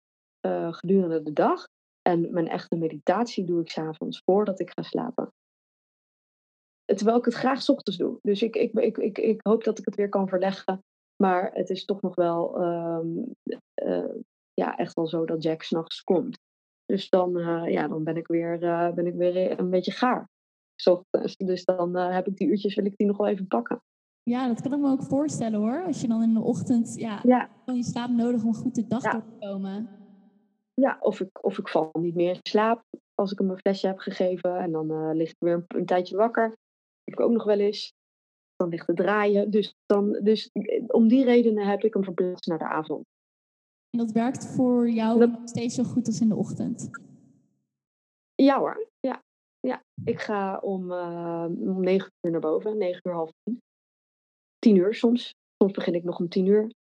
uh, 0.46 0.74
gedurende 0.74 1.22
de 1.22 1.34
dag. 1.34 1.68
En 2.02 2.34
mijn 2.34 2.48
echte 2.48 2.76
meditatie 2.76 3.46
doe 3.46 3.62
ik 3.62 3.70
s'avonds 3.70 4.22
voordat 4.26 4.60
ik 4.60 4.72
ga 4.72 4.82
slapen. 4.82 5.34
Terwijl 6.86 7.18
ik 7.18 7.26
het 7.26 7.34
graag 7.34 7.62
s 7.62 7.70
ochtends 7.70 8.00
doe. 8.00 8.20
Dus 8.22 8.42
ik, 8.42 8.56
ik, 8.56 8.98
ik, 8.98 9.18
ik, 9.18 9.40
hoop 9.44 9.64
dat 9.64 9.80
ik 9.80 9.86
het 9.86 9.96
weer 9.96 10.10
kan 10.10 10.28
verleggen. 10.28 10.84
Maar 11.16 11.54
het 11.54 11.70
is 11.70 11.86
toch 11.86 12.02
nog 12.02 12.16
wel 12.16 12.62
um, 12.62 13.34
uh, 13.84 14.16
ja, 14.54 14.78
echt 14.78 14.94
wel 14.94 15.08
zo 15.08 15.26
dat 15.26 15.44
Jack 15.44 15.64
s'nachts 15.64 16.02
komt. 16.02 16.40
Dus 16.86 17.10
dan, 17.10 17.38
uh, 17.38 17.72
ja, 17.72 17.88
dan 17.88 18.04
ben, 18.04 18.18
ik 18.18 18.28
weer, 18.28 18.60
ben 18.96 19.06
ik 19.06 19.16
weer 19.16 19.60
een 19.60 19.70
beetje 19.70 19.92
gaar. 19.92 20.30
Dus 21.38 21.66
dan 21.66 21.96
heb 21.96 22.28
ik 22.28 22.38
die 22.38 22.48
uurtjes, 22.48 22.76
wil 22.76 22.86
ik 22.86 22.98
die 22.98 23.08
nog 23.08 23.18
wel 23.18 23.28
even 23.28 23.48
pakken. 23.48 23.82
Ja, 24.24 24.48
dat 24.48 24.62
kan 24.62 24.74
ik 24.74 24.80
me 24.80 24.90
ook 24.90 25.04
voorstellen 25.04 25.60
hoor. 25.60 25.84
Als 25.86 26.02
je 26.02 26.08
dan 26.08 26.24
in 26.24 26.34
de 26.34 26.42
ochtend, 26.42 26.96
ja, 26.96 27.50
je 27.66 27.84
slaap 27.84 28.10
nodig 28.10 28.44
om 28.44 28.54
goed 28.54 28.76
de 28.76 28.88
dag 28.88 29.02
door 29.02 29.24
te 29.24 29.46
komen. 29.48 29.90
Ja, 30.74 30.98
of 31.00 31.20
ik, 31.20 31.44
of 31.46 31.58
ik 31.58 31.68
val 31.68 31.90
niet 32.00 32.16
meer 32.16 32.30
in 32.30 32.40
slaap 32.44 32.84
als 33.16 33.32
ik 33.32 33.40
hem 33.40 33.50
een 33.50 33.58
flesje 33.58 33.88
heb 33.88 34.00
gegeven. 34.00 34.58
En 34.58 34.72
dan 34.72 34.92
uh, 34.92 35.10
lig 35.14 35.30
ik 35.30 35.36
weer 35.40 35.54
een, 35.54 35.66
een, 35.68 35.86
tijdje 35.86 36.16
wakker. 36.16 36.50
Dat 36.50 36.58
heb 37.04 37.14
ik 37.14 37.20
ook 37.20 37.32
nog 37.32 37.44
wel 37.44 37.60
eens. 37.60 37.94
Dan 38.56 38.70
ligt 38.70 38.86
te 38.86 38.94
draaien. 38.94 39.52
Dus, 39.52 39.76
dan, 39.86 40.12
dus 40.12 40.50
eh, 40.52 40.84
om 40.88 41.08
die 41.08 41.24
redenen 41.24 41.68
heb 41.68 41.84
ik 41.84 41.94
hem 41.94 42.04
verplaatst 42.04 42.48
naar 42.48 42.58
de 42.58 42.68
avond. 42.70 43.06
En 43.90 44.00
dat 44.00 44.12
werkt 44.12 44.46
voor 44.46 44.90
jou 44.90 45.20
dat... 45.20 45.30
nog 45.30 45.50
steeds 45.50 45.76
zo 45.76 45.84
goed 45.84 46.08
als 46.08 46.22
in 46.22 46.30
de 46.30 46.36
ochtend? 46.36 46.90
Ja 48.36 48.60
hoor, 48.60 48.91
ja. 49.62 49.84
Ik 50.04 50.20
ga 50.20 50.60
om, 50.60 50.92
uh, 50.92 51.46
om 51.50 51.82
negen 51.82 52.12
uur 52.22 52.32
naar 52.32 52.42
boven, 52.42 52.78
negen 52.78 53.02
uur 53.04 53.14
half 53.14 53.32
tien 53.44 53.62
tien 54.60 54.76
uur 54.76 54.94
soms. 54.94 55.36
Soms 55.58 55.72
begin 55.72 55.94
ik 55.94 56.04
nog 56.04 56.20
om 56.20 56.30
tien 56.30 56.46
uur. 56.46 56.72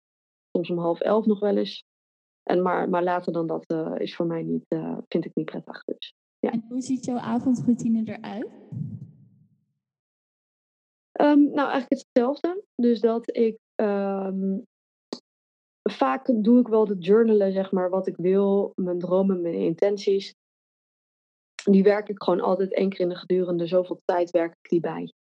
Soms 0.52 0.70
om 0.70 0.78
half 0.78 1.00
elf 1.00 1.26
nog 1.26 1.39
wel 1.39 1.58
eens. 1.58 1.84
En 2.44 2.62
maar, 2.62 2.89
maar 2.89 3.04
later 3.04 3.34
dan 3.34 3.48
dat 3.48 3.72
uh, 3.72 3.96
is 3.98 4.15
voor 4.15 4.26
mij 4.26 4.44
niet, 4.44 4.65
uh, 4.70 4.98
vind 5.08 5.26
ik 5.26 5.36
niet 5.36 5.46
prettig. 5.46 5.84
Dus, 5.84 6.13
ja. 6.39 6.52
En 6.52 6.65
hoe 6.70 6.82
ziet 6.82 7.06
jouw 7.06 7.17
avondroutine 7.17 8.02
eruit? 8.06 8.48
Um, 11.22 11.44
nou, 11.44 11.70
eigenlijk 11.70 11.89
hetzelfde. 11.89 12.63
Dus 12.76 13.00
dat 13.00 13.36
ik 13.38 13.58
um, 13.76 14.65
vaak 15.89 16.44
doe 16.44 16.60
ik 16.60 16.67
wel 16.67 16.86
de 16.86 16.98
journalen, 16.98 17.52
zeg 17.52 17.72
maar, 17.72 17.89
wat 17.89 18.08
ik 18.08 18.15
wil, 18.17 18.72
mijn 18.76 19.00
dromen, 19.00 19.41
mijn 19.41 19.54
intenties. 19.54 20.34
Die 21.63 21.84
werk 21.84 22.10
ik 22.10 22.24
gewoon 22.24 22.41
altijd 22.41 22.74
één 22.74 22.89
keer 22.89 23.00
in 23.00 23.10
de 23.10 23.15
gedurende 23.15 23.67
zoveel 23.67 24.02
tijd 24.06 24.30
werk 24.30 24.52
ik 24.52 24.69
die 24.69 24.80
bij. 24.80 25.13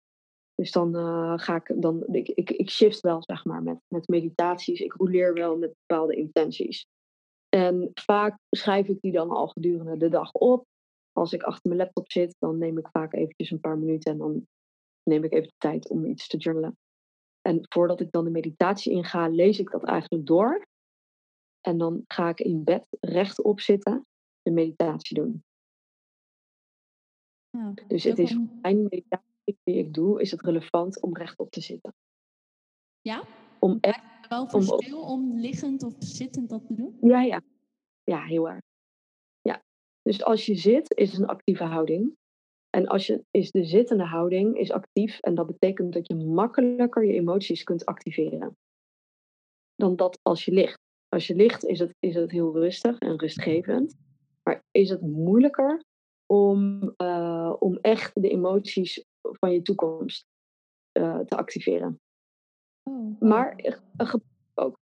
Dus 0.55 0.73
dan 0.73 0.97
uh, 0.97 1.33
ga 1.37 1.57
ik, 1.57 1.73
dan, 1.83 2.07
ik, 2.07 2.29
ik, 2.29 2.51
ik 2.51 2.71
shift 2.71 3.01
wel, 3.01 3.23
zeg 3.23 3.45
maar, 3.45 3.63
met, 3.63 3.79
met 3.89 4.09
meditaties. 4.09 4.81
Ik 4.81 4.93
roleer 4.93 5.35
wel 5.35 5.59
met 5.59 5.75
bepaalde 5.87 6.17
intenties. 6.17 6.87
En 7.49 7.91
vaak 7.95 8.39
schrijf 8.51 8.87
ik 8.89 9.01
die 9.01 9.13
dan 9.13 9.31
al 9.31 9.49
gedurende 9.49 9.97
de 9.97 10.09
dag 10.09 10.33
op. 10.33 10.67
Als 11.13 11.33
ik 11.33 11.43
achter 11.43 11.69
mijn 11.69 11.83
laptop 11.83 12.11
zit, 12.11 12.37
dan 12.39 12.59
neem 12.59 12.79
ik 12.79 12.89
vaak 12.93 13.15
eventjes 13.15 13.51
een 13.51 13.61
paar 13.61 13.79
minuten 13.79 14.13
en 14.13 14.19
dan 14.19 14.47
neem 15.03 15.25
ik 15.25 15.33
even 15.33 15.49
de 15.49 15.55
tijd 15.59 15.89
om 15.89 16.05
iets 16.05 16.29
te 16.29 16.37
journalen. 16.37 16.77
En 17.41 17.67
voordat 17.69 18.01
ik 18.01 18.11
dan 18.11 18.25
de 18.25 18.31
meditatie 18.31 18.93
inga, 18.93 19.29
lees 19.29 19.59
ik 19.59 19.71
dat 19.71 19.85
eigenlijk 19.85 20.27
door. 20.27 20.67
En 21.61 21.79
dan 21.79 22.05
ga 22.07 22.29
ik 22.29 22.41
in 22.41 22.65
bed 22.65 22.87
rechtop 23.01 23.61
zitten, 23.61 24.07
de 24.43 24.51
meditatie 24.51 25.17
doen. 25.17 25.43
Ja, 27.51 27.75
dus 27.87 28.05
het 28.05 28.19
is 28.19 28.39
mijn 28.63 28.83
meditatie 28.83 29.59
die 29.63 29.77
ik 29.77 29.95
doe, 29.95 30.21
is 30.21 30.31
het 30.31 30.43
relevant 30.43 31.01
om 31.01 31.17
rechtop 31.17 31.51
te 31.51 31.61
zitten. 31.61 31.95
Ja? 33.01 33.25
Om 33.59 33.79
echt, 33.81 34.29
wel 34.29 34.49
verschil 34.49 35.01
om, 35.01 35.09
om 35.09 35.39
liggend 35.39 35.83
of 35.83 35.95
zittend 35.99 36.49
dat 36.49 36.67
te 36.67 36.75
doen? 36.75 36.99
Ja, 37.01 37.23
ja. 37.23 37.43
Ja, 38.05 38.25
heel 38.25 38.49
erg. 38.49 38.63
Ja. 39.41 39.63
Dus 40.03 40.25
als 40.25 40.47
je 40.47 40.55
zit, 40.55 40.95
is 40.95 41.13
het 41.13 41.21
een 41.21 41.27
actieve 41.27 41.65
houding. 41.65 42.17
En 42.71 42.87
als 42.87 43.07
je, 43.07 43.25
is 43.31 43.51
de 43.51 43.65
zittende 43.65 44.05
houding 44.05 44.59
is 44.59 44.71
actief 44.71 45.19
en 45.19 45.35
dat 45.35 45.47
betekent 45.47 45.93
dat 45.93 46.07
je 46.07 46.15
makkelijker 46.15 47.05
je 47.05 47.13
emoties 47.13 47.63
kunt 47.63 47.85
activeren. 47.85 48.57
Dan 49.75 49.97
dat 49.97 50.19
als 50.23 50.45
je 50.45 50.53
ligt. 50.53 50.79
Als 51.09 51.27
je 51.27 51.35
ligt 51.35 51.65
is 51.65 51.79
het, 51.79 51.95
is 51.99 52.15
het 52.15 52.31
heel 52.31 52.53
rustig 52.53 52.99
en 52.99 53.19
rustgevend. 53.19 53.97
Maar 54.43 54.63
is 54.71 54.91
het 54.91 55.01
moeilijker 55.01 55.83
om, 56.31 56.83
uh, 56.97 57.55
om 57.59 57.79
echt 57.81 58.23
de 58.23 58.29
emoties 58.29 59.05
van 59.21 59.53
je 59.53 59.63
toekomst 59.63 60.27
uh, 60.99 61.19
te 61.19 61.37
activeren. 61.37 62.01
Oh, 62.83 63.21
maar 63.21 63.75
ook. 64.55 64.79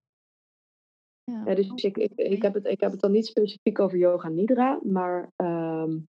Ja, 1.25 1.43
ja 1.47 1.55
dus 1.55 1.71
ik, 1.71 1.97
ik, 1.97 2.13
ik, 2.15 2.43
heb 2.43 2.55
het, 2.55 2.67
ik 2.67 2.81
heb 2.81 2.91
het 2.91 3.01
dan 3.01 3.13
niet 3.13 3.27
specifiek 3.27 3.79
over 3.79 3.99
yoga 3.99 4.29
nidra, 4.29 4.81
maar 4.83 5.33
um, 5.37 6.09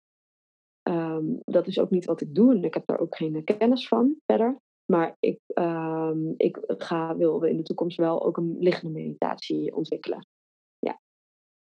um, 0.90 1.40
dat 1.44 1.68
is 1.68 1.80
ook 1.80 1.90
niet 1.90 2.06
wat 2.06 2.22
ik 2.22 2.36
doe 2.36 2.56
en 2.56 2.64
ik 2.64 2.74
heb 2.74 2.86
daar 2.86 3.00
ook 3.00 3.16
geen 3.16 3.44
kennis 3.44 3.88
van 3.88 4.16
verder. 4.26 4.58
Maar 4.86 5.16
ik, 5.20 5.40
um, 5.54 6.34
ik 6.38 6.60
ga, 6.68 7.18
wil 7.18 7.44
in 7.44 7.58
de 7.58 7.64
toekomst 7.64 7.98
wel 7.98 8.26
ook 8.26 8.38
een 8.38 8.56
liggende 8.60 9.00
meditatie 9.00 9.76
ontwikkelen. 9.76 10.28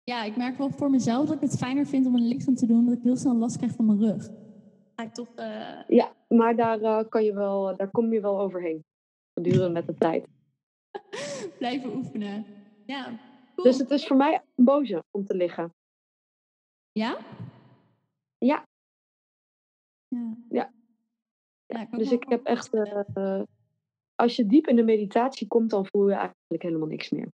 Ja. 0.05 0.25
ik 0.25 0.37
merk 0.37 0.59
wel 0.59 0.71
voor 0.71 0.91
mezelf 0.91 1.27
dat 1.27 1.35
ik 1.35 1.41
het 1.41 1.59
fijner 1.59 1.87
vind 1.87 2.07
om 2.07 2.15
een 2.15 2.29
liggend 2.29 2.59
te 2.59 2.67
doen, 2.67 2.79
omdat 2.79 2.97
ik 2.97 3.03
heel 3.03 3.17
snel 3.17 3.37
last 3.37 3.57
krijg 3.57 3.73
van 3.73 3.87
mijn 3.87 4.01
rug. 4.01 4.31
Ga 4.97 5.05
ik 5.05 5.15
toch, 5.15 5.29
uh... 5.37 5.83
Ja, 5.89 6.13
maar 6.29 6.57
daar, 6.57 6.81
uh, 6.81 7.09
kan 7.09 7.25
je 7.25 7.35
wel, 7.35 7.77
daar 7.77 7.91
kom 7.91 8.13
je 8.13 8.21
wel 8.21 8.41
overheen. 8.41 8.85
Gedurende 9.35 9.71
met 9.71 9.87
de 9.87 9.95
tijd. 9.95 10.27
Blijven 11.59 11.97
oefenen. 11.97 12.47
Ja. 12.87 13.05
Cool. 13.55 13.67
Dus 13.67 13.79
het 13.79 13.91
is 13.91 14.07
voor 14.07 14.17
mij 14.17 14.43
een 14.55 14.65
boze 14.65 15.05
om 15.11 15.25
te 15.25 15.35
liggen. 15.35 15.75
Ja? 16.93 17.19
Ja. 18.39 18.65
Ja. 20.09 20.37
Ja. 20.49 20.73
ja 21.67 21.87
dus 21.91 22.13
ik 22.13 22.25
heb 22.29 22.45
echt. 22.45 22.75
Uh, 22.75 23.43
als 24.15 24.37
je 24.37 24.47
diep 24.47 24.67
in 24.67 24.77
de 24.77 24.85
meditatie 24.85 25.47
komt, 25.47 25.71
dan 25.71 25.87
voel 25.87 26.09
je 26.09 26.15
eigenlijk 26.15 26.63
helemaal 26.63 26.89
niks 26.89 27.11
meer. 27.11 27.29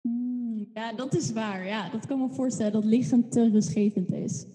Hmm, 0.00 0.37
ja, 0.74 0.92
dat 0.92 1.14
is 1.14 1.32
waar. 1.32 1.66
Ja, 1.66 1.88
dat 1.88 2.06
kan 2.06 2.18
me 2.18 2.28
voorstellen 2.30 2.72
dat 2.72 2.84
liggend 2.84 3.32
te 3.32 3.50
rustgevend 3.50 4.12
is. 4.12 4.46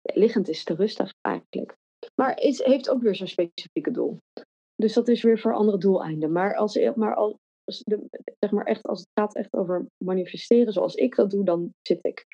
Ja, 0.00 0.20
liggend 0.20 0.48
is 0.48 0.64
te 0.64 0.74
rustig 0.74 1.14
eigenlijk. 1.20 1.76
Maar 2.14 2.34
het 2.34 2.64
heeft 2.64 2.88
ook 2.88 3.02
weer 3.02 3.14
zo'n 3.14 3.26
specifieke 3.26 3.90
doel. 3.90 4.18
Dus 4.74 4.92
dat 4.92 5.08
is 5.08 5.22
weer 5.22 5.38
voor 5.38 5.54
andere 5.54 5.78
doeleinden. 5.78 6.32
Maar 6.32 6.56
als, 6.56 6.78
maar 6.94 7.14
als, 7.14 7.36
de, 7.64 8.08
zeg 8.38 8.50
maar 8.50 8.64
echt, 8.64 8.82
als 8.82 8.98
het 8.98 9.08
gaat 9.14 9.34
echt 9.34 9.52
over 9.52 9.86
manifesteren 10.04 10.72
zoals 10.72 10.94
ik 10.94 11.14
dat 11.14 11.30
doe, 11.30 11.44
dan 11.44 11.74
zit 11.82 11.98
ik 12.02 12.26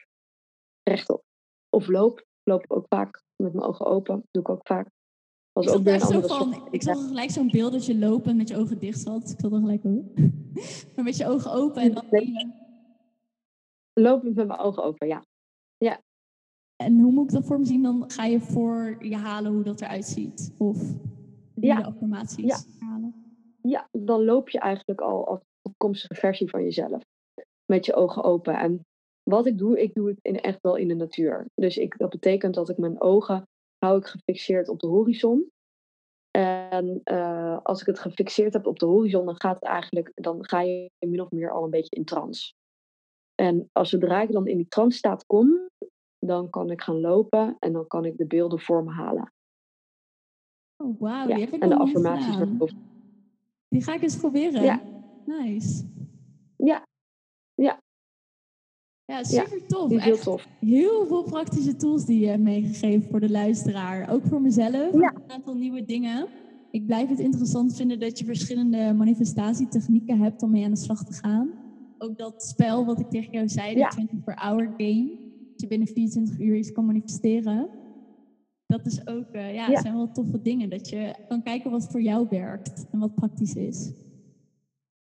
rechtop. 0.83 1.22
Of 1.68 1.89
loop. 1.89 2.24
Loop 2.43 2.64
ook 2.68 2.87
vaak 2.89 3.22
met 3.43 3.53
mijn 3.53 3.66
ogen 3.66 3.87
open. 3.87 4.22
Doe 4.31 4.43
ik 4.43 4.49
ook 4.49 4.66
vaak. 4.66 4.89
Als 5.57 5.67
ik, 5.67 5.75
ook 5.75 5.83
weer 5.83 6.01
zo 6.01 6.21
van, 6.21 6.69
ik 6.71 6.83
zag 6.83 7.07
gelijk 7.07 7.31
zo'n 7.31 7.51
beeld 7.51 7.73
dat 7.73 7.87
je 7.87 7.99
lopen 7.99 8.37
met 8.37 8.49
je 8.49 8.57
ogen 8.57 8.79
dicht 8.79 9.01
zat. 9.01 9.31
Ik 9.31 9.41
zat 9.41 9.53
er 9.53 9.59
gelijk 9.59 9.85
ook. 9.85 10.19
maar 10.95 11.05
met 11.05 11.17
je 11.17 11.27
ogen 11.27 11.53
open 11.53 11.83
en 11.83 11.95
dan... 11.95 12.05
Lopen 13.93 14.35
met 14.35 14.47
mijn 14.47 14.59
ogen 14.59 14.83
open, 14.83 15.07
ja. 15.07 15.25
Ja. 15.77 16.01
En 16.77 16.99
hoe 17.01 17.13
moet 17.13 17.25
ik 17.25 17.31
dat 17.31 17.45
voor 17.45 17.59
me 17.59 17.65
zien? 17.65 17.83
Dan 17.83 18.11
ga 18.11 18.25
je 18.25 18.41
voor 18.41 18.97
je 19.01 19.17
halen 19.17 19.53
hoe 19.53 19.63
dat 19.63 19.81
eruit 19.81 20.05
ziet? 20.05 20.55
Of 20.59 20.95
ja. 21.55 21.77
de 21.77 21.85
affirmaties 21.85 22.67
ja. 22.79 22.87
halen? 22.87 23.15
Ja, 23.63 23.89
dan 23.93 24.25
loop 24.25 24.49
je 24.49 24.59
eigenlijk 24.59 25.01
al 25.01 25.27
als 25.27 25.41
toekomstige 25.63 26.15
versie 26.15 26.51
van 26.51 26.63
jezelf. 26.63 27.03
Met 27.67 27.87
je 27.87 27.95
ogen 27.95 28.25
open. 28.25 28.59
En 28.59 28.87
wat 29.23 29.47
ik 29.47 29.59
doe, 29.59 29.83
ik 29.83 29.95
doe 29.95 30.09
het 30.09 30.19
in, 30.23 30.41
echt 30.41 30.59
wel 30.61 30.77
in 30.77 30.89
de 30.89 30.95
natuur. 30.95 31.47
Dus 31.55 31.77
ik, 31.77 31.99
dat 31.99 32.11
betekent 32.11 32.55
dat 32.55 32.69
ik 32.69 32.79
mijn 32.79 33.01
ogen 33.01 33.47
hou 33.87 33.99
ik 33.99 34.07
gefixeerd 34.07 34.68
op 34.68 34.80
de 34.80 34.87
horizon. 34.87 35.51
En 36.30 37.01
uh, 37.05 37.59
als 37.62 37.80
ik 37.80 37.87
het 37.87 37.99
gefixeerd 37.99 38.53
heb 38.53 38.66
op 38.66 38.78
de 38.78 38.87
horizon, 38.87 39.24
dan 39.24 39.41
gaat 39.41 39.55
het 39.55 39.64
eigenlijk, 39.64 40.12
dan 40.14 40.45
ga 40.45 40.61
je 40.61 40.91
min 40.99 41.20
of 41.20 41.30
meer 41.30 41.51
al 41.51 41.64
een 41.64 41.70
beetje 41.70 41.97
in 41.97 42.05
trance. 42.05 42.55
En 43.34 43.68
als 43.72 43.91
zodra 43.91 44.22
ik 44.22 44.32
dan 44.32 44.47
in 44.47 44.57
die 44.57 44.68
trance 44.68 44.99
staat 44.99 45.26
kom, 45.26 45.68
dan 46.18 46.51
kan 46.51 46.70
ik 46.70 46.82
gaan 46.82 47.01
lopen 47.01 47.57
en 47.59 47.72
dan 47.72 47.87
kan 47.87 48.05
ik 48.05 48.16
de 48.16 48.26
beelden 48.26 48.61
voor 48.61 48.84
me 48.84 48.91
halen. 48.91 49.32
Oh, 50.76 51.01
wauw, 51.01 51.28
ja. 51.28 51.51
En 51.51 51.68
de 51.68 51.78
affirmaties 51.78 52.37
Die 53.68 53.82
ga 53.82 53.95
ik 53.95 54.03
eens 54.03 54.16
proberen. 54.16 54.62
Ja. 54.62 54.82
Nice. 55.24 55.84
Ja. 56.57 56.87
Ja, 59.07 59.25
super 59.25 59.67
tof. 59.67 59.91
Heel 59.91 60.19
tof. 60.19 60.49
Heel 60.61 61.07
veel 61.07 61.23
praktische 61.23 61.77
tools 61.77 62.05
die 62.05 62.21
je 62.21 62.27
hebt 62.27 62.43
meegegeven 62.43 63.11
voor 63.11 63.21
de 63.21 63.31
luisteraar. 63.31 64.11
Ook 64.11 64.23
voor 64.27 64.41
mezelf. 64.41 64.93
Ja. 64.93 65.15
Een 65.15 65.31
aantal 65.31 65.55
nieuwe 65.55 65.85
dingen. 65.85 66.27
Ik 66.71 66.87
blijf 66.87 67.09
het 67.09 67.19
interessant 67.19 67.77
vinden 67.77 68.01
dat 68.01 68.19
je 68.19 68.25
verschillende 68.25 68.93
manifestatietechnieken 68.93 70.19
hebt 70.19 70.43
om 70.43 70.51
mee 70.51 70.65
aan 70.65 70.71
de 70.71 70.77
slag 70.77 71.05
te 71.05 71.13
gaan. 71.13 71.51
Ook 71.99 72.19
dat 72.19 72.43
spel 72.43 72.85
wat 72.85 73.01
ik 73.01 73.11
tegen 73.11 73.33
jou 73.33 73.49
zei, 73.49 73.75
de 73.75 74.07
24-hour 74.09 74.75
game. 74.77 75.11
Dat 75.51 75.61
je 75.61 75.67
binnen 75.67 75.89
24 75.89 76.39
uur 76.39 76.57
iets 76.57 76.73
kan 76.73 76.87
manifesteren. 76.87 77.69
Dat 78.67 78.87
is 78.87 79.07
ook, 79.07 79.35
uh, 79.35 79.55
ja, 79.55 79.69
ja, 79.69 79.81
zijn 79.81 79.95
wel 79.95 80.11
toffe 80.13 80.43
dingen. 80.43 80.71
Dat 80.71 80.89
je 80.89 81.15
kan 81.29 81.43
kijken 81.43 81.71
wat 81.71 81.91
voor 81.91 82.03
jou 82.03 82.27
werkt 82.31 82.87
en 82.91 82.99
wat 82.99 83.15
praktisch 83.15 83.55
is. 83.55 83.93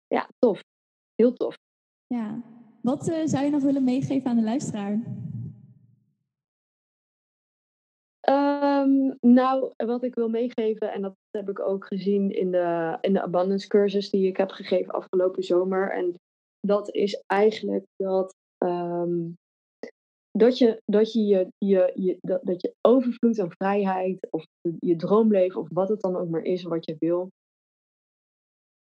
Ja, 0.07 0.29
tof. 0.39 0.63
Heel 1.15 1.33
tof. 1.33 1.59
Ja. 2.07 2.43
Wat 2.83 3.09
uh, 3.09 3.23
zou 3.25 3.45
je 3.45 3.51
nog 3.51 3.63
willen 3.63 3.85
meegeven 3.85 4.31
aan 4.31 4.37
de 4.37 4.43
luisteraar? 4.43 4.93
Um, 8.29 9.17
nou, 9.21 9.73
wat 9.77 10.03
ik 10.03 10.15
wil 10.15 10.29
meegeven, 10.29 10.93
en 10.93 11.03
dat 11.03 11.17
heb 11.31 11.49
ik 11.49 11.61
ook 11.61 11.87
gezien 11.87 12.31
in 12.31 12.51
de, 12.51 12.99
in 13.01 13.13
de 13.13 13.23
abundance 13.23 13.69
cursus 13.69 14.11
die 14.11 14.27
ik 14.27 14.37
heb 14.37 14.51
gegeven 14.51 14.95
afgelopen 14.95 15.43
zomer. 15.43 15.93
En 15.93 16.15
dat 16.61 16.95
is 16.95 17.23
eigenlijk 17.27 17.85
dat, 17.97 18.35
um, 18.59 19.37
dat 20.31 20.59
je, 20.59 20.83
dat 20.85 21.13
je, 21.13 21.21
je, 21.27 21.53
je, 21.59 21.93
je 21.95 22.19
dat, 22.21 22.41
dat 22.45 22.63
je 22.63 22.75
overvloed 22.81 23.39
aan 23.39 23.51
vrijheid, 23.51 24.29
of 24.31 24.47
je 24.79 24.97
droomleven, 24.97 25.61
of 25.61 25.69
wat 25.73 25.89
het 25.89 26.01
dan 26.01 26.17
ook 26.17 26.29
maar 26.29 26.43
is 26.43 26.63
wat 26.63 26.85
je 26.85 26.97
wil, 26.99 27.31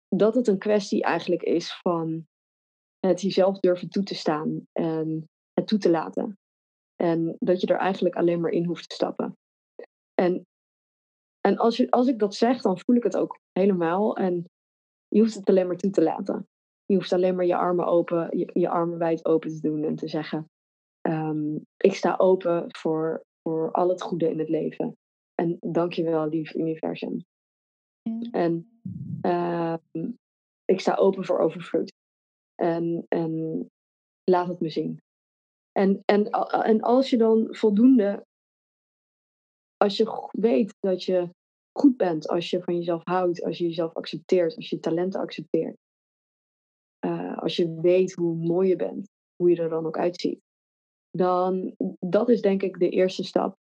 dat 0.08 0.36
het 0.36 0.48
een 0.48 0.60
kwestie 0.60 1.04
eigenlijk 1.04 1.44
is 1.44 1.80
van 1.82 2.26
het 3.08 3.22
jezelf 3.22 3.60
durven 3.60 3.90
toe 3.90 4.04
te 4.04 4.16
staan 4.16 4.68
en 4.72 5.30
het 5.54 5.68
toe 5.68 5.80
te 5.80 5.90
laten. 5.90 6.38
En 6.96 7.36
dat 7.40 7.62
je 7.62 7.68
er 7.68 7.78
eigenlijk 7.78 8.16
alleen 8.16 8.42
maar 8.42 8.52
in 8.52 8.66
hoeft 8.66 8.90
te 8.90 8.96
stappen. 8.96 9.38
En, 10.14 10.46
en 11.42 11.58
als, 11.58 11.78
je, 11.78 11.92
als 11.92 12.08
ik 12.08 12.20
dat 12.20 12.36
zeg, 12.36 12.62
dan 12.62 12.80
voel 12.80 12.96
ik 12.96 13.04
het 13.04 13.18
ook 13.18 13.40
helemaal. 13.52 14.18
En 14.18 14.46
je 15.08 15.20
hoeft 15.20 15.36
het 15.36 15.50
alleen 15.50 15.68
maar 15.68 15.78
toe 15.78 15.90
te 15.90 16.04
laten. 16.04 16.48
Je 16.86 16.96
hoeft 16.96 17.14
alleen 17.14 17.36
maar 17.36 17.46
je 17.46 17.56
armen 17.56 17.86
open, 17.86 18.38
je, 18.38 18.50
je 18.54 18.70
armen 18.70 18.98
wijd 18.98 19.26
open 19.26 19.50
te 19.50 19.60
doen 19.60 19.84
en 19.84 19.96
te 19.96 20.08
zeggen: 20.08 20.50
um, 21.08 21.66
Ik 21.78 21.94
sta 21.94 22.16
open 22.18 22.66
voor, 22.68 23.22
voor 23.42 23.72
al 23.72 23.90
het 23.90 24.02
goede 24.02 24.30
in 24.30 24.40
het 24.40 24.50
leven. 24.50 24.96
En 25.36 25.58
dank 25.60 25.94
je 25.94 26.04
wel, 26.04 26.28
lief 26.28 26.54
universum. 26.54 27.24
En 28.32 28.80
uh, 29.22 29.76
ik 30.66 30.80
sta 30.80 30.96
open 30.96 31.26
voor 31.26 31.40
overvloed. 31.40 31.92
En, 32.62 33.70
laat 34.24 34.48
het 34.48 34.60
me 34.60 34.70
zien. 34.70 35.02
En, 35.72 36.02
en, 36.06 36.30
en 36.64 36.82
als 36.82 37.10
je 37.10 37.18
dan 37.18 37.48
voldoende, 37.50 38.26
als 39.78 39.98
je 39.98 40.30
weet 40.32 40.74
dat 40.80 41.04
je 41.04 41.30
goed 41.80 41.98
bent, 41.98 42.28
als 42.28 42.50
je 42.50 42.64
van 42.64 42.76
jezelf 42.76 43.02
houdt, 43.04 43.44
als 43.44 43.58
je 43.58 43.64
jezelf 43.64 43.94
accepteert, 43.94 44.56
als 44.56 44.70
je 44.70 44.80
talenten 44.80 45.20
accepteert, 45.20 45.76
uh, 47.06 47.38
als 47.38 47.56
je 47.56 47.80
weet 47.82 48.14
hoe 48.14 48.36
mooi 48.36 48.70
je 48.70 48.76
bent, 48.76 49.10
hoe 49.36 49.50
je 49.50 49.62
er 49.62 49.70
dan 49.70 49.86
ook 49.86 49.98
uitziet, 49.98 50.40
dan 51.12 51.76
dat 52.00 52.30
is 52.30 52.42
denk 52.42 52.62
ik 52.64 52.80
de 52.80 52.90
eerste 52.90 53.24
stap. 53.24 53.56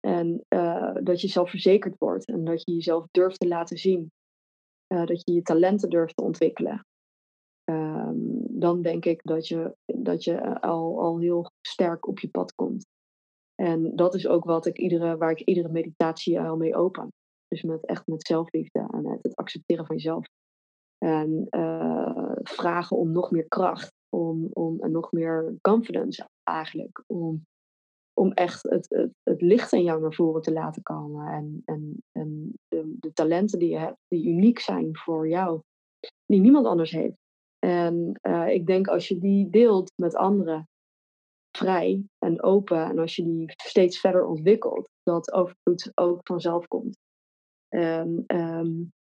En 0.00 0.44
uh, 0.48 0.94
dat 1.02 1.20
je 1.20 1.28
zelfverzekerd 1.28 1.98
wordt 1.98 2.26
en 2.26 2.44
dat 2.44 2.62
je 2.64 2.72
jezelf 2.72 3.06
durft 3.10 3.40
te 3.40 3.48
laten 3.48 3.78
zien. 3.78 4.10
Uh, 4.92 5.06
dat 5.06 5.22
je 5.24 5.32
je 5.32 5.42
talenten 5.42 5.90
durft 5.90 6.16
te 6.16 6.22
ontwikkelen. 6.22 6.86
Ehm, 7.68 8.16
dan 8.48 8.82
denk 8.82 9.04
ik 9.04 9.20
dat 9.22 9.48
je, 9.48 9.76
dat 9.84 10.24
je 10.24 10.34
eh, 10.34 10.60
al, 10.60 11.00
al 11.00 11.18
heel 11.18 11.50
sterk 11.60 12.06
op 12.06 12.18
je 12.18 12.28
pad 12.28 12.54
komt. 12.54 12.86
En 13.54 13.96
dat 13.96 14.14
is 14.14 14.26
ook 14.26 14.44
wat 14.44 14.66
ik 14.66 14.78
iedere, 14.78 15.16
waar 15.16 15.30
ik 15.30 15.40
iedere 15.40 15.68
meditatie 15.68 16.40
al 16.40 16.56
mee 16.56 16.76
open. 16.76 17.08
Dus 17.48 17.62
met, 17.62 17.86
echt 17.86 18.06
met 18.06 18.26
zelfliefde 18.26 18.88
en 18.90 19.02
met 19.02 19.18
het 19.22 19.36
accepteren 19.36 19.86
van 19.86 19.96
jezelf. 19.96 20.26
En 20.98 21.46
uh, 21.50 22.32
vragen 22.42 22.96
om 22.96 23.12
nog 23.12 23.30
meer 23.30 23.48
kracht, 23.48 23.92
om, 24.08 24.48
om 24.52 24.80
en 24.80 24.90
nog 24.90 25.12
meer 25.12 25.54
confidence 25.60 26.28
eigenlijk. 26.42 27.02
Om, 27.06 27.46
om 28.12 28.32
echt 28.32 28.62
het, 28.62 28.86
het, 28.88 29.12
het 29.22 29.42
licht 29.42 29.72
in 29.72 29.82
jou 29.82 30.00
naar 30.00 30.14
voren 30.14 30.42
te 30.42 30.52
laten 30.52 30.82
komen. 30.82 31.26
En, 31.26 31.62
en, 31.64 32.02
en 32.12 32.52
de, 32.68 32.96
de 32.98 33.12
talenten 33.12 33.58
die 33.58 33.70
je 33.70 33.78
hebt, 33.78 33.98
die 34.08 34.28
uniek 34.28 34.58
zijn 34.58 34.96
voor 34.96 35.28
jou, 35.28 35.60
die 36.26 36.40
niemand 36.40 36.66
anders 36.66 36.90
heeft. 36.90 37.26
En 37.58 38.18
uh, 38.22 38.48
ik 38.48 38.66
denk 38.66 38.88
als 38.88 39.08
je 39.08 39.18
die 39.18 39.50
deelt 39.50 39.92
met 39.96 40.14
anderen, 40.14 40.68
vrij 41.56 42.04
en 42.18 42.42
open, 42.42 42.84
en 42.84 42.98
als 42.98 43.16
je 43.16 43.24
die 43.24 43.52
steeds 43.56 44.00
verder 44.00 44.26
ontwikkelt, 44.26 44.88
dat 45.02 45.32
overvloed 45.32 45.90
ook 45.94 46.20
vanzelf 46.22 46.66
komt. 46.66 46.98
En 47.68 48.24
um, 48.26 48.92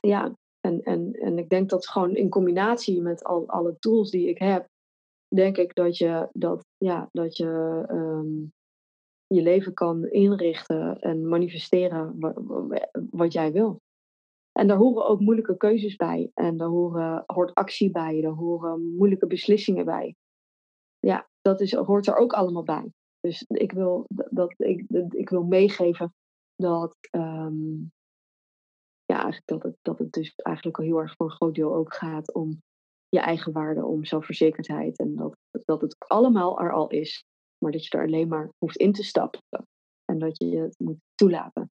ja, 0.00 0.34
en, 0.60 0.82
en, 0.82 1.12
en 1.12 1.38
ik 1.38 1.48
denk 1.48 1.68
dat 1.68 1.88
gewoon 1.88 2.16
in 2.16 2.28
combinatie 2.28 3.02
met 3.02 3.24
al 3.24 3.48
alle 3.48 3.78
tools 3.78 4.10
die 4.10 4.28
ik 4.28 4.38
heb, 4.38 4.68
denk 5.34 5.56
ik 5.56 5.74
dat 5.74 5.96
je, 5.96 6.28
dat, 6.32 6.64
ja, 6.76 7.08
dat 7.12 7.36
je 7.36 7.84
um, 7.90 8.52
je 9.26 9.42
leven 9.42 9.74
kan 9.74 10.08
inrichten 10.08 11.00
en 11.00 11.28
manifesteren 11.28 12.20
wat, 12.20 12.34
wat 13.10 13.32
jij 13.32 13.52
wil. 13.52 13.80
En 14.52 14.66
daar 14.66 14.76
horen 14.76 15.06
ook 15.06 15.20
moeilijke 15.20 15.56
keuzes 15.56 15.96
bij. 15.96 16.30
En 16.34 16.56
daar 16.56 16.68
horen, 16.68 17.22
hoort 17.26 17.54
actie 17.54 17.90
bij. 17.90 18.20
Daar 18.20 18.32
horen 18.32 18.94
moeilijke 18.94 19.26
beslissingen 19.26 19.84
bij. 19.84 20.14
Ja, 20.98 21.28
dat 21.40 21.60
is, 21.60 21.74
hoort 21.74 22.06
er 22.06 22.16
ook 22.16 22.32
allemaal 22.32 22.62
bij. 22.62 22.92
Dus 23.20 23.44
ik 23.48 23.72
wil, 23.72 24.06
dat, 24.08 24.54
ik, 24.56 24.84
ik 25.08 25.28
wil 25.28 25.42
meegeven 25.42 26.14
dat, 26.56 26.96
um, 27.10 27.92
ja, 29.04 29.40
dat, 29.44 29.62
het, 29.62 29.76
dat 29.82 29.98
het 29.98 30.12
dus 30.12 30.34
eigenlijk 30.34 30.78
al 30.78 30.84
heel 30.84 30.98
erg 30.98 31.16
voor 31.16 31.26
een 31.26 31.36
groot 31.36 31.54
deel 31.54 31.74
ook 31.74 31.94
gaat 31.94 32.34
om 32.34 32.62
je 33.08 33.20
eigen 33.20 33.52
waarde, 33.52 33.84
om 33.84 34.04
zelfverzekerdheid. 34.04 34.98
En 34.98 35.14
dat, 35.14 35.36
dat 35.64 35.80
het 35.80 35.96
allemaal 35.98 36.60
er 36.60 36.72
al 36.72 36.88
is. 36.88 37.24
Maar 37.58 37.72
dat 37.72 37.86
je 37.86 37.98
er 37.98 38.04
alleen 38.04 38.28
maar 38.28 38.50
hoeft 38.58 38.76
in 38.76 38.92
te 38.92 39.02
stappen. 39.02 39.40
En 40.04 40.18
dat 40.18 40.38
je 40.38 40.56
het 40.56 40.78
moet 40.78 41.00
toelaten. 41.14 41.70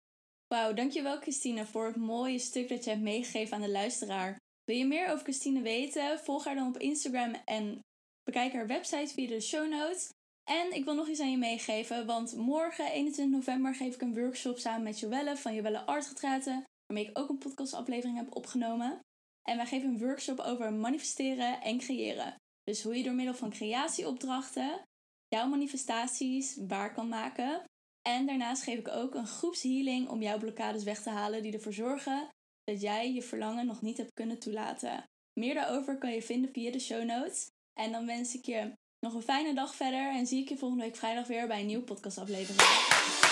Wauw, 0.54 0.72
dankjewel 0.72 1.20
Christine 1.20 1.66
voor 1.66 1.86
het 1.86 1.96
mooie 1.96 2.38
stuk 2.38 2.68
dat 2.68 2.84
je 2.84 2.90
hebt 2.90 3.02
meegegeven 3.02 3.54
aan 3.54 3.62
de 3.62 3.70
luisteraar. 3.70 4.36
Wil 4.64 4.76
je 4.76 4.86
meer 4.86 5.08
over 5.08 5.22
Christine 5.22 5.62
weten? 5.62 6.18
Volg 6.18 6.44
haar 6.44 6.54
dan 6.54 6.68
op 6.68 6.78
Instagram 6.78 7.34
en 7.44 7.78
bekijk 8.22 8.52
haar 8.52 8.66
website 8.66 9.14
via 9.14 9.28
de 9.28 9.40
show 9.40 9.70
notes. 9.70 10.08
En 10.50 10.72
ik 10.72 10.84
wil 10.84 10.94
nog 10.94 11.08
iets 11.08 11.20
aan 11.20 11.30
je 11.30 11.38
meegeven, 11.38 12.06
want 12.06 12.36
morgen, 12.36 12.90
21 12.90 13.34
november, 13.34 13.74
geef 13.74 13.94
ik 13.94 14.00
een 14.00 14.14
workshop 14.14 14.58
samen 14.58 14.82
met 14.82 14.98
Joelle 14.98 15.36
van 15.36 15.54
Joelle 15.54 15.86
Artretraten, 15.86 16.64
waarmee 16.86 17.10
ik 17.10 17.18
ook 17.18 17.28
een 17.28 17.38
podcastaflevering 17.38 18.16
heb 18.16 18.36
opgenomen. 18.36 18.98
En 19.42 19.56
wij 19.56 19.66
geven 19.66 19.88
een 19.88 19.98
workshop 19.98 20.38
over 20.40 20.72
manifesteren 20.72 21.60
en 21.60 21.78
creëren. 21.78 22.34
Dus 22.62 22.82
hoe 22.82 22.96
je 22.96 23.02
door 23.02 23.14
middel 23.14 23.34
van 23.34 23.50
creatieopdrachten 23.50 24.82
jouw 25.28 25.46
manifestaties 25.46 26.58
waar 26.66 26.92
kan 26.92 27.08
maken. 27.08 27.62
En 28.02 28.26
daarnaast 28.26 28.62
geef 28.62 28.78
ik 28.78 28.88
ook 28.88 29.14
een 29.14 29.26
groepshealing 29.26 30.08
om 30.08 30.22
jouw 30.22 30.38
blokkades 30.38 30.82
weg 30.82 31.02
te 31.02 31.10
halen 31.10 31.42
die 31.42 31.52
ervoor 31.52 31.72
zorgen 31.72 32.28
dat 32.64 32.80
jij 32.80 33.12
je 33.12 33.22
verlangen 33.22 33.66
nog 33.66 33.82
niet 33.82 33.96
hebt 33.96 34.14
kunnen 34.14 34.38
toelaten. 34.38 35.04
Meer 35.32 35.54
daarover 35.54 35.98
kan 35.98 36.12
je 36.12 36.22
vinden 36.22 36.52
via 36.52 36.70
de 36.70 36.80
show 36.80 37.04
notes. 37.04 37.50
En 37.74 37.92
dan 37.92 38.06
wens 38.06 38.34
ik 38.34 38.44
je 38.44 38.72
nog 39.00 39.14
een 39.14 39.22
fijne 39.22 39.54
dag 39.54 39.74
verder 39.74 40.10
en 40.10 40.26
zie 40.26 40.42
ik 40.42 40.48
je 40.48 40.56
volgende 40.56 40.84
week 40.84 40.96
vrijdag 40.96 41.26
weer 41.26 41.46
bij 41.46 41.60
een 41.60 41.66
nieuwe 41.66 41.84
podcastaflevering. 41.84 43.29